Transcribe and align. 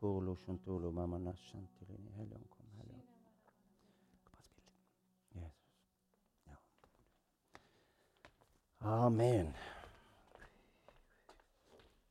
Polo, 0.00 0.34
shuntolo, 0.40 0.90
mama, 0.92 1.18
nashantilini. 1.20 2.10
Helligånd, 2.16 2.46
kom. 2.48 2.68
Helligånd. 2.78 3.08
Bare 4.30 4.44
spill. 4.46 4.70
Jesus. 5.34 6.70
Amen. 8.80 9.50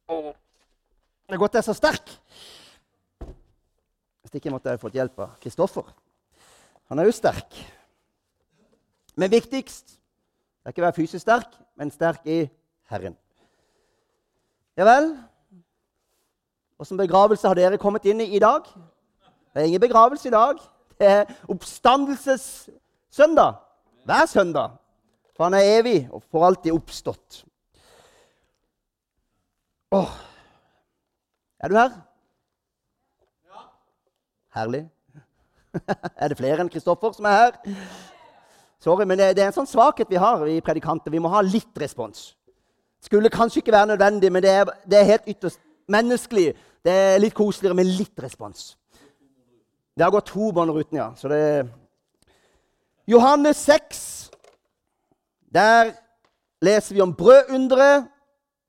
Det 0.09 1.33
er 1.33 1.41
godt 1.41 1.57
jeg 1.57 1.63
er 1.63 1.65
så 1.65 1.73
sterk. 1.77 2.13
Hvis 4.21 4.37
ikke 4.37 4.53
måtte 4.53 4.69
jeg 4.69 4.81
fått 4.81 4.97
hjelp 4.97 5.19
av 5.25 5.33
Kristoffer. 5.41 5.89
Han 6.89 7.01
er 7.01 7.09
jo 7.09 7.13
sterk. 7.17 7.57
Men 9.17 9.33
viktigst 9.33 9.95
det 10.59 10.69
er 10.69 10.73
ikke 10.75 10.83
å 10.83 10.87
være 10.91 10.97
fysisk 10.99 11.23
sterk, 11.23 11.57
men 11.79 11.89
sterk 11.89 12.25
i 12.29 12.43
Herren. 12.91 13.17
Ja 14.77 14.85
vel? 14.85 15.13
Åssen 16.79 16.97
begravelse 16.97 17.47
har 17.47 17.55
dere 17.59 17.77
kommet 17.77 18.05
inn 18.07 18.21
i 18.23 18.35
i 18.37 18.39
dag? 18.39 18.63
Det 19.51 19.61
er 19.61 19.65
ingen 19.67 19.81
begravelse 19.83 20.29
i 20.29 20.31
dag. 20.31 20.55
Det 20.99 21.07
er 21.07 21.25
oppstandelsessøndag. 21.51 23.53
Hver 24.07 24.25
søndag. 24.25 24.69
For 25.35 25.43
han 25.43 25.53
er 25.53 25.79
evig 25.79 26.09
og 26.11 26.23
for 26.31 26.45
alltid 26.47 26.71
oppstått. 26.71 27.45
Åh. 29.91 30.09
Er 31.59 31.67
du 31.67 31.75
her? 31.75 31.89
Ja. 33.49 33.59
Herlig. 34.55 34.89
er 36.21 36.27
det 36.27 36.37
flere 36.37 36.61
enn 36.63 36.69
Kristoffer 36.71 37.11
som 37.11 37.25
er 37.27 37.37
her? 37.37 37.51
Sorry, 38.79 39.03
men 39.03 39.19
det, 39.19 39.35
er 39.35 39.47
en 39.49 39.57
sånn 39.57 39.67
svakhet 39.67 40.07
vi 40.09 40.15
har 40.15 40.39
vi 40.45 40.61
predikanter. 40.63 41.11
Vi 41.11 41.19
må 41.19 41.27
ha 41.33 41.41
litt 41.43 41.75
respons. 41.81 42.37
Skulle 43.03 43.29
kanskje 43.31 43.59
ikke 43.59 43.75
være 43.75 43.91
nødvendig, 43.91 44.31
men 44.31 44.43
det 44.43 44.51
er, 44.61 44.65
det 44.87 44.97
er 44.99 45.11
helt 45.11 45.27
ytterst 45.27 45.59
menneskelig. 45.91 46.53
Det 46.85 46.93
er 46.93 47.21
litt 47.21 47.35
koseligere 47.37 47.77
med 47.77 47.89
litt 47.89 48.23
respons. 48.23 48.73
Det 49.97 50.05
har 50.05 50.13
gått 50.13 50.31
to 50.31 50.51
bånd 50.55 50.71
uten, 50.71 50.97
ja. 50.97 51.09
Så 51.17 51.27
det 51.27 51.67
Johannes 53.09 53.57
6. 53.65 54.31
Der 55.53 55.91
leser 56.61 56.95
vi 56.95 57.01
om 57.01 57.13
brødunderet. 57.13 58.05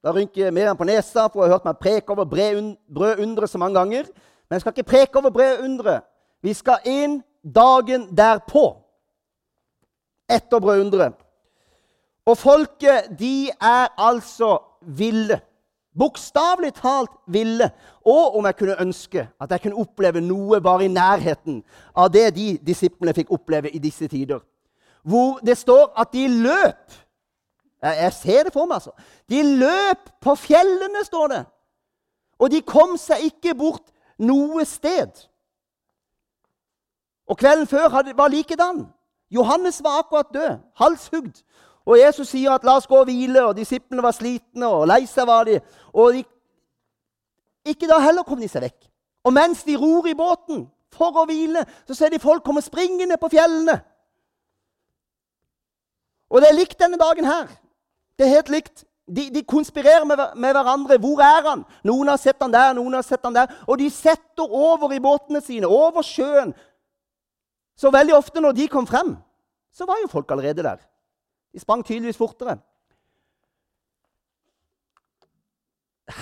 Da 0.00 0.14
rynker 0.16 0.46
jeg 0.46 0.54
mer 0.56 0.70
enn 0.70 0.78
på 0.78 0.86
nesa, 0.88 1.26
for 1.28 1.44
jeg 1.44 1.50
har 1.50 1.58
hørt 1.58 1.66
meg 1.68 1.80
preke 1.82 2.14
over 2.14 2.24
brødunderet 2.24 3.52
så 3.52 3.60
mange 3.60 3.76
ganger. 3.76 4.08
Men 4.48 4.56
jeg 4.56 4.64
skal 4.64 4.72
ikke 4.72 4.90
preke 4.90 5.20
over 5.20 5.30
brødunderet. 5.34 6.06
Vi 6.42 6.54
skal 6.56 6.86
inn 6.88 7.18
dagen 7.44 8.08
derpå. 8.16 8.64
Etter 10.30 10.62
brødunderet. 10.62 11.18
Og 12.24 12.38
folket, 12.38 13.12
de 13.18 13.50
er 13.50 13.92
altså 13.98 14.56
ville. 14.80 15.40
Bokstavelig 16.00 16.72
talt 16.80 17.12
ville. 17.28 17.68
Og 18.06 18.38
om 18.38 18.48
jeg 18.48 18.56
kunne 18.56 18.80
ønske 18.80 19.26
at 19.40 19.52
jeg 19.52 19.66
kunne 19.66 19.82
oppleve 19.82 20.22
noe 20.24 20.60
bare 20.64 20.86
i 20.86 20.92
nærheten 20.92 21.60
av 21.94 22.08
det 22.12 22.30
de 22.38 22.54
disiplene 22.66 23.14
fikk 23.16 23.32
oppleve 23.36 23.70
i 23.70 23.82
disse 23.82 24.08
tider. 24.08 24.40
Hvor 25.04 25.40
det 25.44 25.58
står 25.58 25.92
at 26.00 26.12
de 26.12 26.26
løp 26.28 26.98
jeg 27.82 28.12
ser 28.12 28.44
det 28.44 28.52
for 28.52 28.68
meg, 28.68 28.74
altså. 28.76 28.92
De 29.30 29.40
løp 29.56 30.10
på 30.20 30.34
fjellene, 30.36 31.00
står 31.04 31.28
det. 31.32 31.44
Og 32.38 32.50
de 32.52 32.60
kom 32.60 32.96
seg 33.00 33.24
ikke 33.30 33.54
bort 33.56 33.86
noe 34.20 34.64
sted. 34.68 35.24
Og 37.28 37.38
kvelden 37.38 37.68
før 37.70 37.88
var 38.16 38.32
likedan. 38.32 38.84
Johannes 39.30 39.80
var 39.84 40.02
akkurat 40.02 40.32
død, 40.34 40.58
halshugd. 40.76 41.42
Og 41.86 41.98
Jesus 41.98 42.28
sier 42.28 42.52
at 42.52 42.64
'la 42.64 42.76
oss 42.76 42.86
gå 42.86 42.96
og 42.96 43.06
hvile', 43.08 43.42
og 43.42 43.56
disiplene 43.56 44.02
var 44.02 44.12
slitne, 44.12 44.66
og 44.66 44.86
lei 44.86 45.06
seg 45.06 45.26
var 45.26 45.44
de. 45.44 45.60
Og 45.92 46.12
de, 46.12 46.24
ikke 47.64 47.88
da 47.88 47.98
heller 47.98 48.22
kom 48.22 48.40
de 48.40 48.48
seg 48.48 48.62
vekk. 48.62 48.90
Og 49.24 49.32
mens 49.32 49.64
de 49.64 49.76
ror 49.76 50.06
i 50.06 50.14
båten 50.14 50.68
for 50.92 51.16
å 51.16 51.26
hvile, 51.28 51.64
så 51.86 51.94
ser 51.94 52.12
de 52.12 52.18
folk 52.18 52.44
komme 52.44 52.62
springende 52.62 53.16
på 53.20 53.28
fjellene. 53.28 53.80
Og 56.30 56.40
det 56.40 56.48
er 56.50 56.58
likt 56.58 56.78
denne 56.78 56.98
dagen 57.00 57.24
her. 57.24 57.50
Det 58.18 58.26
er 58.26 58.36
helt 58.36 58.48
likt. 58.48 58.84
De, 59.10 59.26
de 59.34 59.42
konspirerer 59.42 60.04
med, 60.06 60.20
med, 60.36 60.52
hverandre. 60.54 60.98
'Hvor 60.98 61.20
er 61.20 61.48
han?' 61.48 61.64
Noen 61.84 62.08
har 62.08 62.16
sett 62.16 62.36
han 62.40 62.52
der, 62.52 62.72
noen 62.72 62.94
har 62.94 63.02
sett 63.02 63.24
han 63.24 63.34
der. 63.34 63.50
Og 63.66 63.78
de 63.78 63.90
setter 63.90 64.46
over 64.46 64.92
i 64.92 65.00
båtene 65.00 65.40
sine, 65.40 65.66
over 65.66 66.02
sjøen. 66.02 66.54
Så 67.76 67.90
veldig 67.90 68.14
ofte 68.14 68.40
når 68.40 68.52
de 68.52 68.68
kom 68.68 68.86
frem, 68.86 69.16
så 69.72 69.86
var 69.86 69.98
jo 70.02 70.08
folk 70.12 70.30
allerede 70.30 70.62
der. 70.62 70.78
De 71.52 71.60
sprang 71.60 71.82
tydeligvis 71.84 72.18
fortere. 72.18 72.58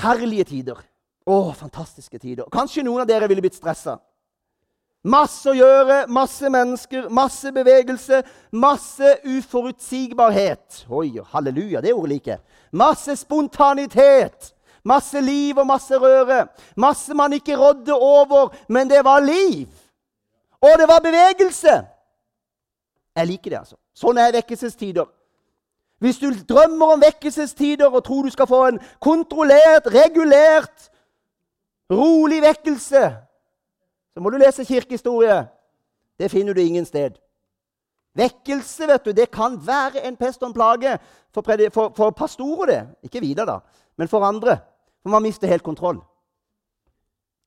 Herlige 0.03 0.45
tider. 0.45 0.81
Å, 1.29 1.53
fantastiske 1.57 2.19
tider. 2.21 2.49
Kanskje 2.53 2.85
noen 2.87 3.05
av 3.05 3.09
dere 3.09 3.29
ville 3.29 3.45
blitt 3.45 3.59
stressa. 3.59 3.99
Masse 5.09 5.47
å 5.53 5.55
gjøre, 5.55 6.07
masse 6.11 6.49
mennesker, 6.51 7.07
masse 7.15 7.53
bevegelse, 7.55 8.23
masse 8.51 9.13
uforutsigbarhet. 9.25 10.83
Oi, 10.91 11.21
halleluja, 11.33 11.83
det 11.85 11.95
ordet 11.95 12.17
liker 12.17 12.41
Masse 12.73 13.15
spontanitet, 13.17 14.51
masse 14.85 15.21
liv 15.23 15.57
og 15.57 15.69
masse 15.69 15.97
røre. 15.97 16.47
Masse 16.77 17.15
man 17.15 17.33
ikke 17.33 17.57
rådde 17.57 17.95
over, 17.95 18.51
men 18.69 18.91
det 18.91 19.05
var 19.05 19.23
liv. 19.25 19.69
Og 20.61 20.75
det 20.81 20.89
var 20.91 21.05
bevegelse. 21.05 21.77
Jeg 23.17 23.27
liker 23.27 23.51
det, 23.51 23.59
altså. 23.63 23.79
Sånn 23.95 24.19
er 24.19 24.35
vekkelsestider. 24.35 25.07
Hvis 25.99 26.19
du 26.19 26.31
drømmer 26.49 26.93
om 26.95 27.01
vekkelsestider 27.03 27.89
og 27.91 28.05
tror 28.05 28.23
du 28.23 28.31
skal 28.31 28.47
få 28.47 28.67
en 28.67 28.81
kontrollert, 29.01 29.87
regulert, 29.87 30.91
rolig 31.91 32.43
vekkelse 32.43 33.17
så 34.19 34.23
må 34.23 34.33
du 34.35 34.41
lese 34.43 34.65
kirkehistorie. 34.67 35.45
Det 36.19 36.31
finner 36.31 36.55
du 36.55 36.61
ingen 36.61 36.83
sted. 36.87 37.21
Vekkelse 38.19 38.89
vet 38.91 39.05
du, 39.05 39.13
det 39.15 39.29
kan 39.31 39.55
være 39.63 40.03
en 40.09 40.17
pest 40.19 40.43
og 40.43 40.49
en 40.49 40.55
plage 40.57 40.97
for, 41.31 41.47
for, 41.71 41.93
for 41.95 42.11
pastorer. 42.11 42.67
det. 42.67 42.81
Ikke 43.03 43.21
videre, 43.21 43.47
da, 43.47 43.59
men 43.97 44.09
for 44.09 44.27
andre. 44.27 44.57
For 45.03 45.15
man 45.15 45.23
mister 45.23 45.47
helt 45.47 45.63
kontroll. 45.63 46.01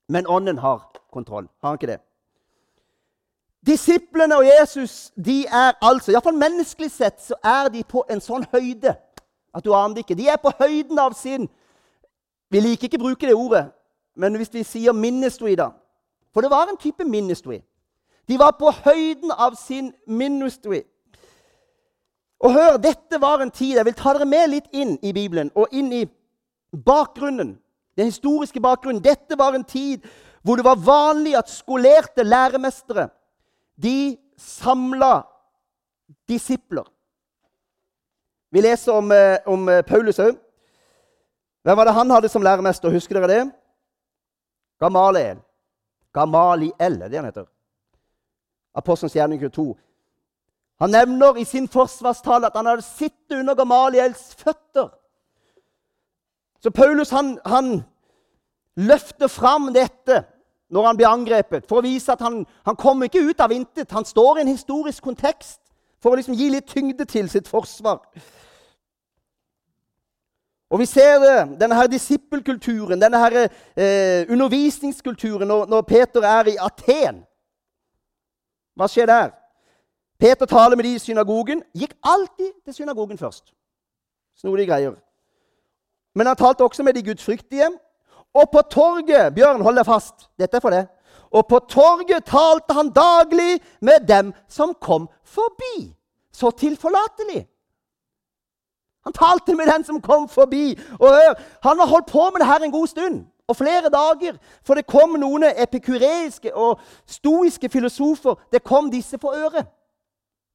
Men 0.08 0.28
ånden 0.28 0.58
har 0.58 0.88
kontroll. 1.12 1.50
Har 1.62 1.70
han 1.70 1.76
ikke 1.76 1.92
det? 1.92 2.00
Disiplene 3.68 4.38
og 4.38 4.46
Jesus 4.46 5.12
de 5.26 5.46
er 5.46 5.74
altså, 5.82 6.12
iallfall 6.12 6.38
menneskelig 6.38 6.92
sett, 6.92 7.22
så 7.22 7.38
er 7.44 7.70
de 7.70 7.84
på 7.84 8.06
en 8.10 8.22
sånn 8.22 8.46
høyde 8.54 8.96
at 9.54 9.66
du 9.66 9.74
aner 9.76 9.96
det 9.96 10.06
ikke. 10.06 10.18
De 10.18 10.30
er 10.32 10.40
på 10.42 10.54
høyden 10.60 11.00
av 11.00 11.14
sin 11.18 11.50
Vi 12.52 12.60
liker 12.60 12.90
ikke 12.90 12.98
å 13.00 13.04
bruke 13.06 13.28
det 13.28 13.36
ordet, 13.36 13.70
men 14.20 14.36
hvis 14.36 14.50
vi 14.52 14.66
sier 14.68 14.92
ministry, 14.92 15.54
da 15.56 15.70
for 16.34 16.42
det 16.42 16.52
var 16.52 16.68
en 16.70 16.78
type 16.78 17.04
ministry. 17.04 17.62
De 18.28 18.40
var 18.40 18.56
på 18.60 18.72
høyden 18.72 19.32
av 19.32 19.56
sin 19.56 19.94
ministry. 20.08 20.84
Og 22.40 22.54
hør, 22.54 22.78
dette 22.78 23.22
var 23.22 23.42
en 23.42 23.52
tid 23.52 23.76
Jeg 23.78 23.86
vil 23.86 23.94
ta 23.94 24.14
dere 24.16 24.26
med 24.26 24.50
litt 24.50 24.70
inn 24.74 24.96
i 25.04 25.12
Bibelen 25.14 25.52
og 25.56 25.68
inn 25.72 25.92
i 25.94 26.06
bakgrunnen. 26.86 27.58
Den 27.98 28.08
historiske 28.10 28.62
bakgrunnen. 28.62 29.04
Dette 29.04 29.38
var 29.38 29.54
en 29.54 29.64
tid 29.64 30.08
hvor 30.42 30.58
det 30.58 30.66
var 30.66 30.80
vanlig 30.80 31.36
at 31.38 31.52
skolerte 31.52 32.24
læremestere 32.24 33.10
de 33.84 34.18
samla 34.38 35.24
disipler. 36.28 36.88
Vi 38.52 38.62
leser 38.62 38.94
om, 38.94 39.12
eh, 39.12 39.38
om 39.46 39.70
eh, 39.70 39.84
Paulus 39.88 40.20
òg. 40.20 40.36
Hvem 41.64 41.78
var 41.78 41.86
det 41.86 41.94
han 41.94 42.12
hadde 42.12 42.30
som 42.30 42.44
læremester? 42.44 42.92
Husker 42.92 43.20
dere 43.20 43.28
det? 43.28 43.52
Gamaliel. 44.82 45.40
Gamaliel, 46.14 47.02
er 47.02 47.08
det 47.08 47.18
han 47.18 47.30
heter. 47.30 47.46
Apostelens 48.76 49.16
gjerning 49.16 49.40
22. 49.40 49.76
Han 50.82 50.90
nevner 50.90 51.38
i 51.38 51.46
sin 51.46 51.68
forsvarstale 51.68 52.50
at 52.50 52.58
han 52.58 52.66
hadde 52.66 52.82
sittet 52.82 53.40
under 53.40 53.56
Gamaliels 53.56 54.36
føtter. 54.36 54.90
Så 56.62 56.72
Paulus 56.72 57.10
han, 57.10 57.40
han 57.46 57.84
løfter 58.76 59.28
fram 59.28 59.70
dette 59.74 60.24
når 60.72 60.88
han 60.88 60.98
blir 60.98 61.08
angrepet, 61.08 61.66
for 61.68 61.82
å 61.82 61.86
vise 61.86 62.14
at 62.14 62.22
han, 62.24 62.46
han 62.66 62.78
kommer 62.80 63.10
ikke 63.10 63.26
ut 63.28 63.42
av 63.44 63.52
intet. 63.52 63.92
Han 63.92 64.08
står 64.08 64.40
i 64.40 64.46
en 64.46 64.54
historisk 64.54 65.04
kontekst 65.04 65.60
for 66.02 66.14
å 66.14 66.20
liksom 66.20 66.38
gi 66.40 66.48
litt 66.50 66.70
tyngde 66.72 67.06
til 67.06 67.28
sitt 67.30 67.50
forsvar. 67.52 68.00
Og 70.72 70.80
vi 70.80 70.88
ser 70.88 71.20
det, 71.20 71.36
denne 71.60 71.76
her 71.76 71.90
disippelkulturen, 71.92 73.02
denne 73.02 73.20
her, 73.20 73.36
eh, 73.76 74.24
undervisningskulturen, 74.32 75.48
når, 75.48 75.66
når, 75.68 75.82
Peter 75.82 76.24
er 76.24 76.48
i 76.48 76.56
Aten. 76.56 77.20
Hva 78.80 78.88
skjer 78.88 79.12
der? 79.12 79.34
Peter 80.20 80.48
taler 80.48 80.80
med 80.80 80.88
de 80.88 80.96
i 80.96 81.04
synagogen. 81.04 81.64
Gikk 81.76 81.98
alltid 82.04 82.54
til 82.64 82.74
synagogen 82.74 83.20
først. 83.20 83.52
Snodige 84.40 84.70
greier. 84.72 84.96
Men 86.16 86.28
han 86.28 86.40
talte 86.40 86.64
også 86.64 86.84
med 86.84 86.94
de 86.94 87.04
gudfryktige. 87.04 87.68
Og 88.34 88.50
på 88.52 88.62
torget 88.62 89.36
Bjørn, 89.36 89.62
hold 89.62 89.76
deg 89.76 89.86
fast. 89.86 90.30
Dette 90.40 90.58
er 90.58 90.64
for 90.64 90.74
det. 90.74 90.86
Og 91.32 91.48
på 91.48 91.60
torget 91.70 92.26
talte 92.28 92.74
han 92.74 92.92
daglig 92.96 93.60
med 93.82 94.08
dem 94.08 94.34
som 94.50 94.74
kom 94.82 95.10
forbi. 95.24 95.92
Så 96.32 96.52
tilforlatelig. 96.52 97.48
Han 99.04 99.14
talte 99.14 99.56
med 99.56 99.68
den 99.68 99.84
som 99.84 100.02
kom 100.02 100.30
forbi. 100.30 100.80
Og 101.00 101.10
Han 101.64 101.80
har 101.80 101.88
holdt 101.88 102.06
på 102.06 102.30
med 102.30 102.40
det 102.40 102.48
her 102.48 102.60
en 102.64 102.72
god 102.72 102.88
stund. 102.88 103.26
og 103.52 103.58
flere 103.58 103.90
dager. 103.90 104.38
For 104.64 104.74
det 104.74 104.88
kom 104.88 105.18
noen 105.20 105.44
epikureiske 105.44 106.56
og 106.56 106.80
stoiske 107.08 107.70
filosofer. 107.70 108.36
Det 108.52 108.64
kom 108.64 108.92
disse 108.92 109.20
for 109.20 109.36
øre. 109.36 109.66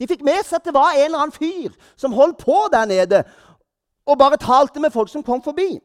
De 0.01 0.09
fikk 0.09 0.23
med 0.25 0.45
seg 0.45 0.61
at 0.61 0.65
det 0.65 0.75
var 0.75 0.97
en 0.97 1.05
eller 1.05 1.19
annen 1.19 1.33
fyr 1.33 1.77
som 1.97 2.13
holdt 2.13 2.39
på 2.41 2.57
der 2.73 2.85
nede 2.89 3.23
og 4.07 4.19
bare 4.19 4.37
talte 4.37 4.81
med 4.81 4.91
folk 4.91 5.09
som 5.13 5.23
kom 5.23 5.43
forbi. 5.43 5.79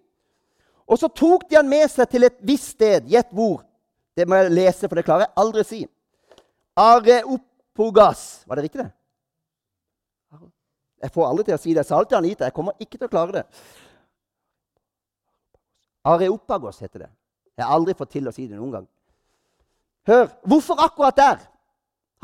Og 0.87 0.99
så 0.99 1.07
tok 1.07 1.47
de 1.49 1.59
han 1.59 1.69
med 1.69 1.87
seg 1.91 2.09
til 2.11 2.27
et 2.27 2.39
visst 2.45 2.73
sted. 2.75 3.07
Gjett 3.09 3.29
hvor. 3.35 3.61
Det 4.17 4.27
må 4.27 4.39
jeg 4.39 4.53
lese, 4.53 4.87
for 4.87 4.99
det 4.99 5.05
klarer 5.07 5.27
jeg 5.27 5.35
aldri 5.43 5.63
å 5.63 5.67
si. 5.67 5.81
Areopogas. 6.81 8.25
Var 8.47 8.59
det 8.59 8.65
riktig, 8.67 8.83
det? 8.83 8.91
Jeg 11.01 11.13
får 11.15 11.27
aldri 11.27 11.47
til 11.47 11.55
å 11.55 11.61
si 11.61 11.71
det. 11.71 11.81
Jeg 11.81 11.89
sa 11.89 11.97
alltid 11.97 12.17
Anita. 12.17 12.47
Jeg 12.47 12.55
kommer 12.57 12.77
ikke 12.77 12.97
til 12.97 13.07
å 13.07 13.11
klare 13.11 13.39
det. 13.39 13.45
Areopagos 16.11 16.81
heter 16.81 17.05
det. 17.05 17.11
Jeg 17.57 17.65
har 17.65 17.77
aldri 17.77 17.95
fått 17.97 18.13
til 18.13 18.27
å 18.29 18.33
si 18.35 18.47
det 18.49 18.57
noen 18.57 18.75
gang. 18.75 18.85
Hør, 20.09 20.29
hvorfor 20.49 20.81
akkurat 20.81 21.17
der? 21.17 21.41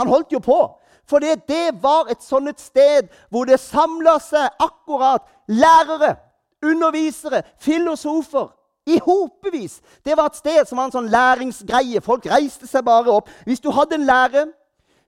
Han 0.01 0.09
holdt 0.09 0.33
jo 0.33 0.41
på. 0.43 0.59
For 1.07 1.23
det 1.23 1.79
var 1.81 2.09
et 2.11 2.23
sånt 2.25 2.59
sted 2.59 3.07
hvor 3.31 3.47
det 3.47 3.59
samla 3.63 4.17
seg 4.21 4.49
akkurat 4.59 5.23
lærere, 5.47 6.17
undervisere, 6.63 7.43
filosofer 7.59 8.47
i 8.87 8.99
hopevis. 9.03 9.81
Det 10.05 10.17
var 10.17 10.25
et 10.25 10.35
sted 10.35 10.65
som 10.65 10.77
var 10.77 10.89
en 10.89 10.95
sånn 10.95 11.09
læringsgreie. 11.11 12.01
Folk 12.01 12.25
reiste 12.31 12.67
seg 12.67 12.85
bare 12.87 13.11
opp. 13.11 13.29
Hvis 13.45 13.59
du 13.59 13.69
hadde 13.75 13.99
en 13.99 14.07
lære, 14.07 14.45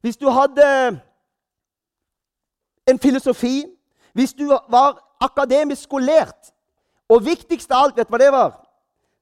hvis 0.02 0.18
du 0.18 0.30
hadde 0.30 0.66
en 2.88 3.00
filosofi, 3.00 3.66
hvis 4.14 4.34
du 4.34 4.48
var 4.50 5.00
akademisk 5.22 5.88
skolert 5.88 6.52
og 7.10 7.26
viktigst 7.26 7.72
av 7.72 7.86
alt, 7.86 7.98
vet 7.98 8.08
du 8.08 8.14
hva 8.14 8.22
det 8.22 8.32
var? 8.34 8.58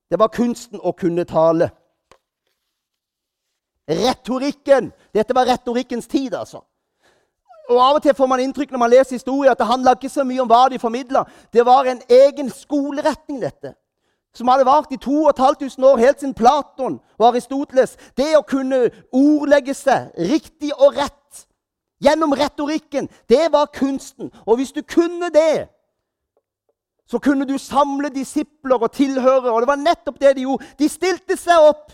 Det 0.09 0.19
var 0.19 0.33
kunsten 0.33 0.79
å 0.81 0.93
kunne 0.95 1.25
tale. 1.27 1.69
Retorikken. 3.87 4.91
Dette 5.13 5.35
var 5.35 5.47
retorikkens 5.47 6.07
tid, 6.07 6.33
altså. 6.35 6.63
Og 7.69 7.81
Av 7.83 7.97
og 7.97 8.03
til 8.03 8.15
får 8.15 8.29
man 8.31 8.39
inntrykk 8.39 8.71
når 8.71 8.79
man 8.79 8.91
leser 8.91 9.15
historie, 9.15 9.51
at 9.51 9.59
det 9.59 9.67
handla 9.67 9.95
ikke 9.97 10.09
så 10.09 10.23
mye 10.23 10.41
om 10.41 10.47
hva 10.47 10.67
de 10.71 10.79
formidla. 10.79 11.25
Det 11.53 11.65
var 11.65 11.85
en 11.85 12.01
egen 12.09 12.49
skoleretning, 12.49 13.41
dette. 13.41 13.73
Som 14.33 14.47
hadde 14.47 14.65
vart 14.65 14.91
i 14.93 14.97
2500 15.01 15.87
år, 15.91 15.97
helt 15.97 16.19
siden 16.19 16.33
Platon 16.33 16.99
og 17.17 17.27
Aristoteles. 17.27 17.97
Det 18.17 18.35
å 18.37 18.45
kunne 18.45 18.85
ordlegge 19.11 19.73
seg 19.73 20.13
riktig 20.29 20.71
og 20.77 20.95
rett 20.95 21.47
gjennom 22.03 22.35
retorikken, 22.37 23.09
det 23.29 23.47
var 23.51 23.71
kunsten. 23.73 24.31
Og 24.45 24.59
hvis 24.59 24.71
du 24.71 24.83
kunne 24.85 25.31
det, 25.33 25.67
så 27.07 27.19
kunne 27.19 27.47
du 27.49 27.57
samle 27.57 28.09
disipler 28.09 28.77
og 28.77 28.91
tilhørere. 28.91 29.51
Og 29.51 29.61
det 29.61 29.67
var 29.67 29.81
nettopp 29.81 30.19
det 30.21 30.35
de 30.35 30.45
gjorde. 30.45 30.65
De 30.79 30.89
stilte 30.89 31.37
seg 31.39 31.67
opp, 31.69 31.91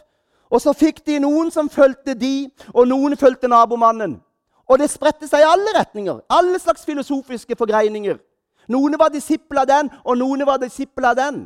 og 0.49 0.61
så 0.61 0.73
fikk 0.73 1.05
de 1.05 1.19
noen 1.23 1.51
som 1.51 1.69
fulgte 1.69 2.13
de, 2.13 2.49
og 2.73 2.87
noen 2.89 3.17
fulgte 3.17 3.47
nabomannen. 3.47 4.19
Og 4.73 4.79
det 4.81 4.89
spredte 4.89 5.27
seg 5.29 5.43
i 5.43 5.45
alle 5.45 5.73
retninger. 5.77 6.23
Alle 6.33 6.57
slags 6.59 6.85
filosofiske 6.87 7.55
forgreininger. 7.59 8.17
Noen 8.73 8.97
var 8.97 9.11
disipler 9.13 9.61
av 9.61 9.69
den, 9.69 9.91
og 10.01 10.17
noen 10.17 10.41
var 10.47 10.57
disipler 10.61 11.11
av 11.11 11.19
den. 11.19 11.43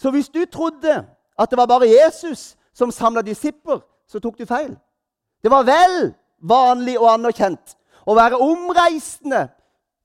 Så 0.00 0.10
hvis 0.14 0.30
du 0.32 0.44
trodde 0.46 1.02
at 1.36 1.50
det 1.50 1.58
var 1.58 1.68
bare 1.68 1.90
Jesus 1.90 2.54
som 2.72 2.92
samla 2.94 3.20
disipler, 3.26 3.82
så 4.08 4.20
tok 4.22 4.38
du 4.38 4.46
feil. 4.48 4.72
Det 5.44 5.50
var 5.52 5.66
vel 5.68 6.14
vanlig 6.40 6.96
og 7.00 7.10
anerkjent 7.12 7.76
å 8.08 8.16
være 8.16 8.40
omreisende 8.40 9.50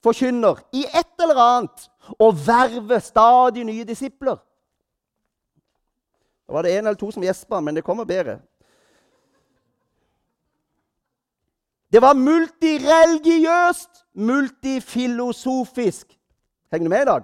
forkynner 0.04 0.60
i 0.76 0.84
et 0.86 1.24
eller 1.24 1.40
annet 1.42 1.88
og 2.18 2.36
verve 2.48 3.00
stadig 3.04 3.64
nye 3.68 3.88
disipler. 3.88 4.38
Da 6.48 6.56
var 6.56 6.64
det 6.64 6.76
en 6.76 6.86
eller 6.86 7.00
to 7.00 7.12
som 7.12 7.24
gjespa, 7.24 7.62
men 7.62 7.76
det 7.76 7.86
kommer 7.86 8.08
bedre. 8.08 8.40
Det 11.92 12.02
var 12.02 12.14
multireligiøst, 12.14 13.90
multifilosofisk. 14.14 16.20
Henger 16.72 16.86
du 16.86 16.90
med 16.90 17.02
i 17.02 17.06
dag? 17.06 17.24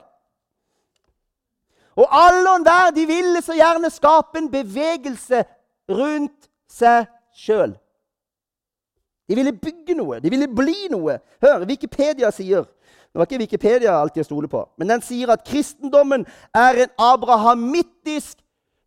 Og 1.95 2.07
alle 2.11 2.55
enhver 2.55 2.91
de 2.95 3.05
ville 3.05 3.41
så 3.41 3.53
gjerne 3.53 3.89
skape 3.89 4.39
en 4.39 4.51
bevegelse 4.51 5.43
rundt 5.89 6.49
seg 6.71 7.05
sjøl. 7.35 7.75
De 9.29 9.35
ville 9.35 9.53
bygge 9.53 9.95
noe, 9.97 10.19
de 10.19 10.29
ville 10.29 10.47
bli 10.47 10.87
noe. 10.91 11.19
Hør, 11.43 11.67
Wikipedia 11.69 12.31
sier 12.31 12.65
det 13.13 13.21
var 13.21 13.27
ikke 13.27 13.43
Wikipedia 13.43 13.91
alltid 13.93 14.23
å 14.23 14.25
stole 14.25 14.47
på, 14.49 14.63
men 14.81 14.89
den 14.89 15.03
sier 15.05 15.29
at 15.29 15.43
kristendommen 15.45 16.23
er 16.57 16.79
en 16.81 16.93
abrahamittisk 16.97 18.39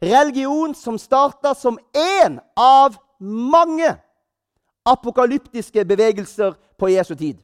religion 0.02 0.74
som 0.74 0.98
starta 0.98 1.52
som 1.54 1.78
én 1.94 2.40
av 2.58 2.96
mange 3.22 3.92
apokalyptiske 4.86 5.84
bevegelser 5.84 6.54
på 6.78 6.88
Jesu 6.88 7.14
tid. 7.14 7.36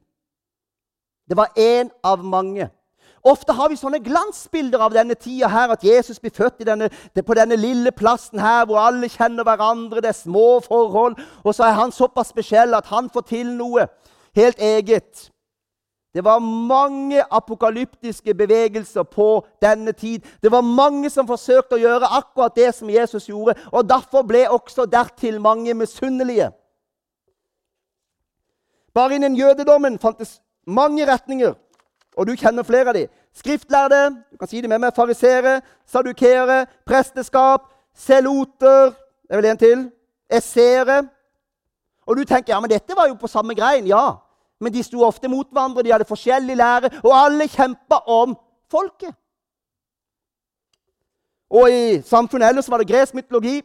Det 1.29 1.37
var 1.37 1.51
én 1.57 1.89
av 2.03 2.23
mange. 2.23 2.69
Ofte 3.23 3.53
har 3.55 3.69
vi 3.71 3.77
sånne 3.79 4.01
glansbilder 4.03 4.81
av 4.83 4.91
denne 4.91 5.15
tida 5.15 5.47
her, 5.47 5.71
at 5.71 5.83
Jesus 5.83 6.19
blir 6.19 6.33
født 6.35 6.65
denne, 6.67 6.89
på 7.15 7.35
denne 7.37 7.55
lille 7.55 7.91
plassen 7.95 8.39
her 8.39 8.65
hvor 8.67 8.81
alle 8.83 9.07
kjenner 9.07 9.47
hverandre. 9.47 10.01
Det 10.03 10.11
er 10.11 10.17
små 10.17 10.59
forhold. 10.65 11.15
Og 11.43 11.55
så 11.55 11.69
er 11.69 11.77
han 11.77 11.95
såpass 11.95 12.33
spesiell 12.35 12.75
at 12.75 12.89
han 12.91 13.07
får 13.13 13.29
til 13.29 13.53
noe 13.55 13.87
helt 14.35 14.59
eget. 14.59 15.29
Det 16.13 16.23
var 16.23 16.39
mange 16.39 17.23
apokalyptiske 17.31 18.33
bevegelser 18.33 19.03
på 19.03 19.45
denne 19.61 19.91
tid. 19.91 20.19
Det 20.43 20.51
var 20.51 20.61
mange 20.61 21.09
som 21.09 21.27
forsøkte 21.27 21.79
å 21.79 21.81
gjøre 21.81 22.11
akkurat 22.19 22.55
det 22.55 22.73
som 22.75 22.91
Jesus 22.91 23.29
gjorde. 23.31 23.55
Og 23.71 23.87
Derfor 23.89 24.27
ble 24.27 24.43
også 24.49 24.85
dertil 24.85 25.39
mange 25.41 25.73
misunnelige. 25.73 26.51
Bare 28.93 29.15
innen 29.15 29.35
jødedommen 29.35 29.99
fantes 29.99 30.41
mange 30.67 31.07
retninger, 31.07 31.53
og 32.17 32.27
du 32.27 32.35
kjenner 32.35 32.63
flere 32.63 32.89
av 32.89 32.93
dem. 32.93 33.07
Skriftlærde, 33.33 34.23
du 34.31 34.37
kan 34.37 34.47
si 34.47 34.61
det 34.61 34.69
med 34.69 34.79
meg, 34.79 34.93
farisere, 34.95 35.61
sadukere, 35.89 36.65
presteskap, 36.85 37.71
seloter 37.95 38.93
Det 39.23 39.31
er 39.31 39.41
vel 39.41 39.45
en 39.49 39.57
til. 39.57 39.91
Essere. 40.29 41.07
Og 42.05 42.17
du 42.17 42.23
tenker 42.23 42.53
ja, 42.53 42.59
men 42.59 42.69
dette 42.69 42.95
var 42.95 43.07
jo 43.07 43.15
på 43.17 43.27
samme 43.27 43.55
grein. 43.55 43.87
Ja, 43.87 44.19
men 44.61 44.73
de 44.73 44.83
sto 44.83 45.01
ofte 45.01 45.27
mot 45.31 45.47
hverandre, 45.49 45.83
de 45.83 45.91
hadde 45.91 46.05
forskjellig 46.05 46.57
lære, 46.57 46.89
og 47.03 47.15
alle 47.15 47.47
kjempa 47.47 48.03
om 48.05 48.35
folket. 48.71 49.15
Og 51.49 51.71
i 51.71 52.01
samfunnet 52.01 52.49
ellers 52.49 52.69
var 52.69 52.81
det 52.81 52.89
gresk 52.91 53.13
mytologi. 53.13 53.61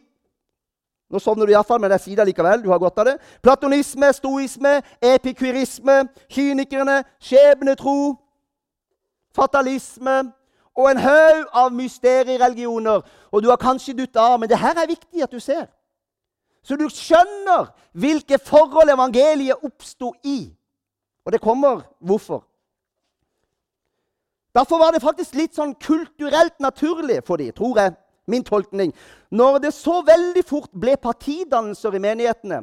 Nå 1.09 1.19
sovner 1.19 1.45
du 1.45 1.51
iallfall, 1.51 1.81
jeg 1.89 2.01
sier 2.01 2.19
det 2.19 2.27
likevel. 2.29 2.63
du 2.63 2.69
har 2.69 2.79
godt 2.79 2.99
av 2.99 3.05
det. 3.05 3.17
Platonisme, 3.41 4.13
stoisme, 4.13 4.81
epikurisme, 5.01 6.03
kynikerne, 6.29 7.03
skjebnetro, 7.19 8.15
fatalisme 9.35 10.31
og 10.77 10.91
en 10.91 11.01
haug 11.01 11.47
av 11.53 11.73
mysteriereligioner. 11.73 13.01
Og 13.31 13.43
du 13.43 13.49
har 13.49 13.57
kanskje 13.57 13.97
dutta 13.97 14.19
av, 14.19 14.39
men 14.39 14.49
det 14.49 14.59
her 14.59 14.77
er 14.77 14.87
viktig 14.87 15.23
at 15.23 15.31
du 15.31 15.39
ser. 15.39 15.65
Så 16.63 16.75
du 16.75 16.85
skjønner 16.89 17.71
hvilke 17.93 18.37
forhold 18.37 18.89
evangeliet 18.89 19.65
oppsto 19.65 20.13
i. 20.23 20.53
Og 21.25 21.31
det 21.31 21.41
kommer 21.41 21.81
hvorfor. 21.99 22.45
Derfor 24.55 24.77
var 24.77 24.91
det 24.91 25.01
faktisk 25.01 25.35
litt 25.37 25.55
sånn 25.55 25.75
kulturelt 25.81 26.59
naturlig 26.59 27.21
for 27.25 27.37
de, 27.37 27.51
tror 27.55 27.77
jeg, 27.79 27.93
min 28.29 28.43
tolkning, 28.43 28.93
når 29.31 29.57
det 29.65 29.73
så 29.73 30.01
veldig 30.05 30.43
fort 30.45 30.69
ble 30.73 30.95
partidannelser 30.97 31.95
i 31.95 32.03
menighetene. 32.03 32.61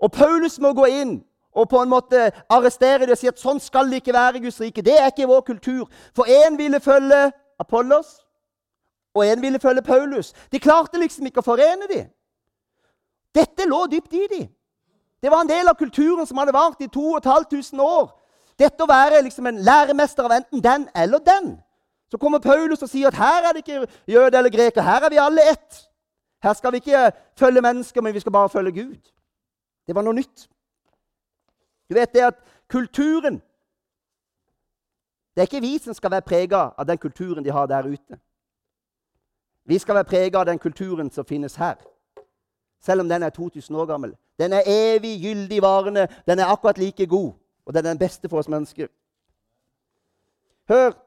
Og 0.00 0.12
Paulus 0.12 0.58
må 0.60 0.72
gå 0.76 0.86
inn 0.92 1.16
og 1.56 1.68
på 1.72 1.80
en 1.80 1.88
måte 1.88 2.28
arrestere 2.52 3.06
dem 3.06 3.14
og 3.14 3.18
si 3.18 3.30
at 3.30 3.40
sånn 3.40 3.60
skal 3.64 3.88
det 3.88 4.02
ikke 4.02 4.12
være 4.12 4.36
i 4.36 4.44
Guds 4.44 4.60
rike. 4.60 4.84
Det 4.84 4.98
er 5.00 5.08
ikke 5.08 5.28
vår 5.30 5.40
kultur. 5.46 5.86
For 6.16 6.28
én 6.28 6.58
ville 6.60 6.80
følge 6.84 7.30
Apollos, 7.58 8.18
og 9.16 9.24
én 9.24 9.40
ville 9.40 9.58
følge 9.58 9.82
Paulus. 9.82 10.34
De 10.52 10.60
klarte 10.60 11.00
liksom 11.00 11.26
ikke 11.26 11.40
å 11.40 11.46
forene 11.46 11.88
dem. 11.88 12.10
Dette 13.34 13.64
lå 13.68 13.86
dypt 13.88 14.12
i 14.12 14.26
dem. 14.30 14.46
Det 15.22 15.32
var 15.32 15.40
en 15.42 15.48
del 15.50 15.68
av 15.68 15.78
kulturen 15.80 16.28
som 16.28 16.36
hadde 16.38 16.52
vart 16.52 16.80
i 16.84 16.90
2500 16.92 17.80
år. 17.80 18.10
Dette 18.58 18.84
å 18.84 18.88
være 18.88 19.22
liksom 19.24 19.48
en 19.48 19.62
læremester 19.64 20.28
av 20.28 20.36
enten 20.36 20.62
den 20.64 20.84
eller 20.96 21.24
den. 21.24 21.54
Så 22.10 22.18
kommer 22.18 22.38
Paulus 22.38 22.82
og 22.82 22.88
sier 22.88 23.08
at 23.08 23.18
her 23.18 23.48
er 23.48 23.52
det 23.52 23.64
ikke 23.64 23.86
jøde 24.08 24.38
eller 24.38 24.50
greker. 24.50 24.82
Her 24.82 25.04
er 25.04 25.10
vi 25.10 25.16
alle 25.20 25.50
ett. 25.50 25.88
Her 26.42 26.52
skal 26.52 26.72
vi 26.72 26.76
ikke 26.76 27.12
følge 27.38 27.60
mennesker, 27.60 28.00
men 28.00 28.14
vi 28.14 28.20
skal 28.20 28.32
bare 28.32 28.48
følge 28.48 28.72
Gud. 28.72 29.10
Det 29.86 29.94
var 29.94 30.02
noe 30.02 30.14
nytt. 30.14 30.48
Du 31.90 31.94
vet 31.94 32.14
det 32.14 32.20
at 32.20 32.38
kulturen 32.68 33.42
Det 35.34 35.42
er 35.42 35.46
ikke 35.50 35.60
vi 35.60 35.78
som 35.78 35.94
skal 35.94 36.10
være 36.10 36.24
prega 36.24 36.68
av 36.78 36.86
den 36.88 36.98
kulturen 36.98 37.44
de 37.44 37.52
har 37.52 37.66
der 37.66 37.86
ute. 37.86 38.18
Vi 39.64 39.78
skal 39.78 39.94
være 39.94 40.04
prega 40.04 40.38
av 40.38 40.46
den 40.46 40.58
kulturen 40.58 41.10
som 41.10 41.24
finnes 41.24 41.54
her 41.56 41.76
selv 42.86 43.00
om 43.00 43.08
den 43.08 43.22
er 43.22 43.30
2000 43.30 43.76
år 43.76 43.86
gammel. 43.86 44.16
Den 44.38 44.52
er 44.52 44.62
evig 44.66 45.22
gyldig 45.22 45.62
varende. 45.62 46.08
Den 46.28 46.38
er 46.38 46.46
akkurat 46.46 46.78
like 46.78 47.06
god, 47.06 47.32
og 47.66 47.74
den 47.74 47.86
er 47.86 47.90
den 47.90 47.98
beste 47.98 48.28
for 48.28 48.38
oss 48.38 48.48
mennesker. 48.48 48.86
Hør! 50.68 51.05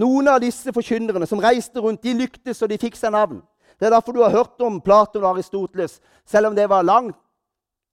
Noen 0.00 0.28
av 0.32 0.40
disse 0.40 0.72
forkynnerne 0.72 1.26
som 1.28 1.42
reiste 1.42 1.80
rundt, 1.82 2.02
de 2.02 2.14
lyktes, 2.16 2.62
og 2.62 2.70
de 2.70 2.78
fikk 2.80 2.96
seg 2.96 3.12
navn. 3.12 3.42
Det 3.80 3.88
er 3.88 3.94
derfor 3.94 4.16
du 4.16 4.22
har 4.22 4.32
hørt 4.32 4.60
om 4.64 4.80
Platon 4.80 5.24
og 5.24 5.34
Aristoteles, 5.34 5.98
selv 6.28 6.50
om 6.50 6.56
det 6.56 6.68
var 6.68 6.86
langt, 6.86 7.16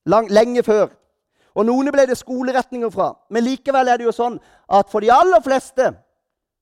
lang, 0.06 0.30
lenge 0.32 0.64
før. 0.64 0.90
Og 1.58 1.66
noen 1.66 1.90
ble 1.92 2.06
det 2.06 2.20
skoleretninger 2.20 2.92
fra. 2.94 3.14
Men 3.34 3.48
likevel 3.48 3.90
er 3.90 3.98
det 4.00 4.06
jo 4.06 4.14
sånn 4.16 4.38
at 4.70 4.92
for 4.92 5.04
de 5.04 5.10
aller 5.12 5.42
fleste 5.44 5.90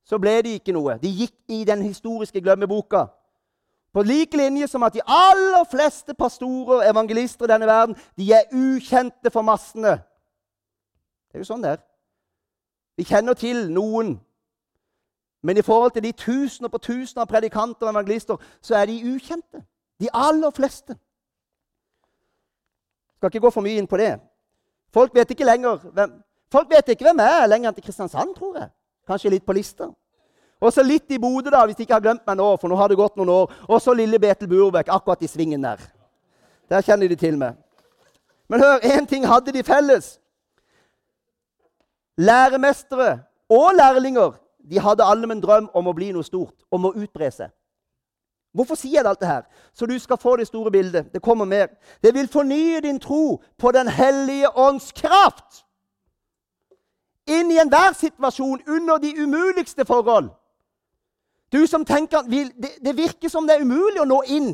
så 0.05 0.19
ble 0.21 0.37
det 0.45 0.59
ikke 0.59 0.75
noe. 0.75 0.95
De 1.01 1.09
gikk 1.09 1.35
i 1.51 1.63
den 1.67 1.81
historiske 1.83 2.41
glemmeboka. 2.41 3.07
På 3.95 4.03
like 4.03 4.37
linje 4.37 4.67
som 4.67 4.83
at 4.83 4.93
de 4.93 5.03
aller 5.07 5.65
fleste 5.71 6.13
pastorer 6.13 6.79
og 6.79 6.87
evangelister 6.87 7.47
i 7.47 7.51
denne 7.53 7.67
verden 7.67 7.97
de 8.19 8.29
er 8.35 8.49
ukjente 8.53 9.31
for 9.33 9.45
massene. 9.47 9.97
Det 11.31 11.39
er 11.39 11.43
jo 11.43 11.49
sånn 11.49 11.63
det 11.63 11.75
er. 11.75 11.83
Vi 12.95 13.07
kjenner 13.07 13.35
til 13.35 13.65
noen. 13.71 14.15
Men 15.45 15.57
i 15.57 15.61
forhold 15.61 15.91
til 15.91 16.03
de 16.03 16.11
tusener 16.11 16.69
på 16.73 16.77
tusener 16.81 17.21
av 17.21 17.29
predikanter 17.29 17.85
og 17.85 17.91
evangelister, 17.93 18.37
så 18.65 18.79
er 18.79 18.87
de 18.89 18.95
ukjente. 19.13 19.59
De 20.01 20.07
aller 20.13 20.49
fleste. 20.49 20.95
Skal 23.17 23.29
ikke 23.29 23.43
gå 23.43 23.51
for 23.53 23.61
mye 23.61 23.77
inn 23.77 23.87
på 23.87 23.99
det. 24.01 24.15
Folk 24.93 25.13
vet 25.13 25.35
ikke 25.35 25.45
lenger 25.45 25.83
hvem, 25.83 26.15
folk 26.51 26.71
vet 26.73 26.89
ikke 26.89 27.05
hvem 27.05 27.21
jeg 27.21 27.35
er 27.43 27.51
lenger 27.51 27.69
enn 27.69 27.77
til 27.77 27.85
Kristiansand, 27.85 28.31
tror 28.33 28.57
jeg. 28.57 28.71
Kanskje 29.05 29.31
litt 29.35 29.45
på 29.45 29.53
lista. 29.53 29.91
Og 30.61 30.73
så 30.73 30.81
litt 30.83 31.13
i 31.13 31.19
Bodø, 31.21 31.51
da, 31.53 31.61
hvis 31.67 31.77
de 31.77 31.85
ikke 31.85 31.93
har 31.93 32.01
glemt 32.07 32.25
meg 32.25 32.39
nå. 32.39 32.47
for 32.57 32.71
nå 32.71 32.79
har 32.79 32.89
det 32.89 32.97
gått 32.97 33.19
noen 33.19 33.29
år. 33.29 33.53
Og 33.69 33.81
så 33.81 33.93
lille 33.93 34.19
Betel 34.19 34.49
Burbekk, 34.49 34.89
akkurat 34.89 35.21
i 35.21 35.29
svingen 35.29 35.61
der. 35.61 35.83
Der 36.69 36.81
kjenner 36.81 37.11
de 37.11 37.19
til 37.21 37.37
meg. 37.37 37.53
Men 38.49 38.65
hør, 38.65 38.81
én 38.81 39.05
ting 39.05 39.27
hadde 39.29 39.53
de 39.53 39.63
felles. 39.63 40.15
Læremestere 42.17 43.19
og 43.49 43.75
lærlinger 43.77 44.41
de 44.69 44.79
hadde 44.79 45.03
alle 45.03 45.31
en 45.31 45.41
drøm 45.41 45.69
om 45.73 45.87
å 45.87 45.93
bli 45.93 46.11
noe 46.11 46.23
stort, 46.23 46.55
om 46.71 46.85
å 46.85 46.93
utbre 46.95 47.31
seg. 47.31 47.53
Hvorfor 48.55 48.79
sier 48.79 49.01
jeg 49.01 49.07
alt 49.09 49.19
det 49.19 49.27
her? 49.27 49.43
Så 49.73 49.85
du 49.85 49.99
skal 49.99 50.17
få 50.17 50.37
det 50.39 50.47
store 50.47 50.71
bildet. 50.71 51.13
Det 51.13 51.21
kommer 51.21 51.45
mer. 51.45 51.67
Det 52.03 52.13
vil 52.15 52.27
fornye 52.27 52.79
din 52.81 52.99
tro 52.99 53.41
på 53.57 53.71
Den 53.71 53.87
hellige 53.87 54.57
ånds 54.57 54.91
kraft. 54.95 55.65
Inn 57.27 57.51
i 57.51 57.59
enhver 57.59 57.93
situasjon, 57.93 58.61
under 58.67 58.97
de 58.97 59.11
umuligste 59.17 59.85
forhold. 59.85 60.29
Du 61.51 61.67
som 61.67 61.85
tenker 61.85 62.17
at 62.17 62.25
det, 62.85 62.97
virker 62.97 63.29
som 63.29 63.47
det 63.47 63.55
er 63.55 63.65
umulig 63.65 64.01
å 64.01 64.07
nå 64.07 64.21
inn 64.27 64.53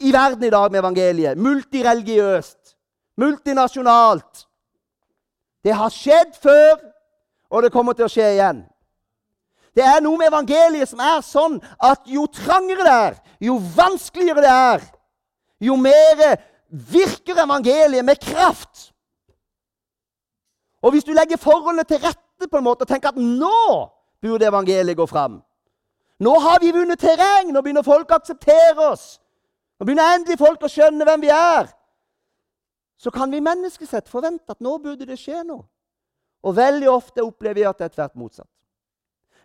i 0.00 0.12
verden 0.12 0.44
i 0.44 0.50
dag 0.50 0.72
med 0.72 0.80
evangeliet. 0.80 1.38
Multireligiøst, 1.38 2.76
multinasjonalt. 3.16 4.46
Det 5.64 5.74
har 5.74 5.90
skjedd 5.90 6.34
før, 6.42 6.80
og 7.50 7.62
det 7.62 7.72
kommer 7.72 7.92
til 7.92 8.06
å 8.06 8.12
skje 8.12 8.32
igjen. 8.34 8.64
Det 9.76 9.84
er 9.84 10.00
noe 10.00 10.16
med 10.16 10.30
evangeliet 10.30 10.88
som 10.88 11.00
er 11.04 11.24
sånn 11.24 11.58
at 11.84 12.06
jo 12.08 12.24
trangere 12.32 12.84
det 12.86 12.92
er, 12.92 13.16
jo 13.44 13.58
vanskeligere 13.76 14.44
det 14.44 14.52
er, 14.52 14.84
jo 15.60 15.76
mer 15.76 16.22
virker 16.68 17.42
evangeliet 17.44 18.04
med 18.04 18.20
kraft. 18.20 18.90
Og 20.80 20.94
hvis 20.94 21.04
du 21.04 21.12
legger 21.12 21.40
forholdene 21.40 21.84
til 21.84 22.00
rette 22.00 22.48
på 22.48 22.58
en 22.58 22.64
måte 22.64 22.86
og 22.86 22.90
tenker 22.90 23.12
at 23.12 23.20
nå 23.20 23.90
burde 24.22 24.48
evangeliet 24.48 24.96
gå 24.96 25.06
fram, 25.10 25.40
nå 26.18 26.32
har 26.40 26.60
vi 26.60 26.72
vunnet 26.72 27.00
terreng. 27.00 27.52
Nå 27.52 27.60
begynner 27.60 27.84
folk 27.84 28.10
å 28.10 28.16
akseptere 28.16 28.88
oss. 28.88 29.18
Nå 29.76 29.84
begynner 29.84 30.16
endelig 30.16 30.38
folk 30.40 30.62
å 30.64 30.70
skjønne 30.72 31.04
hvem 31.04 31.26
vi 31.26 31.32
er. 31.32 31.68
Så 32.96 33.12
kan 33.12 33.28
vi 33.32 33.42
menneskesett 33.44 34.08
forvente 34.08 34.54
at 34.54 34.62
nå 34.64 34.78
burde 34.80 35.08
det 35.08 35.18
skje 35.20 35.42
noe. 35.44 35.66
Og 36.46 36.56
veldig 36.56 36.88
ofte 36.88 37.24
opplever 37.24 37.60
vi 37.60 37.66
at 37.68 37.80
det 37.80 37.90
er 37.90 37.96
tvert 37.98 38.16
motsatt. 38.16 38.48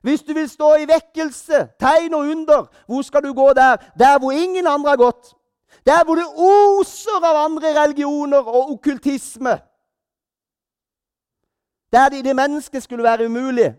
Hvis 0.01 0.24
du 0.24 0.34
vil 0.34 0.50
stå 0.50 0.75
i 0.75 0.88
vekkelse, 0.89 1.67
tegn 1.79 2.13
og 2.13 2.20
under, 2.20 2.65
hvor 2.86 3.01
skal 3.01 3.24
du 3.24 3.34
gå 3.34 3.53
der? 3.53 3.75
Der 4.00 4.20
hvor 4.20 4.31
ingen 4.31 4.67
andre 4.67 4.89
har 4.89 4.98
gått. 4.98 5.36
Der 5.86 6.03
hvor 6.03 6.15
det 6.15 6.25
oser 6.36 7.25
av 7.25 7.46
andre 7.46 7.84
religioner 7.84 8.38
og 8.38 8.72
okkultisme. 8.72 9.60
Der 11.91 12.10
det 12.10 12.17
i 12.17 12.22
det 12.22 12.36
mennesket 12.36 12.84
skulle 12.84 13.03
være 13.03 13.25
umulig. 13.25 13.75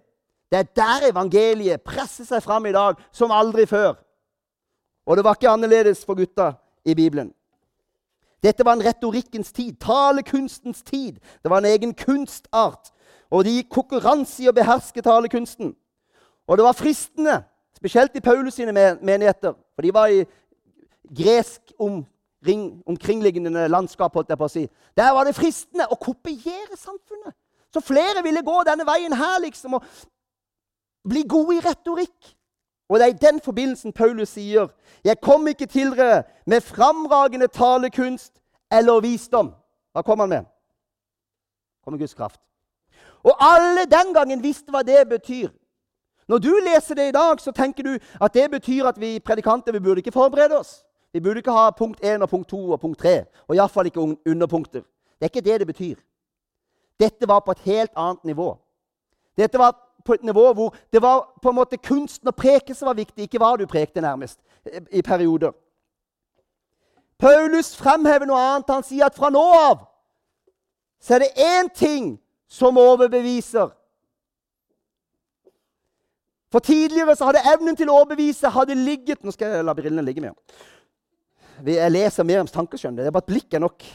Det 0.53 0.59
er 0.59 0.63
der 0.63 1.11
evangeliet 1.11 1.83
presser 1.83 2.25
seg 2.25 2.43
fram 2.43 2.67
i 2.67 2.73
dag 2.73 2.95
som 3.13 3.31
aldri 3.33 3.67
før. 3.67 3.95
Og 5.07 5.17
det 5.17 5.25
var 5.25 5.35
ikke 5.35 5.49
annerledes 5.49 6.05
for 6.05 6.15
gutta 6.15 6.53
i 6.85 6.95
Bibelen. 6.95 7.33
Dette 8.43 8.65
var 8.65 8.73
en 8.73 8.85
retorikkens 8.85 9.53
tid, 9.53 9.73
talekunstens 9.81 10.83
tid. 10.83 11.13
Det 11.43 11.51
var 11.51 11.59
en 11.59 11.65
egen 11.65 11.95
kunstart. 11.95 12.91
Og 13.31 13.45
de 13.45 13.55
gikk 13.57 13.71
konkurranse 13.71 14.43
i 14.43 14.49
å 14.51 14.55
beherske 14.55 15.03
talekunsten. 15.03 15.73
Og 16.47 16.59
det 16.59 16.65
var 16.65 16.73
fristende, 16.73 17.43
spesielt 17.77 18.17
i 18.17 18.21
Paulus 18.21 18.55
sine 18.55 18.73
menigheter, 19.03 19.53
for 19.75 19.83
de 19.83 19.95
var 19.95 20.07
i 20.07 20.25
gresk 21.17 21.73
omring, 21.79 22.83
omkringliggende 22.87 23.69
landskap, 23.69 24.15
holdt 24.15 24.29
jeg 24.29 24.39
på 24.39 24.49
å 24.49 24.53
si. 24.53 24.67
Der 24.97 25.13
var 25.15 25.25
det 25.25 25.37
fristende 25.37 25.87
å 25.91 25.99
kopiere 26.01 26.77
samfunnet. 26.77 27.35
Så 27.73 27.81
flere 27.81 28.23
ville 28.23 28.45
gå 28.45 28.59
denne 28.69 28.87
veien 28.87 29.15
her, 29.17 29.39
liksom, 29.41 29.79
og 29.79 31.09
bli 31.09 31.25
gode 31.29 31.57
i 31.57 31.65
retorikk. 31.65 32.35
Og 32.89 32.99
det 32.99 33.07
er 33.07 33.15
i 33.15 33.23
den 33.23 33.41
forbindelsen 33.41 33.93
Paulus 33.93 34.29
sier, 34.29 34.69
'Jeg 35.05 35.21
kom 35.21 35.49
ikke 35.49 35.67
til 35.67 35.97
dere 35.97 36.25
med 36.47 36.61
framragende 36.61 37.49
talekunst 37.49 38.33
eller 38.71 39.01
visdom.' 39.01 39.55
Hva 39.93 40.03
kom 40.03 40.21
han 40.21 40.29
med? 40.29 40.45
Kom 41.85 41.93
med 41.93 42.01
Guds 42.01 42.15
kraft. 42.15 42.41
Og 43.25 43.37
alle 43.41 43.85
den 43.85 44.15
gangen 44.15 44.43
visste 44.43 44.71
hva 44.71 44.83
det 44.83 45.09
betyr. 45.09 45.49
Når 46.29 46.39
du 46.39 46.53
leser 46.65 46.95
det 46.95 47.09
i 47.09 47.13
dag, 47.13 47.41
så 47.41 47.53
tenker 47.53 47.83
du 47.83 47.99
at 48.21 48.35
det 48.35 48.51
betyr 48.51 48.87
at 48.87 49.01
vi 49.01 49.19
predikanter 49.19 49.73
vi 49.73 49.81
burde 49.81 49.99
ikke 49.99 50.13
forberede 50.13 50.59
oss. 50.59 50.85
Vi 51.13 51.21
burde 51.21 51.39
ikke 51.39 51.53
ha 51.53 51.71
punkt 51.71 52.05
1 52.05 52.23
og 52.23 52.29
punkt 52.29 52.49
2 52.49 52.71
og 52.73 52.81
punkt 52.81 52.99
3, 52.99 53.25
og 53.49 53.57
iallfall 53.57 53.87
ikke 53.87 54.01
underpunkter. 54.01 54.81
Det 54.81 55.27
er 55.27 55.31
ikke 55.31 55.51
det 55.51 55.61
det 55.61 55.67
betyr. 55.67 55.95
Dette 57.01 57.29
var 57.29 57.41
på 57.41 57.51
et 57.51 57.59
helt 57.59 57.91
annet 57.97 58.25
nivå. 58.25 58.59
Dette 59.37 59.59
var 59.59 59.75
på 60.05 60.15
et 60.15 60.23
nivå 60.23 60.53
hvor 60.53 60.75
det 60.93 61.03
var 61.03 61.39
på 61.43 61.49
en 61.49 61.55
måte 61.55 61.77
kunsten 61.77 62.29
å 62.29 62.37
preke 62.37 62.75
som 62.75 62.87
var 62.87 62.99
viktig, 62.99 63.23
ikke 63.23 63.39
hva 63.39 63.57
du 63.57 63.67
prekte, 63.67 64.01
nærmest, 64.01 64.39
i 64.91 65.03
perioder. 65.03 65.53
Paulus 67.19 67.77
fremhever 67.77 68.27
noe 68.27 68.39
annet. 68.39 68.71
Han 68.71 68.83
sier 68.83 69.07
at 69.07 69.15
fra 69.15 69.31
nå 69.31 69.43
av 69.55 69.87
så 71.03 71.15
er 71.15 71.25
det 71.25 71.43
én 71.43 71.69
ting 71.75 72.19
som 72.51 72.79
overbeviser. 72.79 73.71
For 76.53 76.61
tidligere 76.61 77.17
så 77.17 77.31
hadde 77.31 77.45
evnen 77.55 77.77
til 77.77 77.91
å 77.91 77.97
overbevise 78.03 78.51
hadde 78.53 78.77
ligget 78.77 79.23
Nå 79.25 79.33
skal 79.33 79.57
jeg 79.57 79.65
la 79.65 79.75
brillene 79.77 80.05
ligge 80.05 80.21
med. 80.21 80.37
Jeg 81.65 81.93
leser 81.95 82.27
Miriams 82.27 82.55
om 82.57 82.67
skjønner 82.67 83.05
Det 83.05 83.11
er 83.11 83.15
bare 83.15 83.25
et 83.25 83.33
blikk 83.33 83.55
er 83.55 83.63
nok. 83.63 83.87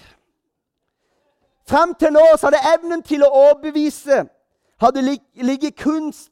Frem 1.67 1.93
til 1.99 2.13
nå 2.15 2.23
så 2.37 2.47
hadde 2.47 2.63
evnen 2.73 3.03
til 3.03 3.25
å 3.27 3.29
overbevise 3.29 4.23
hadde 4.81 5.01
ligget 5.01 5.75
kunst, 5.75 6.31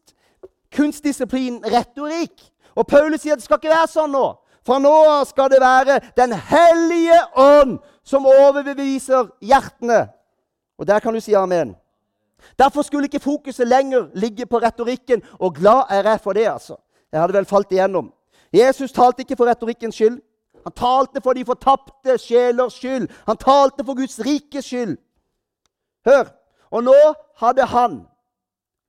kunstdisiplin, 0.76 1.64
retorikk. 1.66 2.52
Og 2.76 2.88
Paulus 2.88 3.24
sier 3.24 3.36
at 3.36 3.42
det 3.42 3.48
skal 3.48 3.60
ikke 3.60 3.74
være 3.74 3.92
sånn 3.92 4.14
nå. 4.14 4.26
Fra 4.66 4.78
nå 4.82 4.92
av 4.92 5.26
skal 5.30 5.50
det 5.54 5.62
være 5.62 6.00
Den 6.18 6.34
hellige 6.34 7.20
ånd 7.38 7.78
som 8.06 8.26
overbeviser 8.26 9.30
hjertene. 9.42 10.08
Og 10.78 10.88
der 10.88 11.00
kan 11.00 11.14
du 11.14 11.22
si 11.24 11.36
amen. 11.38 11.76
Derfor 12.60 12.82
skulle 12.82 13.06
ikke 13.06 13.20
fokuset 13.20 13.68
lenger 13.68 14.08
ligge 14.14 14.46
på 14.46 14.58
retorikken, 14.58 15.24
og 15.40 15.56
glad 15.56 15.84
er 15.90 16.10
jeg 16.10 16.20
for 16.22 16.34
det. 16.34 16.48
altså. 16.48 16.76
Jeg 17.12 17.22
hadde 17.22 17.34
vel 17.34 17.46
falt 17.46 17.72
igjennom. 17.72 18.14
Jesus 18.54 18.92
talte 18.92 19.22
ikke 19.22 19.36
for 19.36 19.46
retorikkens 19.46 19.96
skyld. 19.96 20.22
Han 20.64 20.74
talte 20.74 21.22
for 21.22 21.34
de 21.34 21.46
fortapte 21.46 22.18
sjelers 22.18 22.74
skyld. 22.74 23.08
Han 23.28 23.38
talte 23.38 23.86
for 23.86 23.96
Guds 23.96 24.20
rikes 24.20 24.66
skyld. 24.66 24.98
Hør! 26.06 26.26
Og 26.72 26.84
nå 26.84 26.96
hadde 27.40 27.66
han 27.70 28.00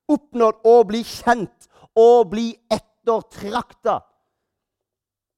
oppnådd 0.08 0.64
å 0.64 0.76
bli 0.88 1.02
kjent 1.06 1.68
og 1.96 2.30
bli 2.32 2.48
ettertrakta. 2.72 4.00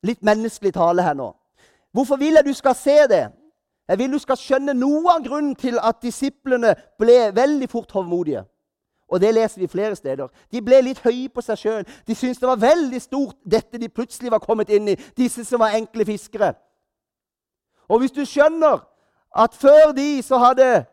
Litt 0.07 0.23
menneskelig 0.23 0.73
tale 0.77 1.03
her 1.03 1.17
nå. 1.19 1.33
Hvorfor 1.93 2.21
vil 2.21 2.39
jeg 2.39 2.47
du 2.47 2.55
skal 2.55 2.77
se 2.79 2.97
det? 3.11 3.25
Jeg 3.89 3.99
vil 3.99 4.13
du 4.13 4.19
skal 4.21 4.37
skjønne 4.37 4.75
noe 4.77 5.15
av 5.15 5.25
grunnen 5.25 5.55
til 5.57 5.79
at 5.81 6.03
disiplene 6.03 6.75
ble 7.01 7.31
veldig 7.35 7.69
fort 7.73 7.93
hovmodige. 7.97 8.45
Og 9.09 9.21
det 9.21 9.31
leser 9.35 9.63
vi 9.63 9.71
flere 9.73 9.97
steder. 9.97 10.29
De 10.53 10.61
ble 10.63 10.83
litt 10.85 11.01
høye 11.01 11.31
på 11.33 11.41
seg 11.41 11.57
sjøl. 11.57 11.87
De 12.07 12.15
syntes 12.15 12.43
det 12.43 12.49
var 12.51 12.61
veldig 12.61 13.01
stort, 13.01 13.39
dette 13.45 13.81
de 13.81 13.89
plutselig 13.89 14.31
var 14.31 14.45
kommet 14.45 14.69
inn 14.69 14.93
i, 14.93 14.99
disse 15.17 15.45
som 15.49 15.65
var 15.65 15.79
enkle 15.79 16.05
fiskere. 16.05 16.53
Og 17.89 18.03
hvis 18.03 18.13
du 18.13 18.21
skjønner 18.29 18.83
at 19.33 19.57
før 19.57 19.95
de 19.97 20.21
så 20.23 20.37
hadde 20.43 20.85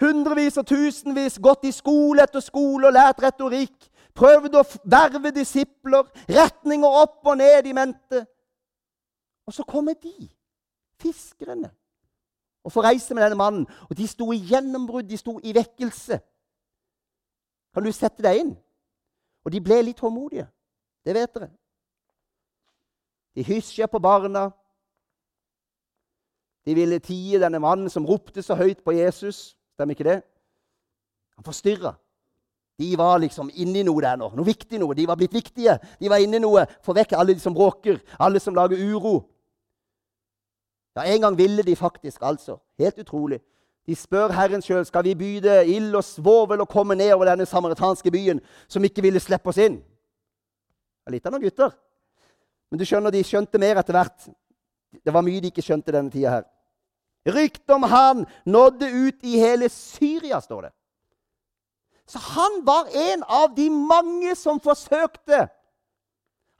Hundrevis 0.00 0.58
og 0.60 0.66
tusenvis 0.68 1.38
gått 1.40 1.64
i 1.64 1.72
skole 1.72 2.26
etter 2.26 2.42
skole 2.44 2.90
og 2.90 2.96
lært 2.96 3.22
retorikk. 3.24 3.88
Prøvd 4.16 4.58
å 4.60 4.64
verve 4.84 5.32
disipler. 5.32 6.04
Retninger 6.28 6.98
opp 7.02 7.24
og 7.24 7.38
ned 7.40 7.68
i 7.68 7.74
mente. 7.76 8.24
Og 9.46 9.54
så 9.54 9.64
kommer 9.64 9.94
de, 9.94 10.28
fiskerne, 11.00 11.70
og 12.66 12.72
forreiste 12.74 13.14
med 13.14 13.22
denne 13.22 13.38
mannen. 13.38 13.66
Og 13.86 13.96
de 13.96 14.08
sto 14.10 14.32
i 14.34 14.40
gjennombrudd, 14.42 15.06
de 15.06 15.18
sto 15.20 15.38
i 15.38 15.54
vekkelse. 15.54 16.18
Kan 17.74 17.86
du 17.86 17.92
sette 17.94 18.24
deg 18.24 18.42
inn? 18.42 18.54
Og 19.46 19.52
de 19.54 19.62
ble 19.62 19.78
litt 19.86 20.02
håndmodige. 20.02 20.48
Det 21.06 21.14
vet 21.14 21.34
dere. 21.36 21.50
De 23.36 23.44
hysja 23.46 23.86
på 23.86 24.00
barna. 24.02 24.48
De 26.66 26.74
ville 26.74 26.98
tie 26.98 27.38
denne 27.38 27.60
mannen 27.62 27.92
som 27.92 28.06
ropte 28.08 28.42
så 28.42 28.56
høyt 28.58 28.82
på 28.82 28.96
Jesus. 28.96 29.54
Stemmer 29.76 29.94
ikke 29.94 30.08
det? 30.08 30.18
Han 31.36 31.46
forstyrra. 31.46 31.94
De 32.80 32.88
var 32.98 33.20
liksom 33.22 33.52
inni 33.54 33.84
noe 33.86 34.02
der 34.02 34.18
nå. 34.18 34.32
Noe 34.34 34.48
viktig 34.48 34.80
noe. 34.82 34.96
De 34.96 35.06
var 35.08 35.20
blitt 35.20 35.36
viktige. 35.36 35.78
De 36.00 36.10
var 36.10 36.20
inni 36.20 36.40
noe. 36.42 36.66
Få 36.84 36.96
vekk 36.96 37.14
alle 37.16 37.36
de 37.36 37.44
som 37.44 37.54
bråker, 37.54 38.00
alle 38.18 38.42
som 38.42 38.56
lager 38.56 38.80
uro. 38.82 39.20
Ja, 40.96 41.02
En 41.04 41.20
gang 41.20 41.38
ville 41.38 41.62
de 41.62 41.76
faktisk, 41.76 42.22
altså. 42.22 42.56
Helt 42.78 42.98
utrolig. 42.98 43.40
De 43.86 43.94
spør 43.94 44.32
Herren 44.32 44.62
sjøl 44.62 44.86
skal 44.86 45.04
vi 45.04 45.14
by 45.14 45.32
det 45.42 45.58
ild 45.70 45.94
og 45.94 46.04
svovel 46.04 46.60
og 46.60 46.68
komme 46.68 46.94
ned 46.94 47.12
over 47.14 47.28
denne 47.28 47.46
samaritanske 47.46 48.10
byen, 48.10 48.40
som 48.68 48.84
ikke 48.84 49.02
ville 49.02 49.20
slippe 49.20 49.48
oss 49.52 49.60
inn. 49.62 49.76
Det 49.78 51.12
er 51.12 51.14
litt 51.14 51.26
av 51.26 51.36
noen 51.36 51.44
gutter. 51.44 51.76
Men 52.70 52.80
du 52.80 52.84
skjønner, 52.88 53.14
de 53.14 53.22
skjønte 53.22 53.60
mer 53.62 53.78
etter 53.78 53.94
hvert. 53.94 54.26
Det 55.04 55.14
var 55.14 55.22
mye 55.22 55.40
de 55.40 55.52
ikke 55.52 55.62
skjønte 55.62 55.94
denne 55.94 56.10
tida 56.10 56.32
her. 56.38 56.48
Ryktet 57.26 57.70
om 57.74 57.86
han 57.90 58.24
nådde 58.46 58.88
ut 58.90 59.22
i 59.26 59.38
hele 59.38 59.68
Syria, 59.70 60.40
står 60.40 60.66
det. 60.66 60.72
Så 62.06 62.18
han 62.22 62.60
var 62.66 62.90
en 62.94 63.22
av 63.22 63.54
de 63.54 63.70
mange 63.70 64.34
som 64.38 64.60
forsøkte. 64.62 65.46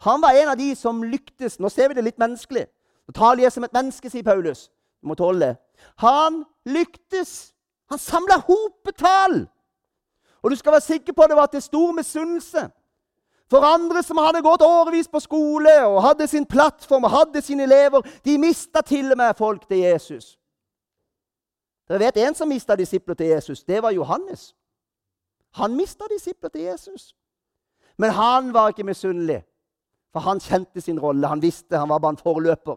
Han 0.03 0.23
var 0.23 0.35
en 0.35 0.49
av 0.49 0.59
de 0.59 0.75
som 0.79 1.03
lyktes. 1.03 1.59
Nå 1.63 1.71
ser 1.71 1.89
vi 1.89 1.99
det 1.99 2.05
litt 2.05 2.19
menneskelig. 2.19 2.67
Nå 3.07 3.13
taler 3.15 3.43
jeg 3.43 3.53
som 3.53 3.65
et 3.65 3.75
menneske, 3.77 4.11
sier 4.11 4.27
Paulus. 4.27 4.69
Du 5.03 5.11
må 5.11 5.15
tåle 5.15 5.41
det. 5.41 5.57
Han 6.03 6.45
lyktes. 6.67 7.53
Han 7.91 7.99
samla 7.99 8.41
hopetall. 8.49 9.45
Og 10.43 10.51
du 10.51 10.57
skal 10.57 10.73
være 10.73 10.81
sikker 10.81 11.13
på 11.13 11.23
at 11.23 11.31
det 11.31 11.37
var 11.37 11.47
til 11.47 11.63
stor 11.63 11.93
misunnelse. 11.93 12.69
For 13.51 13.63
andre 13.63 14.03
som 14.03 14.19
hadde 14.19 14.43
gått 14.43 14.63
årevis 14.63 15.09
på 15.09 15.21
skole 15.23 15.73
og 15.87 16.01
hadde 16.03 16.27
sin 16.27 16.47
plattform 16.47 17.07
og 17.07 17.11
hadde 17.15 17.43
sine 17.43 17.63
elever, 17.63 18.03
de 18.25 18.39
mista 18.39 18.83
til 18.83 19.13
og 19.13 19.19
med 19.19 19.35
folk 19.39 19.69
til 19.69 19.85
Jesus. 19.85 20.35
Dere 21.87 22.03
vet 22.03 22.17
en 22.17 22.35
som 22.35 22.51
mista 22.51 22.75
disipler 22.75 23.15
til 23.15 23.27
Jesus. 23.27 23.63
Det 23.63 23.83
var 23.83 23.95
Johannes. 23.95 24.55
Han 25.55 25.77
mista 25.77 26.05
disipler 26.11 26.51
til 26.51 26.61
Jesus. 26.61 27.15
Men 27.99 28.11
han 28.11 28.55
var 28.55 28.69
ikke 28.69 28.85
misunnelig, 28.85 29.45
for 30.13 30.21
han 30.21 30.41
kjente 30.41 30.81
sin 30.81 31.01
rolle. 31.01 31.27
Han 31.27 31.43
visste 31.43 31.79
han 31.79 31.89
var 31.89 31.99
bare 31.99 32.17
en 32.17 32.23
forløper. 32.23 32.77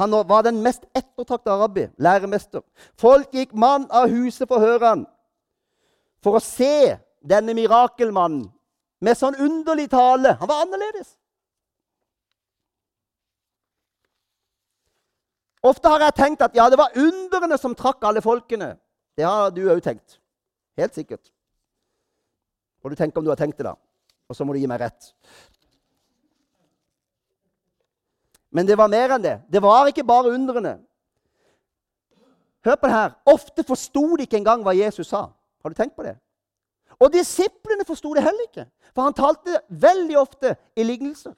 Han 0.00 0.14
var 0.28 0.42
den 0.46 0.62
mest 0.64 0.86
ettertrakta 0.96 1.58
rabbi, 1.60 1.84
læremester. 2.00 2.62
Folk 2.96 3.34
gikk 3.36 3.52
mann 3.52 3.84
av 3.92 4.08
huset 4.08 4.48
for 4.48 4.56
å 4.56 4.64
høre 4.64 4.92
han, 4.94 5.02
for 6.24 6.38
å 6.38 6.44
se 6.44 6.96
denne 7.20 7.52
mirakelmannen 7.56 8.46
med 9.04 9.18
sånn 9.18 9.36
underlig 9.36 9.90
tale. 9.92 10.38
Han 10.40 10.48
var 10.48 10.64
annerledes. 10.64 11.12
Ofte 15.68 15.92
har 15.92 16.06
jeg 16.06 16.16
tenkt 16.16 16.46
at 16.48 16.56
ja, 16.56 16.70
det 16.72 16.80
var 16.80 16.96
underne 16.96 17.60
som 17.60 17.76
trakk 17.76 18.04
alle 18.08 18.24
folkene. 18.24 18.72
Det 19.20 19.26
har 19.28 19.52
du 19.52 19.66
òg 19.68 19.82
tenkt. 19.84 20.16
Helt 20.80 20.96
sikkert. 20.96 21.28
Og 22.80 22.92
du 22.92 22.96
tenker 22.96 23.20
om 23.20 23.26
du 23.26 23.32
har 23.34 23.40
tenkt 23.40 23.60
det, 23.60 23.68
da. 23.68 23.76
Og 24.30 24.36
så 24.36 24.46
må 24.48 24.56
du 24.56 24.62
gi 24.62 24.70
meg 24.70 24.80
rett. 24.80 25.12
Men 28.50 28.66
det 28.66 28.78
var 28.78 28.90
mer 28.90 29.14
enn 29.14 29.22
det. 29.22 29.36
Det 29.48 29.62
var 29.62 29.86
ikke 29.86 30.04
bare 30.06 30.32
undrene. 30.34 30.78
Hør 32.64 32.76
på 32.76 32.88
det 32.88 32.96
her. 32.96 33.14
Ofte 33.30 33.64
forsto 33.64 34.02
de 34.16 34.26
ikke 34.26 34.40
engang 34.40 34.64
hva 34.66 34.74
Jesus 34.76 35.08
sa. 35.12 35.28
Har 35.62 35.72
du 35.72 35.76
tenkt 35.78 35.96
på 35.96 36.04
det? 36.04 36.16
Og 37.00 37.12
disiplene 37.12 37.86
forsto 37.86 38.12
det 38.14 38.24
heller 38.24 38.48
ikke. 38.48 38.66
For 38.94 39.06
han 39.06 39.16
talte 39.16 39.60
veldig 39.70 40.18
ofte 40.18 40.56
i 40.76 40.84
lignelser. 40.84 41.32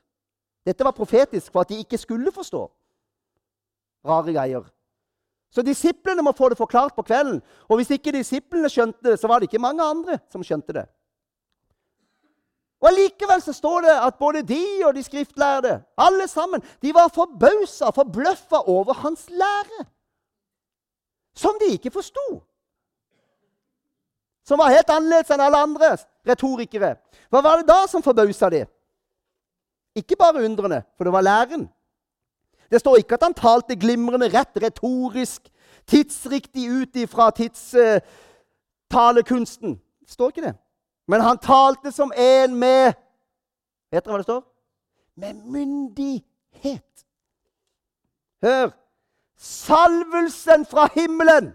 Dette 0.66 0.85
var 0.85 0.97
profetisk 0.97 1.52
for 1.52 1.62
at 1.62 1.71
de 1.71 1.83
ikke 1.83 1.99
skulle 1.99 2.33
forstå 2.33 2.62
rare 4.07 4.33
greier. 4.33 4.64
Så 5.52 5.62
disiplene 5.62 6.22
må 6.25 6.33
få 6.33 6.48
det 6.48 6.59
forklart 6.59 6.94
på 6.96 7.05
kvelden. 7.05 7.42
Og 7.68 7.77
hvis 7.77 7.90
ikke 7.90 8.14
disiplene 8.14 8.70
skjønte 8.72 9.11
det, 9.11 9.18
så 9.20 9.29
var 9.29 9.38
det 9.38 9.51
ikke 9.51 9.62
mange 9.62 9.85
andre 9.85 10.18
som 10.33 10.42
skjønte 10.42 10.72
det. 10.72 10.87
Og 12.83 12.88
Allikevel 12.88 13.42
så 13.42 13.53
står 13.55 13.81
det 13.87 13.92
at 14.07 14.14
både 14.18 14.42
de 14.42 14.64
og 14.85 14.95
de 14.95 15.03
skriftlærde, 15.07 15.83
alle 15.99 16.29
sammen, 16.29 16.62
de 16.83 16.95
var 16.95 17.12
forbausa, 17.14 17.90
forbløffa 17.95 18.64
over 18.66 18.95
hans 19.05 19.29
lære. 19.31 19.85
Som 21.35 21.59
de 21.61 21.73
ikke 21.73 21.90
forsto. 21.90 22.42
Som 24.45 24.59
var 24.59 24.75
helt 24.75 24.90
annerledes 24.90 25.31
enn 25.31 25.40
alle 25.40 25.57
andre 25.62 25.97
retorikere. 26.29 26.97
Hva 27.31 27.40
var 27.40 27.57
det 27.61 27.68
da 27.71 27.87
som 27.87 28.03
forbausa 28.03 28.51
de? 28.51 28.66
Ikke 29.95 30.16
bare 30.18 30.45
undrende, 30.45 30.83
for 30.97 31.05
det 31.05 31.12
var 31.12 31.23
læren. 31.23 31.71
Det 32.71 32.81
står 32.81 32.97
ikke 32.97 33.14
at 33.14 33.23
han 33.23 33.35
talte 33.35 33.77
glimrende 33.77 34.29
rett, 34.33 34.62
retorisk, 34.62 35.49
tidsriktig 35.87 36.71
ut 36.71 36.97
ifra 36.97 37.31
tidstalekunsten. 37.31 39.71
Uh, 39.71 39.77
det 40.01 40.11
står 40.11 40.29
ikke 40.29 40.42
det. 40.49 40.55
Men 41.07 41.21
han 41.21 41.38
talte 41.38 41.93
som 41.93 42.12
en 42.17 42.55
med 42.59 42.95
Vet 43.93 44.05
dere 44.05 44.15
hva 44.15 44.21
det 44.23 44.25
står? 44.25 44.45
Med 45.21 45.41
myndighet. 45.53 47.03
Hør! 48.43 48.71
Salvelsen 49.37 50.65
fra 50.67 50.87
himmelen 50.95 51.51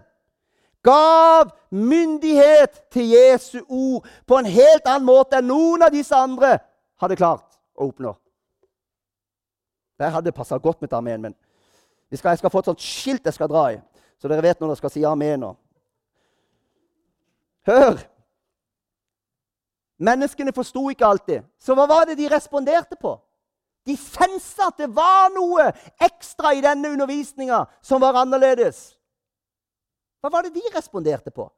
gav 0.86 1.50
myndighet 1.70 2.82
til 2.92 3.08
Jesu 3.10 3.58
ord 3.68 4.06
på 4.26 4.38
en 4.38 4.46
helt 4.46 4.86
annen 4.86 5.08
måte 5.08 5.40
enn 5.40 5.48
noen 5.50 5.82
av 5.82 5.90
disse 5.92 6.14
andre 6.14 6.58
hadde 7.00 7.18
klart 7.18 7.58
å 7.74 7.88
oppnå. 7.88 8.12
Der 9.98 10.12
hadde 10.14 10.30
det 10.30 10.36
passa 10.36 10.60
godt 10.62 10.80
med 10.80 10.92
et 10.92 10.98
amen, 10.98 11.22
men 11.26 11.34
skal, 12.14 12.30
jeg 12.30 12.42
skal 12.44 12.52
få 12.54 12.62
et 12.62 12.70
sånt 12.70 12.84
skilt 12.84 13.26
jeg 13.26 13.34
skal 13.34 13.50
dra 13.50 13.64
i, 13.72 13.80
så 14.20 14.30
dere 14.30 14.44
vet 14.44 14.60
når 14.60 14.70
dere 14.70 14.80
skal 14.82 14.94
si 14.94 15.02
amen. 15.04 15.42
nå. 15.42 15.52
Hør! 17.66 17.98
Menneskene 19.98 20.54
forsto 20.54 20.84
ikke 20.92 21.06
alltid. 21.06 21.46
Så 21.58 21.74
hva 21.74 21.86
var 21.90 22.06
det 22.06 22.18
de 22.18 22.28
responderte 22.30 22.96
på? 23.00 23.16
De 23.86 23.96
sensa 23.96 24.68
at 24.68 24.78
det 24.78 24.90
var 24.94 25.30
noe 25.34 25.70
ekstra 26.04 26.52
i 26.54 26.62
denne 26.62 26.92
undervisninga 26.92 27.64
som 27.82 28.02
var 28.02 28.18
annerledes. 28.20 28.92
Hva 30.22 30.30
var 30.34 30.46
det 30.46 30.54
de 30.54 30.64
responderte 30.74 31.32
på? 31.34 31.48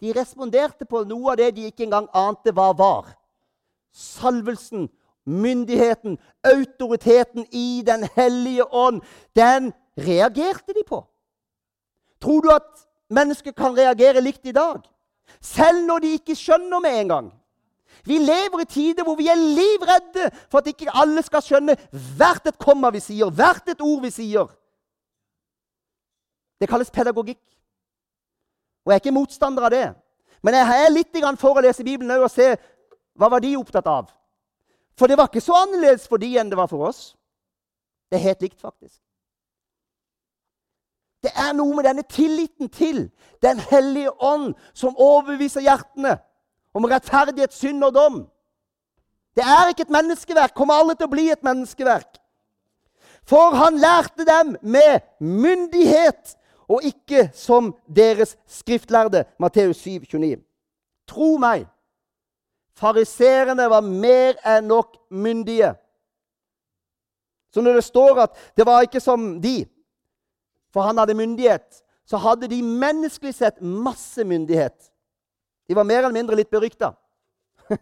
De 0.00 0.12
responderte 0.16 0.86
på 0.88 1.04
noe 1.08 1.32
av 1.32 1.40
det 1.40 1.52
de 1.56 1.68
ikke 1.68 1.86
engang 1.86 2.08
ante 2.16 2.52
hva 2.54 2.70
var. 2.76 3.10
Salvelsen 3.92 4.88
myndigheten, 5.26 6.18
autoriteten 6.42 7.46
i 7.50 7.82
Den 7.86 8.08
hellige 8.14 8.64
ånd, 8.74 9.02
den 9.36 9.72
reagerte 9.98 10.72
de 10.72 10.84
på. 10.86 11.06
Tror 12.20 12.40
du 12.40 12.50
at 12.50 12.86
mennesker 13.10 13.52
kan 13.52 13.76
reagere 13.76 14.20
likt 14.20 14.46
i 14.46 14.52
dag? 14.52 14.80
Selv 15.40 15.86
når 15.86 15.98
de 15.98 16.12
ikke 16.16 16.36
skjønner 16.38 16.80
med 16.80 17.00
en 17.00 17.08
gang. 17.08 17.32
Vi 18.04 18.18
lever 18.18 18.62
i 18.62 18.68
tider 18.68 19.04
hvor 19.04 19.16
vi 19.16 19.28
er 19.28 19.38
livredde 19.38 20.30
for 20.50 20.58
at 20.58 20.70
ikke 20.70 20.92
alle 20.94 21.22
skal 21.22 21.42
skjønne 21.42 21.76
hvert 22.16 22.46
et 22.46 22.58
komma 22.58 22.90
vi 22.94 23.00
sier, 23.00 23.30
hvert 23.30 23.68
et 23.72 23.80
ord 23.80 24.02
vi 24.04 24.10
sier. 24.14 24.50
Det 26.60 26.68
kalles 26.68 26.90
pedagogikk. 26.90 27.42
Og 28.84 28.92
jeg 28.92 29.00
er 29.00 29.02
ikke 29.04 29.16
motstander 29.16 29.66
av 29.66 29.72
det. 29.74 29.86
Men 30.42 30.54
jeg 30.54 30.84
er 30.84 30.92
litt 30.94 31.16
for 31.40 31.58
å 31.58 31.64
lese 31.64 31.84
Bibelen 31.84 32.22
og 32.22 32.30
se 32.30 32.54
hva 33.16 33.28
var 33.32 33.40
de 33.40 33.56
opptatt 33.56 33.86
av. 33.86 34.12
For 34.96 35.08
det 35.08 35.18
var 35.18 35.28
ikke 35.28 35.44
så 35.44 35.56
annerledes 35.64 36.06
for 36.08 36.18
de 36.22 36.36
enn 36.38 36.50
det 36.50 36.56
var 36.56 36.70
for 36.70 36.88
oss. 36.88 37.16
Det 38.10 38.18
er 38.18 38.28
helt 38.30 38.42
likt, 38.42 38.60
faktisk. 38.60 39.00
Det 41.22 41.32
er 41.34 41.52
noe 41.56 41.74
med 41.74 41.84
denne 41.88 42.04
tilliten 42.06 42.68
til 42.68 43.10
Den 43.42 43.58
hellige 43.58 44.12
ånd 44.22 44.54
som 44.74 44.96
overbeviser 44.96 45.60
hjertene 45.60 46.14
om 46.76 46.84
rettferdighet, 46.84 47.54
synd 47.56 47.84
og 47.88 47.94
dom. 47.96 48.18
Det 49.36 49.44
er 49.44 49.72
ikke 49.72 49.86
et 49.86 49.94
menneskeverk, 49.96 50.54
kommer 50.56 50.80
alle 50.80 50.96
til 50.96 51.08
å 51.08 51.12
bli 51.12 51.28
et 51.32 51.44
menneskeverk. 51.44 52.18
For 53.26 53.56
han 53.58 53.80
lærte 53.82 54.26
dem 54.28 54.54
med 54.62 55.00
myndighet, 55.20 56.36
og 56.68 56.82
ikke 56.86 57.28
som 57.34 57.72
deres 57.86 58.34
skriftlærde. 58.50 59.24
Matteus 59.38 59.80
7, 59.84 60.04
29. 60.06 60.40
Tro 61.06 61.36
meg, 61.38 61.66
Fariserene 62.76 63.70
var 63.72 63.84
mer 63.84 64.36
enn 64.44 64.68
nok 64.68 64.98
myndige. 65.08 65.72
Så 67.48 67.62
når 67.64 67.78
det 67.78 67.86
står 67.86 68.20
at 68.26 68.34
det 68.56 68.66
var 68.68 68.84
ikke 68.84 69.00
som 69.00 69.38
de, 69.40 69.62
for 70.74 70.84
han 70.84 70.98
hadde 71.00 71.16
myndighet, 71.16 71.80
så 72.04 72.20
hadde 72.20 72.50
de 72.52 72.60
menneskelig 72.60 73.32
sett 73.38 73.62
masse 73.64 74.24
myndighet. 74.24 74.76
De 75.68 75.76
var 75.76 75.84
mer 75.84 76.04
eller 76.04 76.14
mindre 76.14 76.38
litt 76.38 76.50
berykta. 76.50 76.92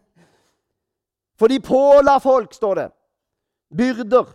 For 1.38 1.50
de 1.52 1.60
påla 1.60 2.18
folk, 2.20 2.54
står 2.54 2.80
det, 2.80 2.88
byrder. 3.76 4.32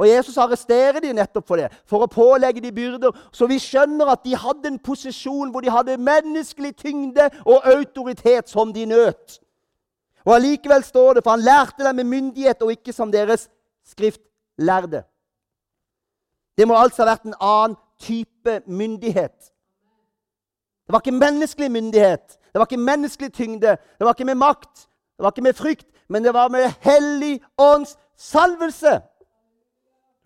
Og 0.00 0.08
Jesus 0.08 0.38
arresterer 0.40 0.96
de 1.04 1.12
nettopp 1.12 1.44
for 1.44 1.60
det, 1.60 1.66
for 1.84 2.00
å 2.00 2.08
pålegge 2.08 2.62
de 2.64 2.70
byrder. 2.72 3.12
Så 3.36 3.44
vi 3.50 3.58
skjønner 3.60 4.08
at 4.08 4.22
de 4.24 4.32
hadde 4.32 4.70
en 4.70 4.78
posisjon 4.80 5.50
hvor 5.52 5.60
de 5.60 5.68
hadde 5.68 5.98
menneskelig 6.00 6.72
tyngde 6.80 7.26
og 7.44 7.66
autoritet 7.68 8.48
som 8.48 8.72
de 8.72 8.86
nøt. 8.88 9.36
Og 10.24 10.32
allikevel 10.38 10.84
står 10.84 11.18
det, 11.18 11.24
for 11.24 11.36
han 11.36 11.44
lærte 11.44 11.84
dem 11.84 12.00
med 12.00 12.08
myndighet 12.14 12.64
og 12.64 12.72
ikke 12.72 12.94
som 12.96 13.12
deres 13.12 13.50
skriftlærde. 13.92 15.02
Det 16.56 16.68
må 16.68 16.80
altså 16.80 17.04
ha 17.04 17.12
vært 17.12 17.28
en 17.28 17.36
annen 17.36 17.76
type 18.00 18.56
myndighet. 18.66 19.49
Det 20.90 20.92
var 20.92 21.00
ikke 21.04 21.12
menneskelig 21.12 21.70
myndighet, 21.70 22.38
det 22.52 22.58
var 22.58 22.66
ikke 22.66 22.76
menneskelig 22.82 23.32
tyngde, 23.32 23.76
det 23.98 24.04
var 24.04 24.10
ikke 24.10 24.24
med 24.24 24.34
makt, 24.34 24.88
det 25.16 25.22
var 25.22 25.30
ikke 25.30 25.42
med 25.42 25.54
frykt, 25.54 25.86
men 26.08 26.24
det 26.24 26.32
var 26.34 26.48
med 26.50 26.72
Hellig 26.82 27.36
ånds 27.58 27.92
salvelse. 28.18 28.96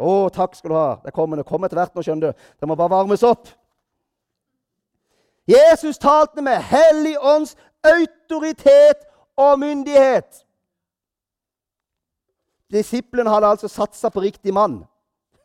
Å, 0.01 0.15
takk 0.33 0.57
skal 0.57 0.73
du 0.73 0.77
ha. 0.79 0.87
Det 1.05 1.13
kommer, 1.13 1.37
det 1.37 1.45
kommer 1.45 1.69
etter 1.69 1.83
hvert 1.83 1.93
nå, 1.93 2.01
skjønner 2.01 2.33
du. 2.33 2.47
Det 2.57 2.69
må 2.71 2.79
bare 2.81 2.95
varmes 2.95 3.27
opp. 3.29 3.45
Jesus 5.53 6.01
talte 6.01 6.41
med 6.41 6.65
Hellig 6.65 7.13
ånds 7.21 7.53
autoritet 7.85 9.05
og 9.37 9.61
myndighet. 9.61 10.47
Disiplene 12.73 13.37
hadde 13.37 13.53
altså 13.53 13.69
satsa 13.69 14.09
på 14.09 14.25
riktig 14.25 14.57
mann. 14.57 14.81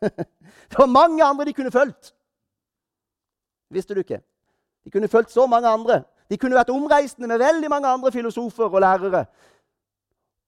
Det 0.00 0.80
var 0.80 0.88
mange 0.88 1.20
andre 1.28 1.44
de 1.44 1.52
kunne 1.60 1.76
fulgt. 1.76 2.14
Visste 3.68 3.92
du 3.92 4.00
ikke? 4.00 4.24
De 4.84 4.90
kunne 4.90 5.08
fulgt 5.08 5.30
så 5.30 5.46
mange 5.46 5.68
andre. 5.68 6.02
De 6.30 6.38
kunne 6.38 6.56
vært 6.56 6.72
omreisende 6.72 7.28
med 7.28 7.42
veldig 7.42 7.70
mange 7.70 7.88
andre 7.88 8.12
filosofer 8.12 8.68
og 8.68 8.80
lærere. 8.80 9.24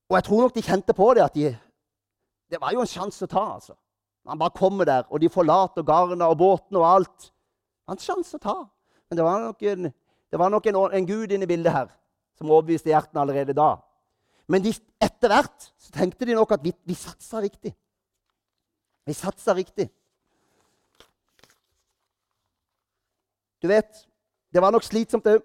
Og 0.09 0.17
jeg 0.17 0.25
tror 0.25 0.43
nok 0.43 0.55
de 0.55 0.63
kjente 0.63 0.95
på 0.95 1.15
det 1.15 1.25
at 1.25 1.35
de, 1.35 1.51
det 2.51 2.61
var 2.61 2.75
jo 2.75 2.85
en 2.85 2.91
sjanse 2.91 3.25
å 3.25 3.31
ta. 3.31 3.45
altså. 3.55 3.75
Han 4.29 4.39
bare 4.39 4.55
kommer 4.55 4.87
der, 4.87 5.07
og 5.11 5.21
de 5.21 5.31
forlater 5.33 5.83
garna 5.83 6.29
og 6.31 6.39
båtene 6.39 6.79
og 6.79 6.87
alt. 6.87 7.31
Det 7.31 7.91
var 7.91 7.97
en 7.97 8.05
sjanse 8.05 8.39
å 8.39 8.43
ta. 8.43 8.59
Men 9.11 9.19
det 9.19 9.25
var 9.27 9.41
nok 9.43 9.65
en, 9.73 9.89
var 10.39 10.53
nok 10.53 10.69
en, 10.69 10.79
en 11.01 11.09
gud 11.09 11.33
inne 11.33 11.49
i 11.49 11.51
bildet 11.51 11.75
her 11.75 11.89
som 12.39 12.51
overbeviste 12.51 12.93
hjertene 12.93 13.25
allerede 13.25 13.57
da. 13.57 13.75
Men 14.49 14.67
etter 14.67 15.33
hvert 15.33 15.73
tenkte 15.93 16.29
de 16.29 16.37
nok 16.37 16.55
at 16.55 16.63
vi, 16.65 16.73
vi 16.89 16.97
satsa 16.97 17.43
riktig. 17.43 17.75
Vi 19.07 19.17
satsa 19.17 19.55
riktig. 19.57 19.89
Du 23.63 23.69
vet, 23.71 24.07
det 24.53 24.63
var 24.63 24.71
nok 24.71 24.85
slitsomt 24.85 25.27
òg 25.27 25.41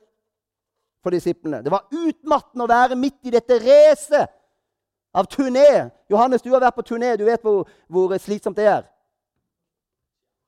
for 1.03 1.15
disiplene. 1.15 1.61
Det 1.63 1.71
var 1.71 1.87
utmattende 1.91 2.65
å 2.65 2.71
være 2.71 2.97
midt 2.99 3.29
i 3.29 3.31
dette 3.31 3.59
racet 3.63 4.33
av 5.15 5.29
turné. 5.31 5.89
Johannes, 6.11 6.43
du 6.43 6.51
har 6.51 6.63
vært 6.63 6.75
på 6.75 6.85
turné. 6.89 7.15
Du 7.15 7.23
vet 7.27 7.41
hvor, 7.41 7.67
hvor, 7.87 8.15
slitsomt 8.19 8.57
det 8.57 8.67
er. 8.67 8.83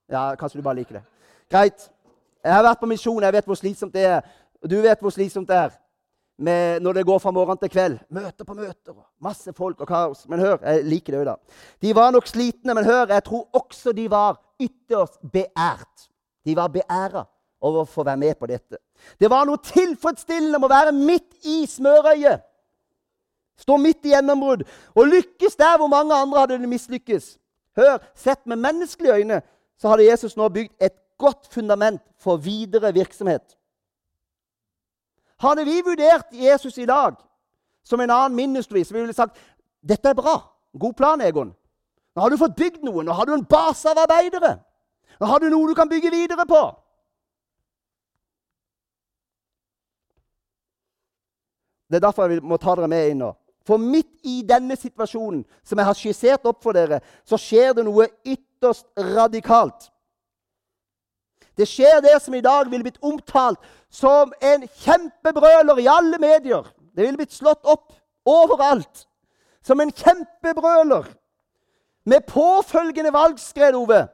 Ja, 0.09 0.33
kanskje 0.35 0.59
du 0.59 0.65
bare 0.65 0.81
liker 0.81 0.99
det. 0.99 1.05
Greit. 1.49 1.87
Jeg 2.43 2.53
har 2.53 2.65
vært 2.65 2.81
på 2.81 2.89
misjon. 2.89 3.23
Jeg 3.23 3.37
vet 3.37 3.47
hvor 3.47 3.59
slitsomt 3.59 3.95
det 3.95 4.05
er. 4.09 4.27
Du 4.67 4.75
vet 4.83 4.99
hvor 4.99 5.13
slitsomt 5.15 5.47
det 5.47 5.55
er 5.55 5.77
med, 6.39 6.79
når 6.83 6.99
det 6.99 7.05
går 7.07 7.19
fra 7.19 7.31
morgen 7.35 7.57
til 7.59 7.71
kveld. 7.71 7.97
Møter 8.15 8.47
på 8.47 8.55
møter. 8.57 8.99
Masse 9.23 9.53
folk 9.55 9.81
og 9.81 9.87
kaos. 9.87 10.25
Men 10.27 10.43
hør, 10.43 10.59
jeg 10.63 10.85
liker 10.87 11.15
det 11.15 11.23
òg, 11.23 11.31
da. 11.31 11.63
De 11.81 11.95
var 11.95 12.11
nok 12.15 12.27
slitne, 12.27 12.75
men 12.75 12.87
hør, 12.87 13.11
jeg 13.11 13.23
tror 13.27 13.47
også 13.63 13.95
de 13.95 14.07
var 14.11 14.39
ytterst 14.59 15.19
beært. 15.31 16.09
De 16.47 16.55
var 16.55 16.71
beæra 16.73 17.25
over 17.61 17.83
å 17.83 17.89
få 17.89 18.03
være 18.07 18.21
med 18.21 18.37
på 18.39 18.47
dette. 18.49 18.79
Det 19.19 19.29
var 19.31 19.47
noe 19.47 19.61
tilfredsstillende 19.63 20.59
med 20.59 20.69
å 20.69 20.73
være 20.73 20.95
midt 20.95 21.47
i 21.47 21.63
smørøyet. 21.67 22.45
Stå 23.59 23.75
midt 23.77 24.05
i 24.07 24.13
gjennombrudd 24.13 24.63
og 24.95 25.09
lykkes 25.11 25.57
der 25.59 25.77
hvor 25.79 25.91
mange 25.91 26.15
andre 26.15 26.45
hadde 26.45 26.59
det 26.61 26.71
mislykkes. 26.71 27.33
Hør, 27.77 27.99
sett 28.15 28.45
med 28.47 28.61
menneskelige 28.63 29.19
øyne 29.19 29.41
så 29.79 29.91
hadde 29.91 30.07
Jesus 30.07 30.37
nå 30.39 30.47
bygd 30.49 30.71
et 30.79 30.95
godt 31.19 31.47
fundament 31.51 32.01
for 32.19 32.39
videre 32.39 32.93
virksomhet. 32.95 33.57
Hadde 35.39 35.65
vi 35.67 35.81
vurdert 35.83 36.31
Jesus 36.31 36.77
i 36.77 36.87
dag 36.87 37.15
som 37.83 37.99
en 37.99 38.11
annen 38.11 38.35
ministry, 38.35 38.83
så 38.83 38.93
ville 38.93 39.07
vi 39.07 39.15
sagt 39.15 39.39
dette 39.81 40.11
er 40.11 40.15
bra. 40.15 40.39
God 40.79 40.93
plan, 40.93 41.21
Egon. 41.21 41.53
Nå 42.15 42.21
har 42.21 42.29
du 42.29 42.39
fått 42.39 42.57
bygd 42.57 42.83
noe. 42.83 43.03
Nå 43.03 43.15
har 43.15 43.25
du 43.25 43.33
en 43.33 43.45
base 43.47 43.87
av 43.89 44.01
arbeidere. 44.03 44.57
Nå 45.19 45.27
har 45.27 45.39
du 45.39 45.49
noe 45.51 45.69
du 45.69 45.75
kan 45.77 45.89
bygge 45.89 46.11
videre 46.11 46.45
på. 46.47 46.59
Det 51.89 51.97
er 51.97 52.05
derfor 52.05 52.29
jeg 52.29 52.43
må 52.45 52.57
ta 52.61 52.75
dere 52.77 52.89
med 52.91 53.11
inn 53.11 53.23
nå. 53.23 53.33
For 53.67 53.81
midt 53.81 54.25
i 54.25 54.41
denne 54.47 54.77
situasjonen 54.77 55.43
som 55.67 55.77
jeg 55.77 55.89
har 55.89 55.97
skissert 55.97 56.45
opp 56.49 56.61
for 56.63 56.77
dere, 56.77 57.01
så 57.27 57.37
skjer 57.37 57.75
det 57.77 57.85
noe 57.85 58.07
ytterst 58.25 58.87
radikalt. 58.97 59.89
Det 61.59 61.67
skjer 61.67 61.99
det 62.05 62.15
som 62.23 62.33
i 62.37 62.41
dag 62.41 62.69
ville 62.71 62.85
blitt 62.85 63.01
omtalt 63.03 63.59
som 63.91 64.31
en 64.41 64.63
kjempebrøler 64.85 65.81
i 65.83 65.89
alle 65.91 66.17
medier. 66.21 66.63
Det 66.95 67.03
ville 67.03 67.19
blitt 67.19 67.35
slått 67.35 67.65
opp 67.67 67.91
overalt 68.29 69.05
som 69.65 69.81
en 69.83 69.91
kjempebrøler. 69.91 71.09
Med 72.09 72.25
påfølgende 72.25 73.11
valgskred, 73.13 73.75
Ove, 73.75 74.05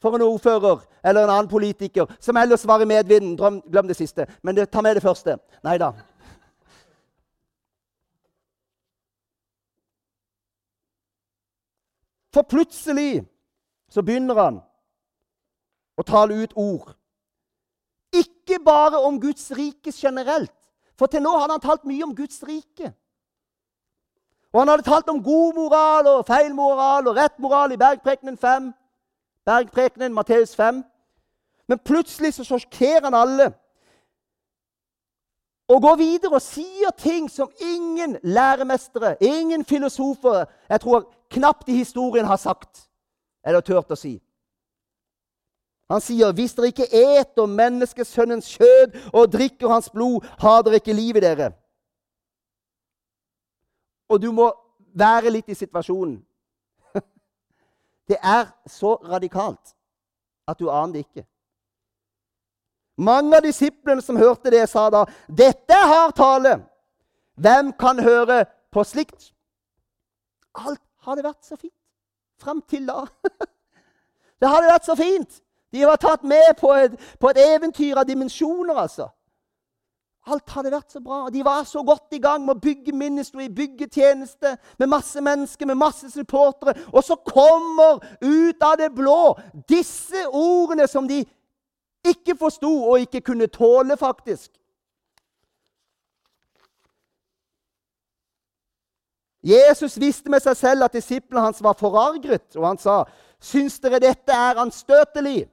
for 0.00 0.14
en 0.14 0.22
ordfører 0.22 0.84
eller 1.04 1.24
en 1.24 1.32
annen 1.32 1.48
politiker 1.48 2.06
som 2.20 2.36
ellers 2.36 2.66
var 2.68 2.84
i 2.84 2.88
medvinden. 2.88 3.62
Glem 3.72 3.88
det 3.88 3.96
siste. 3.96 4.26
Men 4.42 4.56
det, 4.56 4.70
ta 4.70 4.84
med 4.84 4.96
det 4.96 5.02
første. 5.02 5.38
Nei 5.64 5.78
da. 5.80 5.92
For 12.34 12.42
plutselig 12.42 13.26
så 13.90 14.02
begynner 14.02 14.38
han 14.38 14.60
å 15.98 16.06
tale 16.06 16.38
ut 16.42 16.54
ord. 16.56 16.94
Ikke 18.14 18.58
bare 18.64 18.98
om 19.06 19.20
Guds 19.20 19.50
rike 19.54 19.92
generelt. 19.94 20.54
For 20.98 21.06
til 21.06 21.22
nå 21.22 21.32
hadde 21.38 21.56
han 21.56 21.64
talt 21.64 21.86
mye 21.88 22.04
om 22.04 22.14
Guds 22.16 22.42
rike. 22.46 22.92
Og 24.52 24.60
han 24.60 24.68
hadde 24.68 24.86
talt 24.86 25.08
om 25.08 25.22
god 25.22 25.54
moral 25.54 26.06
og 26.10 26.26
feil 26.26 26.54
moral 26.54 27.08
og 27.08 27.16
rett 27.16 27.38
moral 27.38 27.72
i 27.72 27.78
Bergprekenen 27.78 28.38
5. 28.38 28.72
Bergprekenen, 29.46 30.14
Matteus 30.14 30.54
5. 30.56 30.82
Men 31.68 31.78
plutselig 31.78 32.34
så 32.34 32.44
sjokkerer 32.44 33.04
han 33.06 33.14
alle 33.14 33.52
og 35.70 35.82
går 35.82 35.96
videre 36.00 36.34
og 36.34 36.42
sier 36.42 36.90
ting 36.98 37.28
som 37.30 37.50
ingen 37.62 38.16
læremestere, 38.26 39.14
ingen 39.22 39.62
filosofer 39.64 40.44
jeg 40.68 40.80
tror 40.82 41.04
knapt 41.30 41.68
i 41.68 41.78
historien 41.78 42.26
har 42.26 42.36
sagt 42.36 42.88
eller 43.46 43.60
turt 43.64 43.90
å 43.90 43.96
si. 43.96 44.20
Han 45.90 46.00
sier, 46.00 46.32
'Hvis 46.32 46.54
dere 46.54 46.70
ikke 46.70 46.86
eter 46.94 47.46
menneskesønnens 47.46 48.46
kjød 48.54 49.10
og 49.14 49.32
drikker 49.32 49.68
hans 49.68 49.90
blod, 49.90 50.22
har 50.38 50.62
dere 50.62 50.78
ikke 50.78 50.94
liv 50.94 51.16
i 51.16 51.20
dere.' 51.20 51.52
Og 54.08 54.22
du 54.22 54.32
må 54.32 54.52
være 54.94 55.30
litt 55.30 55.48
i 55.48 55.54
situasjonen. 55.54 56.22
Det 58.08 58.18
er 58.22 58.46
så 58.66 58.94
radikalt 58.94 59.74
at 60.48 60.58
du 60.58 60.70
aner 60.70 60.92
det 60.92 61.04
ikke. 61.06 61.26
Mange 62.98 63.36
av 63.36 63.42
disiplene 63.42 64.02
som 64.02 64.16
hørte 64.16 64.50
det, 64.50 64.68
sa 64.68 64.90
da, 64.90 65.04
'Dette 65.26 65.74
er 65.74 65.86
hard 65.86 66.14
tale. 66.14 66.66
Hvem 67.34 67.72
kan 67.72 67.98
høre 67.98 68.46
på 68.70 68.84
slikt?' 68.84 69.32
Alt 70.54 70.89
hadde 71.06 71.24
vært 71.24 71.46
så 71.46 71.56
fint 71.56 71.76
fram 72.40 72.62
til 72.68 72.86
da. 72.88 73.04
Det 74.40 74.48
hadde 74.48 74.72
vært 74.72 74.88
så 74.88 74.96
fint. 74.96 75.40
De 75.72 75.86
var 75.86 75.98
tatt 76.00 76.22
med 76.24 76.54
på 76.58 76.72
et, 76.74 76.94
på 77.20 77.30
et 77.30 77.40
eventyr 77.42 77.98
av 78.00 78.06
dimensjoner, 78.08 78.74
altså. 78.74 79.10
Alt 80.30 80.52
hadde 80.52 80.72
vært 80.72 80.92
så 80.92 81.00
bra. 81.00 81.20
De 81.32 81.42
var 81.44 81.64
så 81.68 81.82
godt 81.84 82.12
i 82.16 82.20
gang 82.20 82.44
med 82.44 82.56
å 82.56 82.60
bygge 82.60 82.92
ministry, 82.96 83.48
bygge 83.48 83.88
tjeneste, 83.92 84.54
med 84.78 84.90
masse 84.92 85.20
mennesker, 85.20 85.68
med 85.68 85.78
masse 85.80 86.10
supportere. 86.12 86.74
Og 86.92 87.04
så 87.04 87.16
kommer 87.16 88.02
ut 88.20 88.64
av 88.64 88.76
det 88.80 88.90
blå 88.96 89.34
disse 89.68 90.26
ordene 90.28 90.88
som 90.88 91.08
de 91.08 91.22
ikke 92.06 92.36
forsto 92.40 92.70
og 92.90 93.06
ikke 93.06 93.24
kunne 93.32 93.48
tåle, 93.52 93.96
faktisk. 94.00 94.52
Jesus 99.42 99.96
visste 100.00 100.30
med 100.30 100.42
seg 100.44 100.56
selv 100.56 100.84
at 100.84 100.92
disiplene 100.92 101.46
hans 101.46 101.62
var 101.64 101.78
forargret, 101.78 102.56
og 102.56 102.66
han 102.66 102.78
sa, 102.78 103.04
'Syns 103.40 103.80
dere 103.80 104.00
dette 104.00 104.32
er 104.32 104.60
anstøtelig?' 104.60 105.48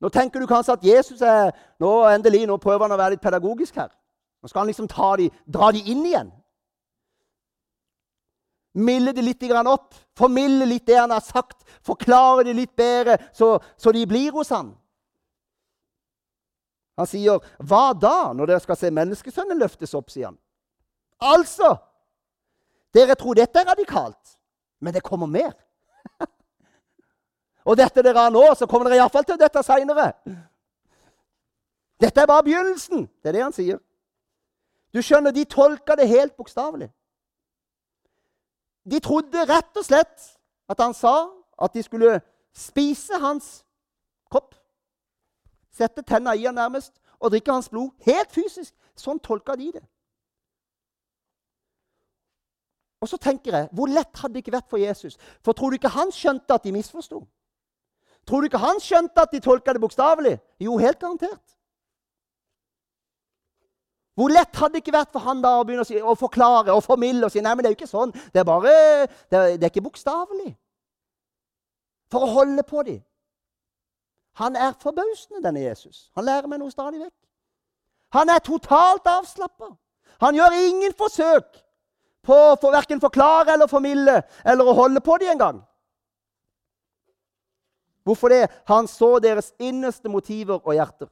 Nå 0.00 0.08
tenker 0.08 0.40
du 0.40 0.46
kanskje 0.46 0.72
at 0.72 0.84
Jesus 0.84 1.20
er 1.22 1.52
nå 1.80 2.04
endelig, 2.10 2.46
nå 2.46 2.56
prøver 2.56 2.84
han 2.84 2.92
å 2.92 2.98
være 3.00 3.14
litt 3.14 3.22
pedagogisk 3.24 3.74
her. 3.74 3.88
Nå 4.42 4.48
skal 4.48 4.60
han 4.60 4.66
liksom 4.66 4.88
de, 5.16 5.30
dra 5.46 5.70
de 5.72 5.80
inn 5.80 6.04
igjen. 6.04 6.32
Milde 8.74 9.14
de 9.14 9.22
litt 9.22 9.42
opp, 9.66 9.94
formilde 10.18 10.66
litt 10.66 10.86
det 10.86 10.98
han 10.98 11.10
har 11.10 11.20
sagt, 11.20 11.62
forklare 11.80 12.44
det 12.44 12.56
litt 12.56 12.76
bedre, 12.76 13.16
så, 13.32 13.58
så 13.78 13.92
de 13.92 14.04
blir 14.06 14.32
hos 14.32 14.50
han. 14.50 14.74
Han 16.98 17.06
sier, 17.06 17.38
'Hva 17.58 17.94
da, 17.94 18.32
når 18.34 18.46
dere 18.46 18.60
skal 18.60 18.76
se 18.76 18.90
menneskesønnen 18.90 19.58
løftes 19.58 19.94
opp?' 19.94 20.10
sier 20.10 20.26
han. 20.26 20.38
Altså 21.20 21.76
Dere 22.94 23.14
tror 23.18 23.34
dette 23.34 23.58
er 23.58 23.66
radikalt, 23.66 24.36
men 24.80 24.94
det 24.94 25.02
kommer 25.02 25.26
mer. 25.26 25.52
Og 27.68 27.76
dette 27.76 28.02
dere 28.06 28.26
har 28.26 28.30
nå, 28.30 28.44
så 28.54 28.68
kommer 28.70 28.86
dere 28.86 29.00
iallfall 29.00 29.24
til 29.26 29.40
dette 29.40 29.62
seinere. 29.66 30.12
Dette 32.00 32.20
er 32.20 32.28
bare 32.30 32.44
begynnelsen. 32.46 33.08
Det 33.22 33.32
er 33.32 33.32
det 33.32 33.42
han 33.42 33.56
sier. 33.56 33.80
Du 34.94 35.02
skjønner, 35.02 35.34
De 35.34 35.44
tolka 35.44 35.96
det 35.98 36.06
helt 36.08 36.36
bokstavelig. 36.36 36.92
De 38.84 39.00
trodde 39.00 39.46
rett 39.48 39.76
og 39.80 39.84
slett 39.84 40.28
at 40.68 40.80
han 40.80 40.94
sa 40.94 41.30
at 41.58 41.74
de 41.74 41.82
skulle 41.82 42.20
spise 42.54 43.18
hans 43.18 43.64
kropp. 44.30 44.54
Sette 45.72 46.02
tenna 46.02 46.34
i 46.34 46.44
han 46.44 46.54
nærmest 46.54 47.00
og 47.18 47.30
drikke 47.30 47.52
hans 47.52 47.68
blod. 47.68 47.90
Helt 48.06 48.30
fysisk. 48.30 48.74
Sånn 48.94 49.18
tolka 49.18 49.56
de 49.58 49.72
det. 49.74 49.82
Og 53.04 53.08
så 53.08 53.16
tenker 53.20 53.56
jeg, 53.56 53.68
Hvor 53.72 53.86
lett 53.86 54.16
hadde 54.16 54.34
det 54.34 54.40
ikke 54.44 54.56
vært 54.56 54.70
for 54.70 54.80
Jesus? 54.80 55.18
For 55.44 55.52
tror 55.52 55.70
du 55.70 55.76
ikke 55.76 55.92
han 55.92 56.12
skjønte 56.12 56.54
at 56.54 56.64
de 56.64 56.72
misforsto? 56.72 57.20
Tror 58.26 58.40
du 58.40 58.48
ikke 58.48 58.58
han 58.62 58.80
skjønte 58.80 59.20
at 59.20 59.32
de 59.32 59.40
tolka 59.44 59.72
det 59.72 59.80
bokstavelig? 59.80 60.38
Jo, 60.60 60.78
helt 60.80 60.98
garantert. 60.98 61.42
Hvor 64.14 64.30
lett 64.32 64.56
hadde 64.56 64.72
det 64.72 64.80
ikke 64.80 64.94
vært 64.94 65.12
for 65.12 65.20
han 65.20 65.42
da 65.42 65.58
å 65.58 65.64
begynne 65.66 65.84
å, 65.84 65.88
si, 65.88 65.98
å 66.00 66.14
forklare 66.16 66.72
og 66.72 66.84
formilde 66.86 67.28
og 67.28 67.34
si 67.34 67.42
nei, 67.44 67.52
men 67.52 67.66
det 67.66 67.68
er 67.68 67.74
jo 67.74 67.78
ikke 67.82 67.90
sånn. 67.90 68.14
Det 68.32 68.40
er 68.40 68.46
bare, 68.48 68.72
det 69.28 69.38
er, 69.40 69.56
det 69.58 69.66
er 69.66 69.72
ikke 69.72 69.84
bokstavelig. 69.84 70.54
For 72.14 72.24
å 72.24 72.30
holde 72.38 72.64
på 72.64 72.84
dem. 72.86 73.02
Han 74.40 74.56
er 74.56 74.72
forbausende, 74.80 75.42
denne 75.44 75.66
Jesus. 75.66 76.08
Han 76.16 76.24
lærer 76.24 76.48
meg 76.48 76.62
noe 76.62 76.72
stadig 76.72 77.02
vekk. 77.02 77.18
Han 78.16 78.32
er 78.32 78.40
totalt 78.46 79.06
avslappa. 79.10 79.74
Han 80.24 80.38
gjør 80.38 80.56
ingen 80.62 80.96
forsøk 80.96 81.60
på 82.24 82.36
å 82.54 82.72
verken 82.72 83.02
forklare 83.02 83.54
eller 83.54 83.70
formidle 83.70 84.20
eller 84.44 84.68
å 84.68 84.76
holde 84.76 85.02
på 85.04 85.18
dem 85.20 85.34
engang. 85.34 85.62
Hvorfor 88.04 88.28
det? 88.28 88.48
Han 88.68 88.88
så 88.88 89.16
deres 89.22 89.52
innerste 89.58 90.12
motiver 90.12 90.60
og 90.60 90.74
hjerter. 90.76 91.08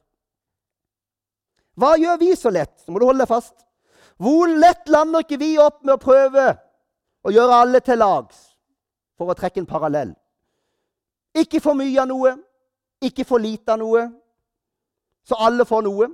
Hva 1.73 1.95
gjør 1.97 2.19
vi 2.21 2.33
så 2.37 2.51
lett? 2.53 2.75
Så 2.85 2.93
må 2.93 3.01
du 3.01 3.07
holde 3.07 3.25
deg 3.25 3.31
fast. 3.31 3.55
Hvor 4.21 4.51
lett 4.51 4.89
lander 4.93 5.25
ikke 5.25 5.39
vi 5.41 5.55
opp 5.57 5.81
med 5.81 5.95
å 5.95 6.01
prøve 6.01 6.51
å 7.25 7.33
gjøre 7.33 7.61
alle 7.63 7.81
til 7.81 7.97
lags, 7.97 8.37
for 9.17 9.31
å 9.31 9.37
trekke 9.37 9.63
en 9.63 9.69
parallell? 9.69 10.13
Ikke 11.33 11.57
for 11.63 11.73
mye 11.73 11.97
av 11.97 12.11
noe, 12.11 12.35
ikke 13.01 13.25
for 13.25 13.41
lite 13.41 13.73
av 13.73 13.81
noe. 13.81 14.05
Så 15.25 15.39
alle 15.39 15.65
får 15.65 15.85
noe, 15.87 16.11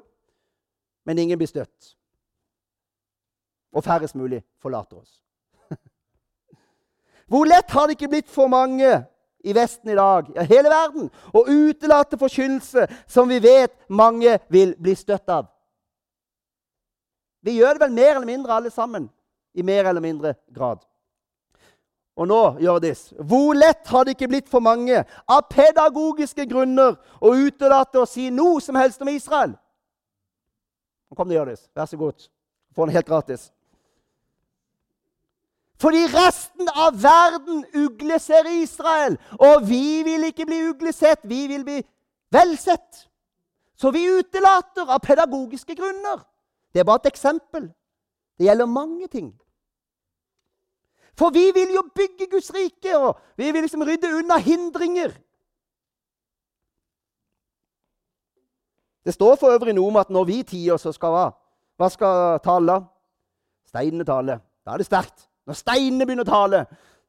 men 1.03 1.19
ingen 1.19 1.39
blir 1.39 1.49
støtt. 1.49 1.98
Og 3.73 3.83
færrest 3.85 4.15
mulig 4.15 4.41
forlater 4.61 4.97
oss. 4.97 5.19
Hvor 7.29 7.45
lett 7.45 7.71
har 7.71 7.87
det 7.87 7.97
ikke 7.97 8.11
blitt 8.15 8.29
for 8.29 8.49
mange 8.49 8.89
i 9.39 9.53
Vesten 9.55 9.89
i 9.93 9.95
dag, 9.95 10.27
ja, 10.35 10.43
hele 10.43 10.71
verden, 10.71 11.07
å 11.31 11.45
utelate 11.47 12.17
forkynnelse 12.19 12.87
som 13.07 13.29
vi 13.29 13.39
vet 13.39 13.71
mange 13.87 14.35
vil 14.51 14.73
bli 14.75 14.95
støtt 14.99 15.29
av? 15.31 15.47
Vi 17.45 17.55
gjør 17.55 17.77
det 17.77 17.85
vel 17.85 17.95
mer 17.95 18.15
eller 18.17 18.27
mindre 18.27 18.57
alle 18.57 18.71
sammen, 18.73 19.07
i 19.55 19.63
mer 19.63 19.87
eller 19.87 20.03
mindre 20.03 20.33
grad. 20.51 20.83
Og 22.19 22.27
nå, 22.27 22.39
Hjørdis, 22.59 23.13
hvor 23.15 23.53
lett 23.55 23.87
har 23.87 24.03
det 24.03 24.17
ikke 24.17 24.27
blitt 24.27 24.49
for 24.51 24.59
mange 24.59 25.05
av 25.23 25.45
pedagogiske 25.47 26.43
grunner 26.51 26.97
å 27.23 27.31
utelate 27.31 28.01
å 28.01 28.09
si 28.09 28.27
noe 28.27 28.59
som 28.59 28.75
helst 28.75 28.99
om 29.05 29.11
Israel? 29.13 29.53
Nå 31.07 31.15
kom 31.15 31.31
det, 31.31 31.37
Hjørdis. 31.37 31.63
Vær 31.71 31.87
så 31.87 31.99
god. 32.01 32.27
Få 32.75 32.85
den 32.85 32.97
helt 32.97 33.07
gratis. 33.07 33.47
Fordi 35.79 36.01
resten 36.11 36.67
av 36.75 36.97
verden 36.99 37.63
ugleser 37.73 38.47
Israel. 38.51 39.15
Og 39.39 39.63
vi 39.69 40.03
vil 40.03 40.27
ikke 40.27 40.45
bli 40.45 40.59
uglesett, 40.69 41.23
vi 41.23 41.45
vil 41.47 41.63
bli 41.63 41.77
velsett. 42.31 43.05
Så 43.79 43.91
vi 43.95 44.03
utelater 44.11 44.89
av 44.91 44.99
pedagogiske 44.99 45.75
grunner. 45.75 46.19
Det 46.73 46.81
er 46.81 46.87
bare 46.87 46.99
et 47.05 47.13
eksempel. 47.13 47.69
Det 48.37 48.49
gjelder 48.49 48.67
mange 48.67 49.07
ting. 49.07 49.31
For 51.15 51.31
vi 51.35 51.47
vil 51.55 51.71
jo 51.75 51.83
bygge 51.95 52.27
Guds 52.31 52.51
rike, 52.55 52.97
og 52.97 53.17
vi 53.37 53.51
vil 53.51 53.63
liksom 53.63 53.83
rydde 53.83 54.11
unna 54.19 54.37
hindringer. 54.37 55.15
Det 59.05 59.13
står 59.13 59.35
for 59.39 59.55
øvrig 59.55 59.73
noe 59.75 59.87
om 59.87 59.99
at 59.99 60.11
når 60.11 60.27
vi 60.27 60.43
tier, 60.43 60.77
så 60.77 60.91
skal 60.91 61.15
hva? 61.15 61.25
Hva 61.79 61.89
skal 61.91 62.39
tale? 62.43 62.81
Steinene 63.67 64.05
tale. 64.05 64.39
Da 64.67 64.75
er 64.75 64.83
det 64.83 64.87
sterkt. 64.87 65.28
Når 65.49 65.57
steinene 65.57 66.05
begynner 66.05 66.27
å 66.27 66.29
tale, 66.29 66.57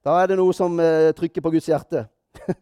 da 0.00 0.14
er 0.16 0.30
det 0.30 0.36
noe 0.40 0.54
som 0.56 0.78
eh, 0.80 1.10
trykker 1.12 1.42
på 1.44 1.50
Guds 1.52 1.66
hjerte. 1.68 2.06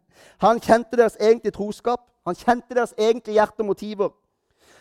Han 0.44 0.58
kjente 0.58 0.98
deres 0.98 1.14
egentlige 1.20 1.54
troskap. 1.54 2.00
Han 2.26 2.34
kjente 2.34 2.74
deres 2.74 2.96
egentlige 2.98 3.36
hjerte 3.36 3.62
og 3.62 3.68
motiver. 3.70 4.10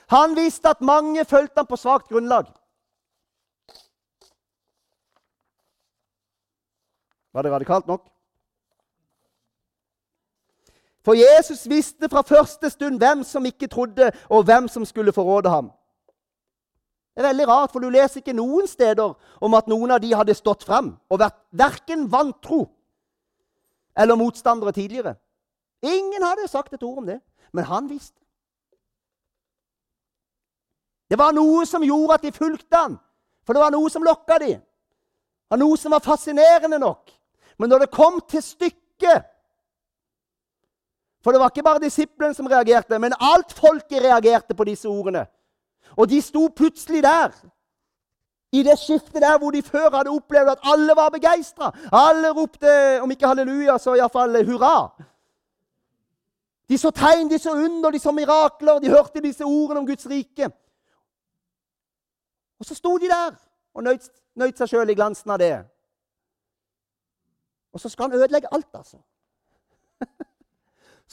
Han 0.10 0.34
visste 0.34 0.72
at 0.74 0.82
mange 0.82 1.22
fulgte 1.30 1.62
ham 1.62 1.68
på 1.70 1.78
svakt 1.78 2.10
grunnlag. 2.10 2.50
Var 7.34 7.46
det 7.46 7.52
radikalt 7.52 7.88
nok? 7.88 8.08
For 11.06 11.14
Jesus 11.14 11.70
visste 11.70 12.10
fra 12.10 12.26
første 12.26 12.70
stund 12.74 12.98
hvem 12.98 13.22
som 13.24 13.46
ikke 13.46 13.68
trodde, 13.68 14.12
og 14.30 14.44
hvem 14.44 14.68
som 14.68 14.86
skulle 14.86 15.14
forråde 15.14 15.50
ham. 15.50 15.70
Det 17.18 17.24
er 17.24 17.32
veldig 17.32 17.48
rart, 17.50 17.72
for 17.74 17.82
du 17.82 17.90
leser 17.90 18.22
ikke 18.22 18.36
noen 18.38 18.68
steder 18.70 19.16
om 19.42 19.56
at 19.58 19.66
noen 19.66 19.96
av 19.96 20.04
de 20.04 20.12
hadde 20.14 20.36
stått 20.38 20.62
frem 20.68 20.92
og 21.10 21.18
vært 21.18 21.40
verken 21.50 22.04
vantro 22.14 22.60
eller 23.98 24.20
motstandere 24.20 24.70
tidligere. 24.72 25.16
Ingen 25.82 26.22
hadde 26.22 26.46
sagt 26.46 26.76
et 26.78 26.84
ord 26.86 27.00
om 27.02 27.08
det, 27.10 27.18
men 27.58 27.66
han 27.66 27.88
visste. 27.90 28.22
Det 31.10 31.18
var 31.18 31.34
noe 31.34 31.64
som 31.66 31.82
gjorde 31.82 32.20
at 32.20 32.28
de 32.28 32.32
fulgte 32.36 32.78
han, 32.78 33.00
for 33.48 33.58
det 33.58 33.64
var 33.64 33.74
noe 33.74 33.90
som 33.90 34.06
lokka 34.06 34.38
dem. 34.44 34.62
Det 34.62 35.56
var 35.56 35.62
noe 35.64 35.80
som 35.82 35.96
var 35.98 36.06
fascinerende 36.06 36.78
nok. 36.78 37.10
Men 37.58 37.74
når 37.74 37.88
det 37.88 37.96
kom 37.98 38.22
til 38.30 38.46
stykket 38.46 39.34
For 41.26 41.34
det 41.34 41.42
var 41.42 41.50
ikke 41.50 41.66
bare 41.66 41.82
disiplene 41.82 42.38
som 42.38 42.48
reagerte, 42.48 43.00
men 43.02 43.16
alt 43.20 43.52
folket 43.52 44.00
reagerte 44.06 44.56
på 44.56 44.64
disse 44.70 44.88
ordene. 44.88 45.26
Og 45.96 46.10
de 46.10 46.22
sto 46.22 46.48
plutselig 46.48 47.04
der. 47.04 47.32
I 48.52 48.64
det 48.64 48.78
skiftet 48.80 49.22
der 49.22 49.38
hvor 49.38 49.52
de 49.52 49.62
før 49.62 49.90
hadde 49.98 50.10
opplevd 50.10 50.50
at 50.50 50.64
alle 50.64 50.96
var 50.96 51.10
begeistra. 51.10 51.72
Alle 51.92 52.32
ropte, 52.34 53.02
om 53.02 53.12
ikke 53.12 53.28
halleluja, 53.28 53.78
så 53.78 53.96
iallfall 53.96 54.40
hurra. 54.48 55.04
De 56.70 56.78
så 56.78 56.92
tegn, 56.92 57.30
de 57.30 57.40
så 57.40 57.52
under, 57.52 57.92
de 57.92 58.00
så 58.00 58.12
mirakler, 58.12 58.80
de 58.80 58.90
hørte 58.90 59.24
disse 59.24 59.46
ordene 59.46 59.80
om 59.80 59.88
Guds 59.88 60.08
rike. 60.10 60.50
Og 62.60 62.66
så 62.66 62.76
sto 62.76 62.98
de 62.98 63.08
der 63.08 63.36
og 63.74 63.84
nøyt 63.84 64.58
seg 64.58 64.72
sjøl 64.72 64.90
i 64.90 64.96
glansen 64.98 65.32
av 65.32 65.40
det. 65.40 65.54
Og 67.74 67.82
så 67.82 67.90
skal 67.90 68.10
han 68.10 68.18
ødelegge 68.18 68.50
alt, 68.52 68.70
altså. 68.74 68.98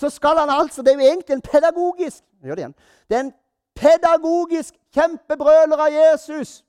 så 0.01 0.11
skal 0.11 0.39
han 0.39 0.51
altså 0.51 0.83
Det 0.83 0.93
er 0.93 1.01
jo 1.01 1.11
egentlig 1.11 1.35
en 1.35 1.41
pedagogisk 1.41 2.23
Gjør 2.45 2.55
det 2.55 2.63
igjen. 2.63 2.75
Det 3.09 3.17
er 3.17 3.21
en 3.21 3.35
pedagogisk 3.75 4.75
kjempebrøler 4.95 5.81
av 5.87 5.93
Jesus. 5.93 6.65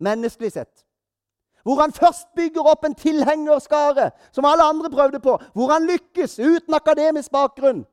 Menneskelig 0.00 0.52
sett. 0.52 0.86
Hvor 1.62 1.78
han 1.80 1.92
først 1.94 2.28
bygger 2.36 2.66
opp 2.66 2.84
en 2.84 2.94
tilhengerskare, 2.94 4.10
som 4.32 4.44
alle 4.44 4.64
andre 4.66 4.90
prøvde 4.90 5.20
på. 5.20 5.36
Hvor 5.54 5.72
han 5.72 5.86
lykkes 5.86 6.38
uten 6.38 6.74
akademisk 6.74 7.30
bakgrunn, 7.30 7.84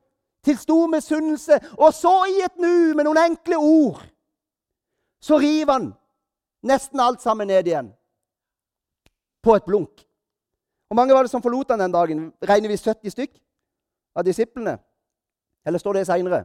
til 0.44 0.58
stor 0.58 0.86
misunnelse. 0.86 1.60
Og 1.78 1.94
så, 1.94 2.24
i 2.28 2.44
et 2.44 2.56
nu, 2.56 2.94
med 2.96 3.04
noen 3.04 3.20
enkle 3.30 3.56
ord, 3.56 4.02
så 5.20 5.38
river 5.38 5.72
han 5.72 5.90
nesten 6.66 7.00
alt 7.00 7.22
sammen 7.22 7.46
ned 7.46 7.66
igjen 7.66 7.90
på 9.44 9.54
et 9.54 9.64
blunk. 9.64 10.06
Hvor 10.88 10.96
mange 10.96 11.14
var 11.14 11.22
det 11.22 11.30
som 11.30 11.42
forlot 11.42 11.70
han 11.70 11.80
den 11.80 11.92
dagen? 11.92 12.32
Regner 12.42 12.68
vi 12.68 12.76
70 12.76 13.12
stykk 13.14 13.36
av 14.16 14.24
disiplene? 14.24 14.78
Eller 15.66 15.78
står 15.78 16.00
det 16.00 16.06
seinere? 16.08 16.44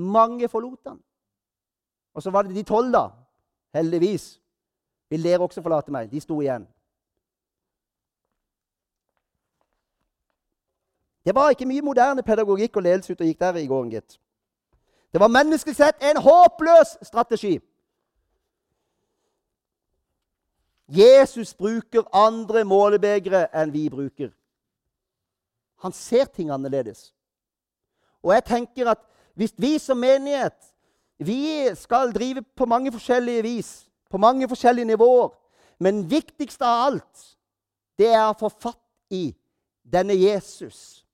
Mange 0.00 0.48
forlot 0.48 0.86
han. 0.86 0.98
Og 2.14 2.22
så 2.22 2.30
var 2.30 2.42
det 2.42 2.56
de 2.56 2.62
tolv, 2.66 2.92
da. 2.92 3.08
Heldigvis. 3.74 4.40
Vil 5.10 5.24
dere 5.24 5.44
også 5.44 5.62
forlate 5.62 5.92
meg? 5.92 6.10
De 6.10 6.20
sto 6.20 6.40
igjen. 6.40 6.66
Det 11.24 11.34
var 11.34 11.52
ikke 11.52 11.68
mye 11.68 11.84
moderne 11.84 12.22
pedagogikk 12.22 12.76
og 12.76 12.82
ledelse 12.82 13.12
ute 13.12 13.22
og 13.22 13.28
gikk 13.28 13.40
der 13.40 13.58
i 13.60 13.66
gården, 13.66 13.90
gitt. 13.92 14.16
Det 15.12 15.20
var 15.20 15.28
menneskelig 15.28 15.76
sett 15.76 16.02
en 16.02 16.22
håpløs 16.22 16.96
strategi. 17.02 17.58
Jesus 20.88 21.54
bruker 21.54 22.08
andre 22.14 22.64
målebegre 22.64 23.44
enn 23.54 23.72
vi 23.72 23.84
bruker. 23.90 24.32
Han 25.84 25.92
ser 25.92 26.24
ting 26.24 26.50
annerledes. 26.50 27.12
Og 28.22 28.34
jeg 28.34 28.44
tenker 28.44 28.90
at 28.90 28.98
hvis 29.40 29.54
vi 29.56 29.78
som 29.80 29.96
menighet 29.96 30.56
vi 31.20 31.68
skal 31.76 32.12
drive 32.12 32.42
på 32.56 32.66
mange 32.68 32.92
forskjellige 32.92 33.42
vis, 33.42 33.70
på 34.10 34.18
mange 34.20 34.48
forskjellige 34.48 34.84
nivåer 34.84 35.36
Men 35.80 36.10
viktigst 36.10 36.60
av 36.60 36.86
alt, 36.86 37.20
det 37.96 38.10
er 38.12 38.26
å 38.28 38.36
få 38.36 38.50
fatt 38.52 38.76
i 39.08 39.30
denne 39.80 40.12
Jesus. 40.12 41.06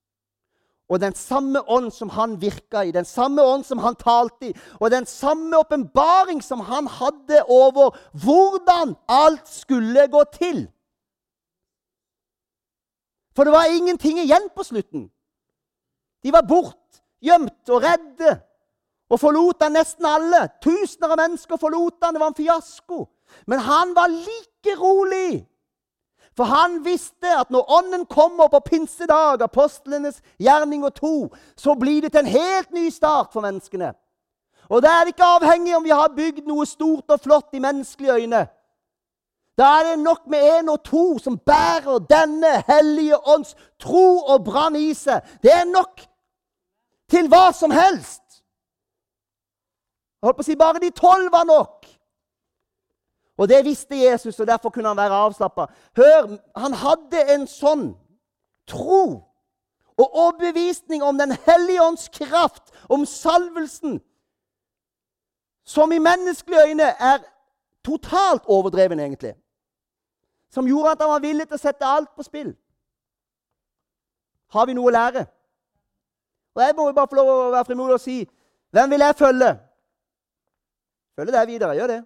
Og 0.91 0.99
den 0.99 1.15
samme 1.15 1.62
ånd 1.71 1.93
som 1.95 2.11
han 2.11 2.35
virka 2.43 2.83
i, 2.83 2.91
den 2.91 3.07
samme 3.07 3.45
ånd 3.47 3.62
som 3.67 3.79
han 3.79 3.95
talte 3.95 4.49
i, 4.49 4.55
og 4.81 4.91
den 4.91 5.07
samme 5.07 5.61
åpenbaring 5.62 6.43
som 6.43 6.65
han 6.67 6.91
hadde 6.91 7.45
over 7.47 7.95
hvordan 8.25 8.97
alt 9.07 9.47
skulle 9.47 10.09
gå 10.11 10.25
til. 10.35 10.65
For 13.39 13.47
det 13.47 13.55
var 13.55 13.71
ingenting 13.71 14.19
igjen 14.19 14.51
på 14.51 14.67
slutten. 14.67 15.07
De 16.27 16.35
var 16.35 16.43
bort, 16.43 17.03
gjemt 17.23 17.55
og 17.71 17.83
redde. 17.83 18.39
Og 19.11 19.21
forlot 19.21 19.63
han 19.63 19.77
nesten 19.77 20.07
alle. 20.09 20.49
Tusener 20.63 21.15
av 21.15 21.21
mennesker 21.21 21.61
forlot 21.61 22.03
han. 22.03 22.15
Det 22.15 22.23
var 22.23 22.33
en 22.33 22.39
fiasko. 22.39 23.05
Men 23.47 23.63
han 23.63 23.95
var 23.95 24.11
like 24.11 24.79
rolig. 24.81 25.47
For 26.37 26.45
han 26.45 26.83
visste 26.85 27.31
at 27.41 27.51
når 27.51 27.71
Ånden 27.79 28.07
kommer 28.07 28.49
på 28.53 28.61
pinsedag, 28.61 29.43
apostlenes 29.43 30.21
gjerning 30.39 30.85
og 30.85 30.95
to, 30.95 31.15
så 31.57 31.75
blir 31.75 32.03
det 32.03 32.13
til 32.13 32.27
en 32.27 32.35
helt 32.35 32.75
ny 32.77 32.91
start 32.93 33.33
for 33.33 33.41
menneskene. 33.41 33.95
Og 34.69 34.83
da 34.83 34.89
er 34.89 35.07
det 35.07 35.15
ikke 35.15 35.31
avhengig 35.39 35.77
om 35.77 35.85
vi 35.85 35.95
har 35.95 36.13
bygd 36.13 36.45
noe 36.49 36.67
stort 36.67 37.15
og 37.15 37.23
flott 37.23 37.55
i 37.55 37.63
menneskelige 37.63 38.13
øyne. 38.13 38.43
Da 39.57 39.71
er 39.79 39.87
det 39.89 39.99
nok 40.03 40.27
med 40.29 40.43
én 40.59 40.69
og 40.69 40.83
to 40.85 41.19
som 41.23 41.39
bærer 41.39 42.03
denne 42.11 42.63
hellige 42.69 43.17
ånds 43.29 43.55
tro 43.81 44.19
og 44.19 44.45
brann 44.45 44.77
i 44.77 44.93
seg. 44.95 45.25
Det 45.43 45.53
er 45.53 45.65
nok 45.65 46.03
til 47.11 47.29
hva 47.31 47.51
som 47.55 47.71
helst. 47.71 48.23
Jeg 50.16 50.29
holdt 50.29 50.38
på 50.40 50.45
å 50.45 50.49
si 50.49 50.57
Bare 50.59 50.83
de 50.83 50.90
tolv 50.90 51.31
var 51.33 51.47
nok. 51.47 51.87
Og 53.37 53.49
det 53.49 53.64
visste 53.64 53.99
Jesus, 53.99 54.40
og 54.40 54.47
derfor 54.47 54.71
kunne 54.71 54.88
han 54.88 54.97
være 54.97 55.23
avslappa. 55.27 55.66
Hør, 55.97 56.37
han 56.57 56.75
hadde 56.75 57.21
en 57.35 57.45
sånn 57.47 57.90
tro 58.66 59.27
og 59.97 60.16
overbevisning 60.16 61.05
om 61.05 61.19
Den 61.19 61.37
hellige 61.45 61.83
ånds 61.83 62.09
kraft, 62.09 62.73
om 62.88 63.07
salvelsen, 63.07 64.01
som 65.64 65.92
i 65.92 65.99
menneskelige 65.99 66.69
øyne 66.69 66.83
er 66.83 67.19
totalt 67.85 68.42
overdreven, 68.47 69.01
egentlig. 69.01 69.35
Som 70.51 70.66
gjorde 70.66 70.90
at 70.90 71.01
han 71.01 71.11
var 71.11 71.21
villig 71.21 71.49
til 71.49 71.59
å 71.59 71.61
sette 71.61 71.87
alt 71.87 72.12
på 72.16 72.23
spill. 72.23 72.53
Har 74.55 74.66
vi 74.66 74.77
noe 74.77 74.90
å 74.90 74.95
lære? 74.95 75.27
Og 76.57 76.62
Jeg 76.62 76.75
må 76.77 76.87
jo 76.88 76.92
bare 76.97 77.09
få 77.09 77.16
lov 77.19 77.31
å 77.31 77.51
være 77.53 77.69
frimodig 77.69 77.95
og 77.95 78.01
si 78.01 78.19
hvem 78.75 78.90
vil 78.90 79.01
jeg 79.01 79.16
følge? 79.16 79.51
Følge 81.16 81.33
deg 81.33 81.49
videre. 81.49 81.75
Gjør 81.77 81.90
det. 81.92 82.01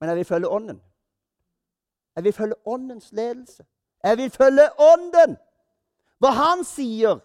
Men 0.00 0.08
jeg 0.08 0.16
vil 0.16 0.24
følge 0.24 0.48
Ånden. 0.48 0.80
Jeg 2.16 2.24
vil 2.24 2.32
følge 2.32 2.54
Åndens 2.66 3.12
ledelse. 3.12 3.64
Jeg 4.04 4.16
vil 4.16 4.30
følge 4.30 4.68
Ånden! 4.80 5.36
Hva 6.18 6.30
han 6.32 6.64
sier. 6.64 7.20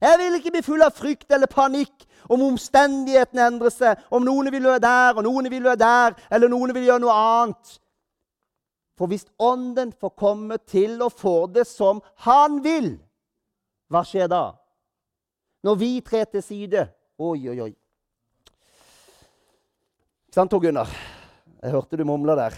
Jeg 0.00 0.18
vil 0.18 0.34
ikke 0.36 0.50
bli 0.50 0.62
full 0.62 0.84
av 0.84 0.92
frykt 0.92 1.32
eller 1.32 1.48
panikk 1.48 2.04
om 2.28 2.42
omstendighetene 2.42 3.46
endrer 3.46 3.72
seg, 3.72 4.02
om 4.10 4.24
noen 4.26 4.50
vil 4.52 4.66
være 4.66 4.82
der, 4.82 5.16
og 5.16 5.24
noen 5.24 5.48
vil 5.50 5.64
være 5.64 5.80
der, 5.80 6.16
eller 6.30 6.52
noen 6.52 6.74
vil 6.76 6.84
gjøre 6.84 7.02
noe 7.06 7.14
annet. 7.16 7.78
For 8.98 9.08
hvis 9.08 9.26
Ånden 9.38 9.94
får 10.00 10.12
komme 10.18 10.58
til 10.68 11.00
å 11.04 11.08
få 11.12 11.46
det 11.54 11.66
som 11.68 12.02
han 12.26 12.60
vil, 12.64 12.96
hva 13.88 14.02
skjer 14.06 14.28
da? 14.30 14.50
Når 15.66 15.74
vi 15.74 15.90
trer 16.00 16.24
til 16.30 16.42
side 16.42 16.88
Oi, 17.18 17.48
oi, 17.48 17.60
oi. 17.60 17.72
Ikke 20.26 20.34
Sant, 20.36 20.50
Tor 20.50 20.60
Gunnar? 20.60 20.90
Jeg 21.62 21.72
hørte 21.72 21.96
du 21.96 22.04
mumla 22.04 22.34
der. 22.36 22.52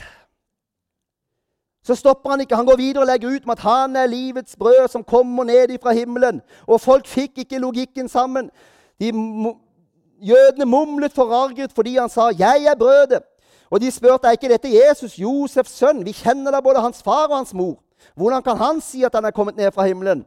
Så 1.87 1.95
stopper 1.95 2.31
han 2.31 2.41
ikke. 2.41 2.57
Han 2.59 2.67
går 2.67 2.77
videre 2.77 3.03
og 3.03 3.07
legger 3.07 3.37
ut 3.37 3.47
med 3.47 3.55
at 3.55 3.63
han 3.63 3.97
er 3.97 4.11
livets 4.11 4.57
brød 4.57 4.89
som 4.91 5.05
kommer 5.05 5.45
ned 5.45 5.79
fra 5.83 5.95
himmelen. 5.95 6.41
Og 6.67 6.81
folk 6.81 7.07
fikk 7.07 7.39
ikke 7.45 7.63
logikken 7.63 8.09
sammen. 8.09 8.51
De, 9.01 9.13
jødene 10.21 10.67
mumlet 10.67 11.13
forarget 11.13 11.73
fordi 11.73 11.97
han 11.97 12.09
sa 12.09 12.31
'Jeg 12.31 12.65
er 12.65 12.75
brødet'. 12.75 13.25
Og 13.71 13.81
de 13.81 13.91
spurte 13.91 14.27
er 14.27 14.31
ikke 14.31 14.49
dette 14.49 14.69
Jesus, 14.69 15.19
Josefs 15.19 15.71
sønn. 15.71 16.05
Vi 16.05 16.13
kjenner 16.13 16.51
da 16.51 16.61
både 16.61 16.81
hans 16.81 17.03
far 17.03 17.29
og 17.29 17.37
hans 17.37 17.55
mor. 17.55 17.83
Hvordan 18.17 18.43
kan 18.43 18.57
han 18.57 18.81
si 18.81 19.03
at 19.03 19.15
han 19.15 19.25
er 19.25 19.31
kommet 19.31 19.57
ned 19.57 19.73
fra 19.73 19.87
himmelen? 19.87 20.27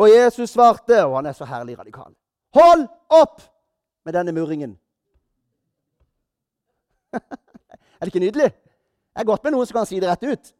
Og 0.00 0.08
Jesus 0.08 0.50
svarte, 0.50 1.04
og 1.04 1.18
han 1.18 1.28
er 1.28 1.36
så 1.36 1.44
herlig 1.44 1.78
radikal, 1.78 2.14
hold 2.56 2.86
opp 3.12 3.42
med 4.04 4.16
denne 4.16 4.32
murringen. 4.32 4.78
Er 8.00 8.06
det 8.06 8.14
ikke 8.14 8.24
nydelig? 8.24 8.52
Det 9.12 9.20
er 9.20 9.24
godt 9.28 9.44
med 9.44 9.52
noen 9.52 9.66
som 9.68 9.76
kan 9.76 9.86
si 9.86 9.98
det 10.00 10.08
rett 10.08 10.22
ut. 10.24 10.52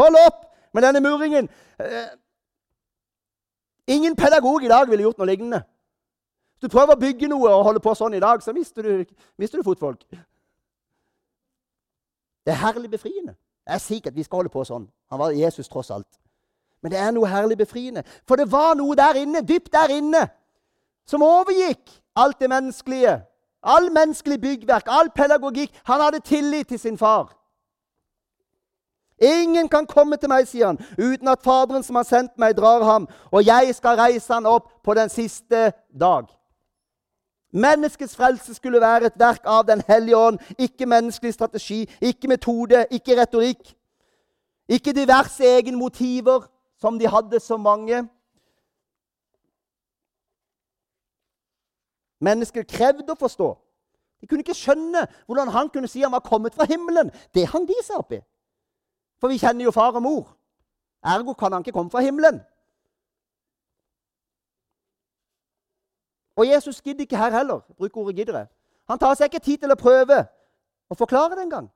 Hold 0.00 0.16
opp 0.22 0.46
med 0.72 0.86
denne 0.86 1.02
murringen! 1.04 1.50
Eh, 1.78 2.08
ingen 3.92 4.16
pedagog 4.16 4.64
i 4.64 4.70
dag 4.72 4.88
ville 4.88 5.04
gjort 5.04 5.18
noe 5.20 5.28
lignende. 5.28 5.60
Hvis 6.56 6.70
du 6.70 6.72
prøver 6.72 6.96
å 6.96 7.00
bygge 7.00 7.28
noe 7.28 7.52
og 7.52 7.64
holde 7.68 7.82
på 7.84 7.92
sånn 7.98 8.16
i 8.16 8.22
dag, 8.24 8.40
så 8.40 8.54
mister 8.56 8.88
du, 8.88 9.04
mister 9.36 9.60
du 9.60 9.66
fotfolk. 9.66 10.06
Det 12.46 12.54
er 12.54 12.62
herlig 12.62 12.88
befriende. 12.90 13.36
Jeg 13.66 13.74
er 13.74 13.84
sikkert 13.84 14.16
vi 14.16 14.24
skal 14.24 14.40
holde 14.40 14.54
på 14.54 14.64
sånn. 14.64 14.88
Han 15.12 15.20
var 15.20 15.36
Jesus 15.36 15.68
tross 15.68 15.92
alt. 15.92 16.08
Men 16.82 16.92
det 16.92 16.98
er 16.98 17.10
noe 17.10 17.28
herlig 17.28 17.58
befriende. 17.58 18.02
For 18.28 18.36
det 18.36 18.50
var 18.52 18.74
noe 18.74 18.96
der 18.96 19.22
inne, 19.22 19.42
dypt 19.42 19.72
der 19.72 19.94
inne, 19.96 20.26
som 21.06 21.22
overgikk 21.22 21.90
alt 22.16 22.40
det 22.40 22.50
menneskelige. 22.50 23.22
All 23.62 23.92
menneskelig 23.92 24.40
byggverk, 24.40 24.86
all 24.86 25.10
pedagogikk. 25.10 25.72
Han 25.84 26.00
hadde 26.00 26.20
tillit 26.20 26.68
til 26.68 26.78
sin 26.78 26.98
far. 26.98 27.32
Ingen 29.18 29.68
kan 29.68 29.86
komme 29.86 30.16
til 30.16 30.28
meg, 30.28 30.44
sier 30.48 30.66
han, 30.66 30.78
uten 30.98 31.28
at 31.28 31.42
Faderen 31.44 31.82
som 31.82 31.96
har 31.96 32.04
sendt 32.04 32.34
meg, 32.38 32.56
drar 32.56 32.84
ham, 32.84 33.06
og 33.32 33.46
jeg 33.46 33.72
skal 33.74 33.96
reise 33.96 34.32
han 34.32 34.46
opp 34.46 34.68
på 34.84 34.94
den 34.94 35.08
siste 35.08 35.70
dag. 36.00 36.28
Menneskets 37.52 38.16
frelse 38.16 38.54
skulle 38.54 38.80
være 38.80 39.06
et 39.08 39.16
verk 39.16 39.46
av 39.48 39.64
Den 39.64 39.82
hellige 39.88 40.16
ånd, 40.16 40.38
ikke 40.58 40.86
menneskelig 40.86 41.34
strategi, 41.34 41.86
ikke 42.00 42.28
metode, 42.28 42.84
ikke 42.90 43.16
retorikk. 43.20 43.72
Ikke 44.68 44.92
diverse 44.92 45.44
egne 45.44 45.78
motiver, 45.78 46.44
som 46.80 46.98
de 46.98 47.08
hadde 47.08 47.40
så 47.40 47.56
mange. 47.56 48.02
Mennesker 52.20 52.64
krevde 52.68 53.12
å 53.12 53.20
forstå. 53.20 53.50
De 54.20 54.26
kunne 54.26 54.44
ikke 54.44 54.56
skjønne 54.56 55.04
hvordan 55.26 55.52
han 55.52 55.70
kunne 55.72 55.88
si 55.88 56.02
han 56.02 56.12
var 56.12 56.24
kommet 56.24 56.54
fra 56.56 56.66
himmelen. 56.68 57.12
Det 57.34 57.48
hang 57.52 57.66
de 57.68 57.76
seg 57.84 58.00
opp 58.00 58.12
i. 58.16 58.20
For 59.20 59.32
vi 59.32 59.40
kjenner 59.40 59.68
jo 59.68 59.74
far 59.74 59.96
og 59.96 60.04
mor. 60.04 60.36
Ergo 61.04 61.34
kan 61.36 61.52
han 61.52 61.64
ikke 61.64 61.76
komme 61.76 61.92
fra 61.92 62.04
himmelen. 62.04 62.40
Og 66.36 66.48
Jesus 66.48 66.80
gidder 66.82 67.06
ikke 67.06 67.16
her 67.16 67.30
heller. 67.30 67.60
Bruk 67.78 67.96
ordet 67.96 68.16
'gidder'. 68.16 68.46
Han 68.88 68.98
tar 68.98 69.14
seg 69.14 69.24
ikke 69.24 69.44
tid 69.44 69.58
til 69.58 69.72
å 69.72 69.80
prøve 69.80 70.26
å 70.90 70.94
forklare 70.94 71.34
det 71.34 71.42
engang. 71.42 71.70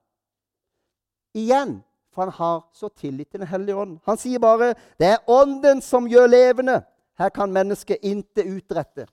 Igjen, 1.35 1.81
for 2.15 2.23
han 2.23 2.33
har 2.33 2.69
så 2.73 2.89
tillit 2.89 3.31
til 3.31 3.41
Den 3.41 3.49
hellige 3.49 3.77
ånd. 3.77 3.99
Han 4.05 4.17
sier 4.17 4.39
bare 4.39 4.75
'det 4.99 5.07
er 5.07 5.19
Ånden 5.27 5.81
som 5.83 6.09
gjør 6.09 6.27
levende'. 6.27 6.83
Her 7.19 7.29
kan 7.29 7.53
mennesket 7.53 7.99
intet 8.03 8.47
utrette. 8.57 9.07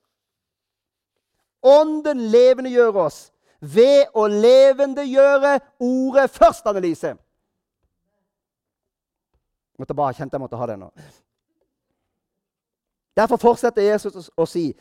Ånden 1.64 2.18
levendegjør 2.18 2.96
oss 2.96 3.32
ved 3.60 4.06
å 4.14 4.28
levendegjøre 4.28 5.60
ordet 5.80 6.30
først, 6.30 6.66
Annelise. 6.66 7.08
Jeg 7.08 7.18
måtte 9.80 9.94
bare 9.94 10.14
kjente 10.14 10.36
jeg 10.36 10.42
måtte 10.42 10.58
ha 10.58 10.66
det 10.66 10.80
nå. 10.80 10.92
Derfor 13.18 13.38
fortsetter 13.38 13.82
Jesus 13.82 14.30
å 14.38 14.46
si 14.46 14.72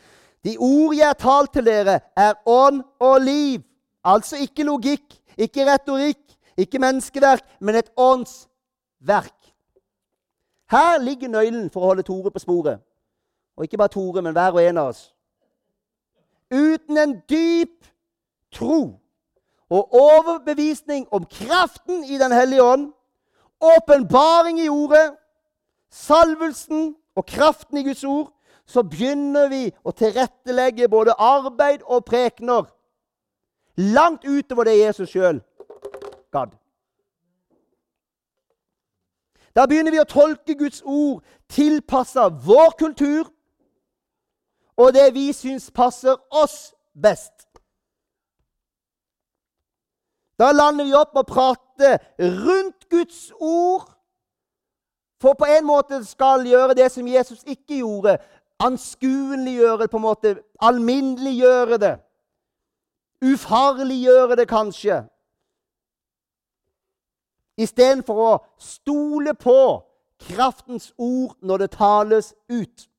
de 0.45 0.57
ord 0.61 0.93
jeg 0.95 1.07
har 1.07 1.17
talt 1.17 1.53
til 1.53 1.65
dere, 1.65 1.99
er 2.15 2.37
ånd 2.45 2.83
og 2.99 3.21
liv. 3.21 3.63
Altså 4.05 4.37
ikke 4.41 4.63
logikk, 4.63 5.17
ikke 5.37 5.65
retorikk, 5.65 6.26
ikke 6.57 6.79
menneskeverk, 6.79 7.43
men 7.59 7.75
et 7.75 7.91
åndsverk. 7.97 9.53
Her 10.71 10.97
ligger 10.99 11.31
nøkkelen 11.31 11.69
for 11.71 11.83
å 11.83 11.91
holde 11.93 12.03
Tore 12.03 12.31
på 12.31 12.41
sporet. 12.43 12.81
Og 13.57 13.63
ikke 13.63 13.77
bare 13.77 13.93
Tore, 13.93 14.21
men 14.21 14.35
hver 14.35 14.57
og 14.57 14.63
en 14.63 14.81
av 14.81 14.91
oss 14.93 15.05
uten 16.51 16.97
en 16.97 17.21
dyp 17.29 17.85
tro 18.55 18.99
og 19.69 19.93
overbevisning 19.93 21.07
om 21.11 21.25
kraften 21.25 22.03
i 22.03 22.17
Den 22.17 22.31
hellige 22.31 22.63
ånd, 22.63 22.93
åpenbaring 23.59 24.59
i 24.59 24.69
ordet, 24.69 25.11
salvelsen 25.91 26.95
og 27.15 27.25
kraften 27.25 27.77
i 27.77 27.83
Guds 27.83 28.03
ord, 28.03 28.31
så 28.65 28.83
begynner 28.83 29.49
vi 29.49 29.65
å 29.83 29.91
tilrettelegge 29.91 30.87
både 30.91 31.15
arbeid 31.19 31.83
og 31.83 32.05
prekener 32.05 32.67
langt 33.77 34.25
utover 34.25 34.67
det 34.67 34.79
Jesus 34.79 35.11
sjøl 35.11 35.39
gadd. 36.31 36.55
Da 39.55 39.65
begynner 39.65 39.91
vi 39.91 40.01
å 40.01 40.09
tolke 40.09 40.53
Guds 40.53 40.83
ord 40.85 41.23
tilpassa 41.49 42.27
vår 42.29 42.75
kultur 42.77 43.31
og 44.77 44.93
det 44.93 45.13
vi 45.15 45.31
syns 45.33 45.71
passer 45.73 46.17
oss 46.29 46.75
best. 46.93 47.47
Da 50.37 50.51
lander 50.53 50.85
vi 50.85 50.93
opp 50.93 51.17
og 51.17 51.25
prater 51.25 51.97
rundt 52.19 52.89
Guds 52.89 53.31
ord 53.39 53.93
For 55.17 55.33
på 55.33 55.47
en 55.49 55.65
måte 55.65 55.97
skal 56.05 56.43
gjøre 56.45 56.75
det 56.77 56.91
som 56.93 57.07
Jesus 57.09 57.39
ikke 57.41 57.79
gjorde. 57.79 58.19
Anskueliggjøre 58.61 59.79
det, 59.81 59.89
på 59.89 59.97
en 59.97 60.03
måte. 60.03 60.35
Alminneliggjøre 60.61 61.77
det. 61.81 61.95
Ufarliggjøre 63.25 64.35
det, 64.37 64.45
kanskje. 64.47 64.99
Istedenfor 67.57 68.19
å 68.21 68.31
stole 68.61 69.33
på 69.33 69.57
kraftens 70.19 70.91
ord 70.97 71.35
når 71.41 71.63
det 71.63 71.71
tales 71.77 72.33
ut. 72.49 72.89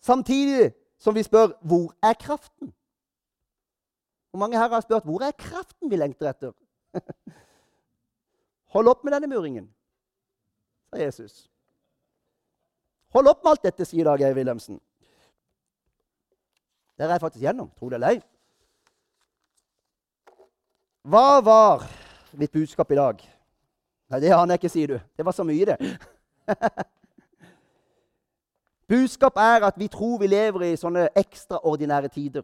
Samtidig 0.00 0.72
som 0.98 1.14
vi 1.14 1.24
spør 1.26 1.52
hvor 1.60 1.92
er 2.02 2.14
kraften? 2.14 2.72
Hvor 4.30 4.38
mange 4.38 4.58
her 4.58 4.68
har 4.68 4.80
spurt 4.80 5.04
hvor 5.04 5.22
er 5.24 5.36
kraften 5.36 5.90
vi 5.90 5.96
lengter 5.96 6.30
etter? 6.30 6.52
Hold 8.74 8.88
opp 8.88 9.04
med 9.04 9.12
denne 9.16 9.30
muringen, 9.30 9.68
sa 10.90 11.00
Jesus. 11.00 11.46
Hold 13.16 13.28
opp 13.30 13.44
med 13.44 13.50
alt 13.50 13.64
dette, 13.64 13.86
sier 13.88 14.04
Dag 14.04 14.20
Eivind 14.20 14.36
Wilhelmsen. 14.36 14.80
Der 16.98 17.08
er 17.08 17.16
jeg 17.16 17.20
faktisk 17.20 17.44
gjennom, 17.44 17.70
tro 17.78 17.88
det 17.88 17.96
eller 17.96 18.16
ei. 18.16 18.20
Hva 21.06 21.40
var 21.40 21.84
mitt 22.34 22.50
budskap 22.50 22.90
i 22.90 22.96
dag? 22.98 23.20
Nei, 24.10 24.18
det 24.20 24.32
aner 24.34 24.56
jeg 24.56 24.58
ikke, 24.58 24.70
sier 24.72 24.88
du. 24.90 24.96
Det 25.14 25.26
var 25.26 25.34
så 25.36 25.44
mye, 25.46 25.68
det. 25.68 25.76
Budskap 28.90 29.38
er 29.38 29.68
at 29.68 29.78
vi 29.78 29.86
tror 29.90 30.18
vi 30.18 30.30
lever 30.30 30.64
i 30.66 30.72
sånne 30.78 31.04
ekstraordinære 31.14 32.10
tider. 32.10 32.42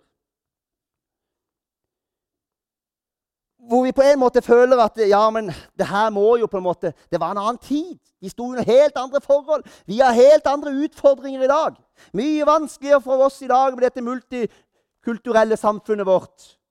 Hvor 3.67 3.83
vi 3.83 3.95
på 3.95 4.07
en 4.07 4.23
måte 4.23 4.43
føler 4.43 4.79
at 4.87 5.03
ja, 5.11 5.25
men 5.35 5.51
det 5.79 5.91
her 5.91 6.15
må 6.15 6.37
jo 6.39 6.47
på 6.51 6.59
en 6.59 6.67
måte 6.67 6.95
Det 7.11 7.19
var 7.19 7.35
en 7.35 7.43
annen 7.43 7.59
tid. 7.63 7.99
De 8.23 8.31
sto 8.31 8.47
under 8.47 8.63
helt 8.63 8.97
andre 8.97 9.21
forhold. 9.27 9.67
Vi 9.87 9.99
har 9.99 10.15
helt 10.15 10.47
andre 10.47 10.71
utfordringer 10.87 11.43
i 11.43 11.51
dag. 11.51 11.83
Mye 12.15 12.47
vanskeligere 12.47 13.03
for 13.03 13.27
oss 13.27 13.43
i 13.43 13.51
dag 13.51 13.75
med 13.75 13.87
dette 13.91 14.07
multikulturelle 14.07 15.57
samfunnet 15.57 16.07
vårt. 16.07 16.62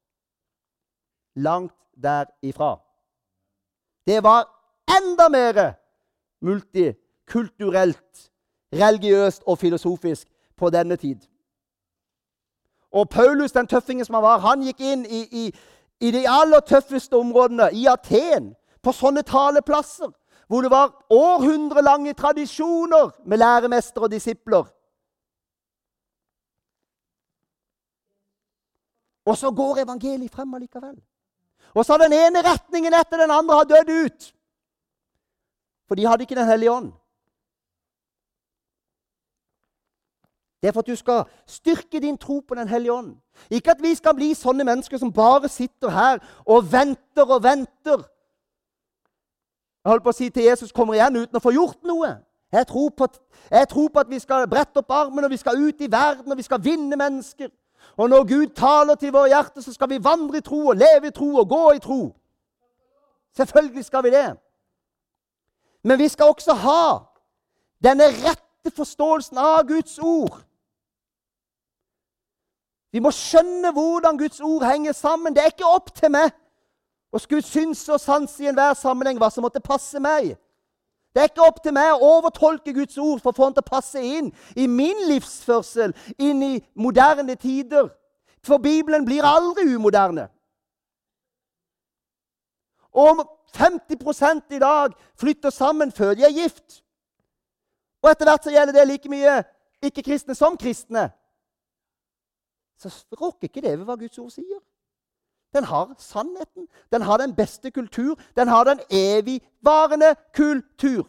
Langt 1.35 1.73
derifra. 2.03 2.79
Det 4.07 4.23
var 4.23 4.49
enda 4.97 5.29
mer 5.29 5.73
multikulturelt 6.41 8.31
religiøst 8.73 9.43
og 9.45 9.57
filosofisk 9.57 10.27
på 10.57 10.69
denne 10.69 10.95
tid. 10.95 11.17
Og 12.91 13.09
Paulus, 13.09 13.51
den 13.51 13.67
tøffingen 13.67 14.05
som 14.05 14.13
han 14.13 14.23
var, 14.23 14.37
han 14.37 14.61
gikk 14.61 14.79
inn 14.79 15.05
i, 15.05 15.21
i, 15.31 15.43
i 16.01 16.11
de 16.11 16.25
aller 16.29 16.59
tøffeste 16.59 17.15
områdene, 17.15 17.69
i 17.73 17.85
Aten, 17.87 18.55
på 18.83 18.91
sånne 18.91 19.21
taleplasser, 19.21 20.11
hvor 20.47 20.61
det 20.61 20.71
var 20.71 21.05
århundrelange 21.09 22.13
tradisjoner 22.13 23.11
med 23.25 23.37
læremester 23.37 24.01
og 24.01 24.11
disipler. 24.11 24.65
Og 29.25 29.37
så 29.37 29.51
går 29.51 29.85
evangeliet 29.85 30.31
frem 30.31 30.53
allikevel. 30.53 30.97
Og 31.73 31.85
så 31.85 31.93
har 31.93 32.03
den 32.03 32.13
ene 32.13 32.43
retningen 32.43 32.93
etter 32.93 33.17
den 33.17 33.31
andre 33.31 33.55
har 33.55 33.69
dødd 33.69 33.91
ut. 34.05 34.33
For 35.87 35.95
de 35.95 36.07
hadde 36.07 36.23
ikke 36.23 36.35
Den 36.35 36.47
hellige 36.47 36.71
ånd. 36.71 36.91
Det 40.61 40.67
er 40.67 40.71
for 40.71 40.79
at 40.79 40.87
du 40.87 40.95
skal 40.95 41.23
styrke 41.47 41.99
din 41.99 42.17
tro 42.17 42.39
på 42.39 42.55
Den 42.55 42.67
hellige 42.67 42.93
ånd. 42.93 43.15
Ikke 43.49 43.71
at 43.71 43.81
vi 43.81 43.95
skal 43.95 44.15
bli 44.15 44.33
sånne 44.33 44.63
mennesker 44.63 44.97
som 44.97 45.13
bare 45.13 45.49
sitter 45.49 45.89
her 45.89 46.19
og 46.45 46.71
venter 46.71 47.25
og 47.25 47.43
venter. 47.43 48.03
Jeg 49.83 49.89
holdt 49.89 50.03
på 50.03 50.13
å 50.13 50.15
si 50.15 50.29
til 50.29 50.43
Jesus 50.43 50.71
kommer 50.71 50.93
igjen 50.93 51.23
uten 51.23 51.39
å 51.39 51.41
få 51.41 51.51
gjort 51.55 51.81
noe. 51.83 52.13
Jeg 52.51 52.67
tror, 52.67 52.89
på, 52.89 53.07
jeg 53.51 53.67
tror 53.67 53.87
på 53.89 53.99
at 53.99 54.09
vi 54.09 54.19
skal 54.19 54.47
brette 54.47 54.77
opp 54.77 54.91
armen 54.91 55.23
og 55.23 55.31
vi 55.31 55.39
skal 55.39 55.57
ut 55.57 55.81
i 55.81 55.91
verden 55.91 56.31
og 56.31 56.37
vi 56.37 56.45
skal 56.45 56.61
vinne 56.63 56.99
mennesker. 56.99 57.49
Og 57.97 58.09
når 58.09 58.27
Gud 58.27 58.47
taler 58.55 58.95
til 58.95 59.11
våre 59.13 59.27
hjerter, 59.27 59.61
så 59.61 59.73
skal 59.73 59.89
vi 59.89 60.03
vandre 60.03 60.37
i 60.37 60.41
tro 60.41 60.67
og 60.67 60.75
leve 60.75 61.07
i 61.07 61.15
tro 61.15 61.35
og 61.35 61.49
gå 61.49 61.71
i 61.71 61.79
tro. 61.79 62.15
Selvfølgelig 63.35 63.85
skal 63.85 64.03
vi 64.03 64.09
det. 64.09 64.37
Men 65.83 65.99
vi 65.99 66.07
skal 66.07 66.25
også 66.25 66.53
ha 66.53 66.85
denne 67.83 68.07
rette 68.07 68.71
forståelsen 68.75 69.37
av 69.37 69.67
Guds 69.67 69.99
ord. 69.99 70.41
Vi 72.91 72.99
må 72.99 73.11
skjønne 73.15 73.71
hvordan 73.71 74.17
Guds 74.17 74.39
ord 74.39 74.63
henger 74.67 74.91
sammen. 74.91 75.35
Det 75.35 75.43
er 75.43 75.53
ikke 75.53 75.67
opp 75.67 75.93
til 75.95 76.11
meg 76.11 76.31
å 77.11 77.19
skulle 77.19 77.43
synse 77.43 77.93
og 77.93 77.99
sanse 77.99 78.43
i 78.43 78.49
enhver 78.51 78.75
sammenheng 78.77 79.19
hva 79.19 79.31
som 79.31 79.43
måtte 79.47 79.63
passe 79.63 79.99
meg. 79.99 80.35
Det 81.11 81.21
er 81.21 81.27
ikke 81.27 81.43
opp 81.43 81.59
til 81.63 81.73
meg 81.75 81.91
å 81.91 82.11
overtolke 82.17 82.73
Guds 82.73 82.97
ord 82.97 83.19
for 83.19 83.31
å 83.31 83.35
få 83.35 83.49
den 83.49 83.57
til 83.57 83.65
å 83.65 83.71
passe 83.71 84.03
inn 84.03 84.29
i 84.55 84.67
min 84.67 85.07
livsførsel, 85.09 85.91
inn 86.17 86.43
i 86.43 86.53
moderne 86.73 87.35
tider. 87.35 87.89
For 88.45 88.57
Bibelen 88.57 89.03
blir 89.05 89.27
aldri 89.27 89.67
umoderne. 89.75 90.29
Og 92.95 93.09
om 93.11 93.23
50 93.55 94.55
i 94.55 94.59
dag 94.59 94.95
flytter 95.19 95.49
sammen 95.49 95.91
før 95.91 96.13
de 96.15 96.23
er 96.23 96.33
gift 96.35 96.81
Og 98.03 98.09
etter 98.09 98.27
hvert 98.27 98.43
så 98.43 98.51
gjelder 98.51 98.75
det 98.75 98.87
like 98.87 99.11
mye 99.11 99.35
ikke-kristne 99.83 100.35
som 100.35 100.57
kristne 100.59 101.09
så 102.81 102.89
rokker 103.21 103.45
ikke 103.45 103.61
det 103.61 103.75
ved 103.77 103.85
hva 103.85 103.95
Guds 103.95 104.17
ord 104.17 104.31
sier. 104.33 104.57
Den 105.53 105.63
har 105.63 105.95
sannheten. 105.97 106.67
Den 106.91 107.01
har 107.01 107.17
den 107.17 107.35
beste 107.35 107.71
kultur. 107.71 108.15
Den 108.35 108.47
har 108.47 108.63
den 108.63 108.79
evigvarende 108.89 110.15
kultur. 110.33 111.07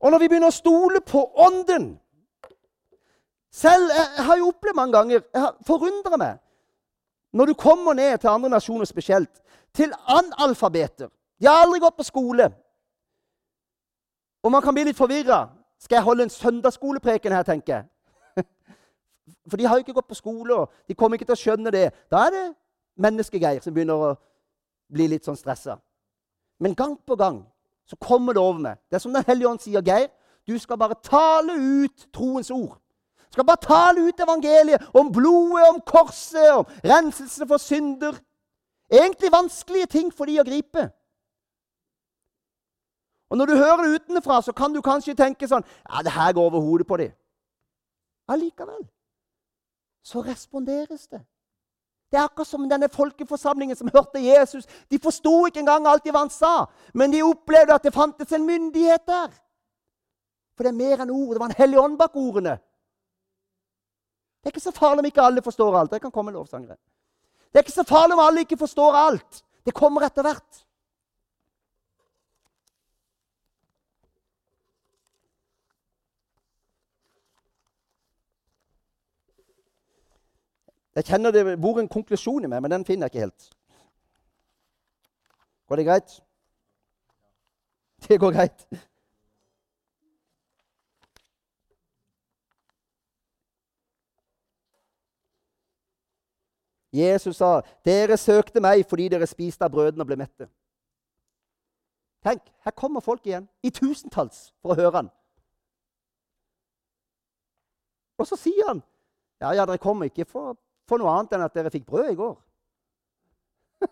Og 0.00 0.10
når 0.10 0.18
vi 0.18 0.28
begynner 0.28 0.52
å 0.52 0.54
stole 0.54 1.00
på 1.00 1.24
Ånden 1.36 1.88
Selv 3.50 3.90
jeg 3.90 4.24
har 4.24 4.36
jo 4.38 4.52
opplevd 4.52 4.76
mange 4.76 4.94
ganger 4.94 5.24
Jeg 5.34 5.48
forundrer 5.66 6.20
meg 6.20 6.36
når 7.32 7.46
du 7.46 7.54
kommer 7.54 7.92
ned 7.92 8.18
til 8.18 8.30
andre 8.30 8.48
nasjoner 8.48 8.84
spesielt, 8.88 9.42
til 9.74 9.92
analfabeter. 10.08 11.10
De 11.40 11.46
har 11.46 11.60
aldri 11.60 11.78
gått 11.78 11.96
på 11.96 12.02
skole. 12.02 12.46
Og 14.42 14.52
man 14.52 14.62
kan 14.62 14.74
bli 14.74 14.86
litt 14.88 14.96
forvirra. 14.96 15.42
Skal 15.78 15.96
jeg 15.96 16.04
holde 16.04 16.22
en 16.22 16.32
søndagsskolepreken 16.32 17.32
her, 17.32 17.42
tenker 17.42 17.74
jeg? 17.74 17.84
For 19.48 19.56
de 19.56 19.66
har 19.66 19.76
jo 19.76 19.84
ikke 19.84 19.96
gått 19.96 20.08
på 20.08 20.18
skole, 20.18 20.54
og 20.54 20.88
de 20.88 20.94
kommer 20.94 21.18
ikke 21.18 21.28
til 21.28 21.36
å 21.36 21.42
skjønne 21.42 21.72
det. 21.74 21.90
Da 22.12 22.26
er 22.26 22.34
det 22.34 22.46
menneskegeir 22.98 23.62
som 23.62 23.74
begynner 23.74 23.94
å 24.08 24.10
bli 24.92 25.08
litt 25.12 25.26
sånn 25.26 25.38
stressa. 25.38 25.78
Men 26.60 26.74
gang 26.74 26.96
på 27.06 27.16
gang 27.16 27.42
så 27.88 27.96
kommer 27.96 28.36
det 28.36 28.42
over 28.42 28.60
meg. 28.60 28.80
Det 28.90 28.98
er 28.98 29.04
som 29.04 29.12
Den 29.12 29.24
hellige 29.26 29.48
ånd 29.48 29.62
sier, 29.62 29.82
Geir. 29.84 30.08
Du 30.48 30.58
skal 30.58 30.78
bare 30.78 30.96
tale 31.04 31.54
ut 31.54 32.06
troens 32.12 32.50
ord. 32.50 32.76
Du 33.28 33.36
skal 33.36 33.44
bare 33.44 33.60
tale 33.60 34.08
ut 34.08 34.20
evangeliet 34.20 34.88
om 34.96 35.12
blodet, 35.12 35.68
om 35.68 35.80
korset, 35.86 36.52
om 36.52 36.64
renselse 36.84 37.46
for 37.46 37.60
synder. 37.60 38.16
Egentlig 38.90 39.32
vanskelige 39.32 39.86
ting 39.86 40.12
for 40.12 40.24
de 40.24 40.38
å 40.40 40.46
gripe. 40.48 40.88
Og 43.28 43.36
Når 43.36 43.46
du 43.46 43.56
hører 43.56 43.82
det 43.82 44.00
utenfra, 44.00 44.42
så 44.42 44.52
kan 44.52 44.72
du 44.72 44.80
kanskje 44.80 45.14
tenke 45.14 45.48
sånn 45.48 45.64
Ja, 45.64 46.02
det 46.02 46.12
her 46.12 46.32
går 46.32 46.48
over 46.48 46.60
hodet 46.60 46.86
på 46.86 46.96
dem. 46.96 47.12
Allikevel 48.28 48.88
så 50.02 50.22
responderes 50.22 51.08
det. 51.08 51.20
Det 52.10 52.16
er 52.16 52.24
akkurat 52.24 52.48
som 52.48 52.64
denne 52.68 52.88
folkeforsamlingen 52.88 53.76
som 53.76 53.90
hørte 53.92 54.20
Jesus. 54.20 54.64
De 54.90 54.98
forsto 54.98 55.46
ikke 55.46 55.60
engang 55.60 55.86
alt 55.86 56.06
hva 56.08 56.22
han 56.22 56.32
sa, 56.32 56.64
men 56.94 57.12
de 57.12 57.20
opplevde 57.22 57.74
at 57.74 57.84
det 57.84 57.92
fantes 57.92 58.32
en 58.32 58.46
myndighet 58.46 59.04
der. 59.06 59.28
For 60.56 60.64
det 60.64 60.72
er 60.72 60.78
mer 60.78 61.02
enn 61.04 61.12
ord. 61.12 61.34
Det 61.34 61.42
var 61.42 61.52
en 61.52 61.58
hellig 61.60 61.78
ånd 61.78 61.98
bak 61.98 62.16
ordene. 62.16 62.56
Det 64.38 64.48
er 64.48 64.54
ikke 64.54 64.64
så 64.64 64.72
farlig 64.72 65.04
om 65.04 65.10
ikke 65.10 65.22
alle 65.22 65.42
forstår 65.44 65.76
alt. 65.76 65.92
Det 65.92 66.00
kan 66.02 66.14
komme 66.14 66.32
lovsangere. 66.32 66.78
Det 67.52 67.60
er 67.60 67.66
ikke 67.66 67.76
så 67.76 67.84
farlig 67.84 68.16
om 68.16 68.24
alle 68.24 68.46
ikke 68.46 68.58
forstår 68.58 68.96
alt. 68.96 69.42
Det 69.66 69.74
kommer 69.74 70.06
etter 70.06 70.24
hvert. 70.24 70.64
Jeg 80.98 81.04
kjenner 81.04 81.30
det 81.30 81.60
bor 81.62 81.78
en 81.78 81.86
konklusjon 81.86 82.42
i 82.42 82.48
meg, 82.50 82.58
men 82.62 82.72
den 82.72 82.84
finner 82.84 83.06
jeg 83.06 83.12
ikke 83.12 83.26
helt. 83.28 83.44
Går 85.70 85.78
det 85.78 85.84
greit? 85.86 86.16
Det 88.08 88.18
går 88.20 88.32
greit. 88.34 88.66
Jesus 96.92 97.36
sa, 97.36 97.60
'Dere 97.84 98.16
søkte 98.16 98.60
meg 98.60 98.86
fordi 98.90 99.08
dere 99.08 99.26
spiste 99.26 99.64
av 99.64 99.70
brødene 99.70 100.02
og 100.02 100.06
ble 100.06 100.16
mette.' 100.16 100.50
Tenk, 102.26 102.42
her 102.64 102.70
kommer 102.70 103.00
folk 103.00 103.26
igjen, 103.26 103.48
i 103.62 103.70
tusentalls, 103.70 104.54
for 104.62 104.74
å 104.74 104.80
høre 104.82 104.96
han. 104.96 105.10
Og 108.18 108.26
så 108.26 108.36
sier 108.36 108.66
han, 108.66 108.82
'Ja, 109.40 109.52
ja, 109.52 109.66
dere 109.66 109.78
kommer 109.78 110.10
ikke 110.10 110.24
for 110.24 110.58
for 110.88 111.00
noe 111.00 111.12
annet 111.12 111.36
enn 111.36 111.44
at 111.46 111.54
dere 111.54 111.72
fikk 111.72 111.86
brød 111.86 112.12
i 112.12 112.18
går. 112.18 112.36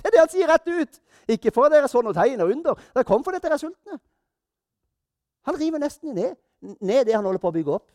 Det 0.00 0.08
er 0.08 0.14
det 0.14 0.20
han 0.22 0.32
sier 0.32 0.48
rett 0.48 0.68
ut. 0.68 1.00
Ikke 1.28 1.52
for 1.52 1.68
dere 1.68 1.88
så 1.88 2.00
noe 2.00 2.16
tegn 2.16 2.40
og 2.40 2.52
under. 2.54 2.78
Det 2.96 3.04
kom 3.06 3.24
fordi 3.24 3.40
dere 3.42 3.58
er 3.58 3.60
sultne. 3.60 3.98
Han 5.48 5.58
river 5.60 5.82
nesten 5.82 6.14
ned, 6.16 6.36
ned 6.80 7.04
det 7.04 7.14
han 7.14 7.24
holder 7.24 7.42
på 7.42 7.50
å 7.50 7.56
bygge 7.56 7.74
opp. 7.74 7.90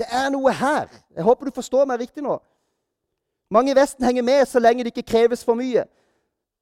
Det 0.00 0.06
er 0.12 0.30
noe 0.32 0.52
her. 0.52 0.88
Jeg 1.16 1.24
håper 1.24 1.48
du 1.48 1.56
forstår 1.56 1.84
meg 1.88 2.00
riktig 2.00 2.24
nå. 2.24 2.38
Mange 3.52 3.72
i 3.72 3.76
Vesten 3.76 4.04
henger 4.04 4.24
med 4.26 4.48
så 4.48 4.60
lenge 4.60 4.84
det 4.84 4.92
ikke 4.92 5.10
kreves 5.12 5.44
for 5.44 5.54
mye. 5.54 5.84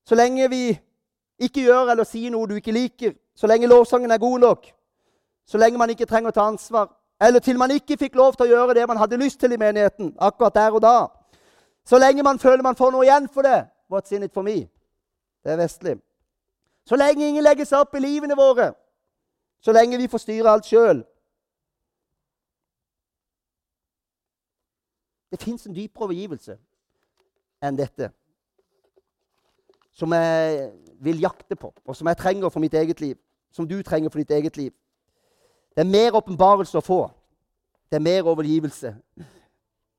Så 0.04 0.14
lenge 0.14 0.48
vi 0.50 0.74
ikke 1.38 1.64
gjør 1.64 1.90
eller 1.94 2.06
sier 2.06 2.30
noe 2.30 2.48
du 2.50 2.58
ikke 2.58 2.74
liker. 2.74 3.14
Så 3.34 3.46
lenge 3.50 3.70
lovsangen 3.70 4.10
er 4.10 4.22
god 4.22 4.38
nok. 4.38 4.68
Så 5.46 5.58
lenge 5.58 5.78
man 5.78 5.90
ikke 5.90 6.06
trenger 6.06 6.30
å 6.30 6.36
ta 6.36 6.44
ansvar. 6.46 6.92
Eller 7.20 7.38
til 7.40 7.58
man 7.58 7.70
ikke 7.70 7.96
fikk 7.96 8.14
lov 8.14 8.34
til 8.34 8.46
å 8.46 8.50
gjøre 8.50 8.74
det 8.74 8.88
man 8.88 8.98
hadde 8.98 9.16
lyst 9.16 9.40
til 9.40 9.52
i 9.52 9.56
menigheten. 9.56 10.16
akkurat 10.18 10.54
der 10.54 10.70
og 10.70 10.82
da. 10.82 11.06
Så 11.84 11.98
lenge 11.98 12.22
man 12.22 12.38
føler 12.38 12.62
man 12.62 12.76
får 12.76 12.90
noe 12.90 13.04
igjen 13.04 13.28
for 13.28 13.42
det. 13.42 13.66
What's 13.92 14.14
in 14.14 14.22
it 14.22 14.32
for 14.32 14.42
me? 14.42 14.68
Det 15.44 15.52
er 15.52 15.56
vestlig. 15.56 16.00
Så 16.86 16.96
lenge 16.96 17.28
ingen 17.28 17.44
legger 17.44 17.64
seg 17.64 17.78
opp 17.78 17.94
i 17.94 18.00
livene 18.00 18.36
våre. 18.36 18.72
Så 19.60 19.72
lenge 19.72 19.96
vi 19.96 20.08
får 20.08 20.18
styre 20.18 20.50
alt 20.50 20.66
sjøl. 20.66 21.04
Det 25.30 25.42
fins 25.42 25.66
en 25.66 25.74
dypere 25.74 26.04
overgivelse 26.04 26.58
enn 27.64 27.78
dette. 27.78 28.10
Som 29.92 30.12
jeg 30.12 30.70
vil 31.00 31.20
jakte 31.20 31.56
på, 31.56 31.72
og 31.84 31.96
som 31.96 32.06
jeg 32.06 32.16
trenger 32.16 32.48
for 32.50 32.60
mitt 32.60 32.74
eget 32.74 33.00
liv. 33.00 33.16
Som 33.50 33.68
du 33.68 33.82
trenger 33.82 34.10
for 34.10 34.18
ditt 34.18 34.30
eget 34.30 34.56
liv. 34.56 34.72
Det 35.74 35.82
er 35.82 35.90
mer 35.90 36.16
åpenbarelse 36.16 36.78
å 36.78 36.84
få. 36.84 37.00
Det 37.90 37.98
er 37.98 38.04
mer 38.04 38.26
overgivelse 38.30 38.94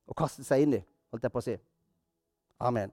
å 0.08 0.16
kaste 0.18 0.44
seg 0.44 0.66
inn 0.66 0.78
i, 0.78 0.84
holdt 1.12 1.26
jeg 1.28 1.34
på 1.34 1.42
å 1.42 1.46
si. 1.46 1.56
Amen. 2.60 2.92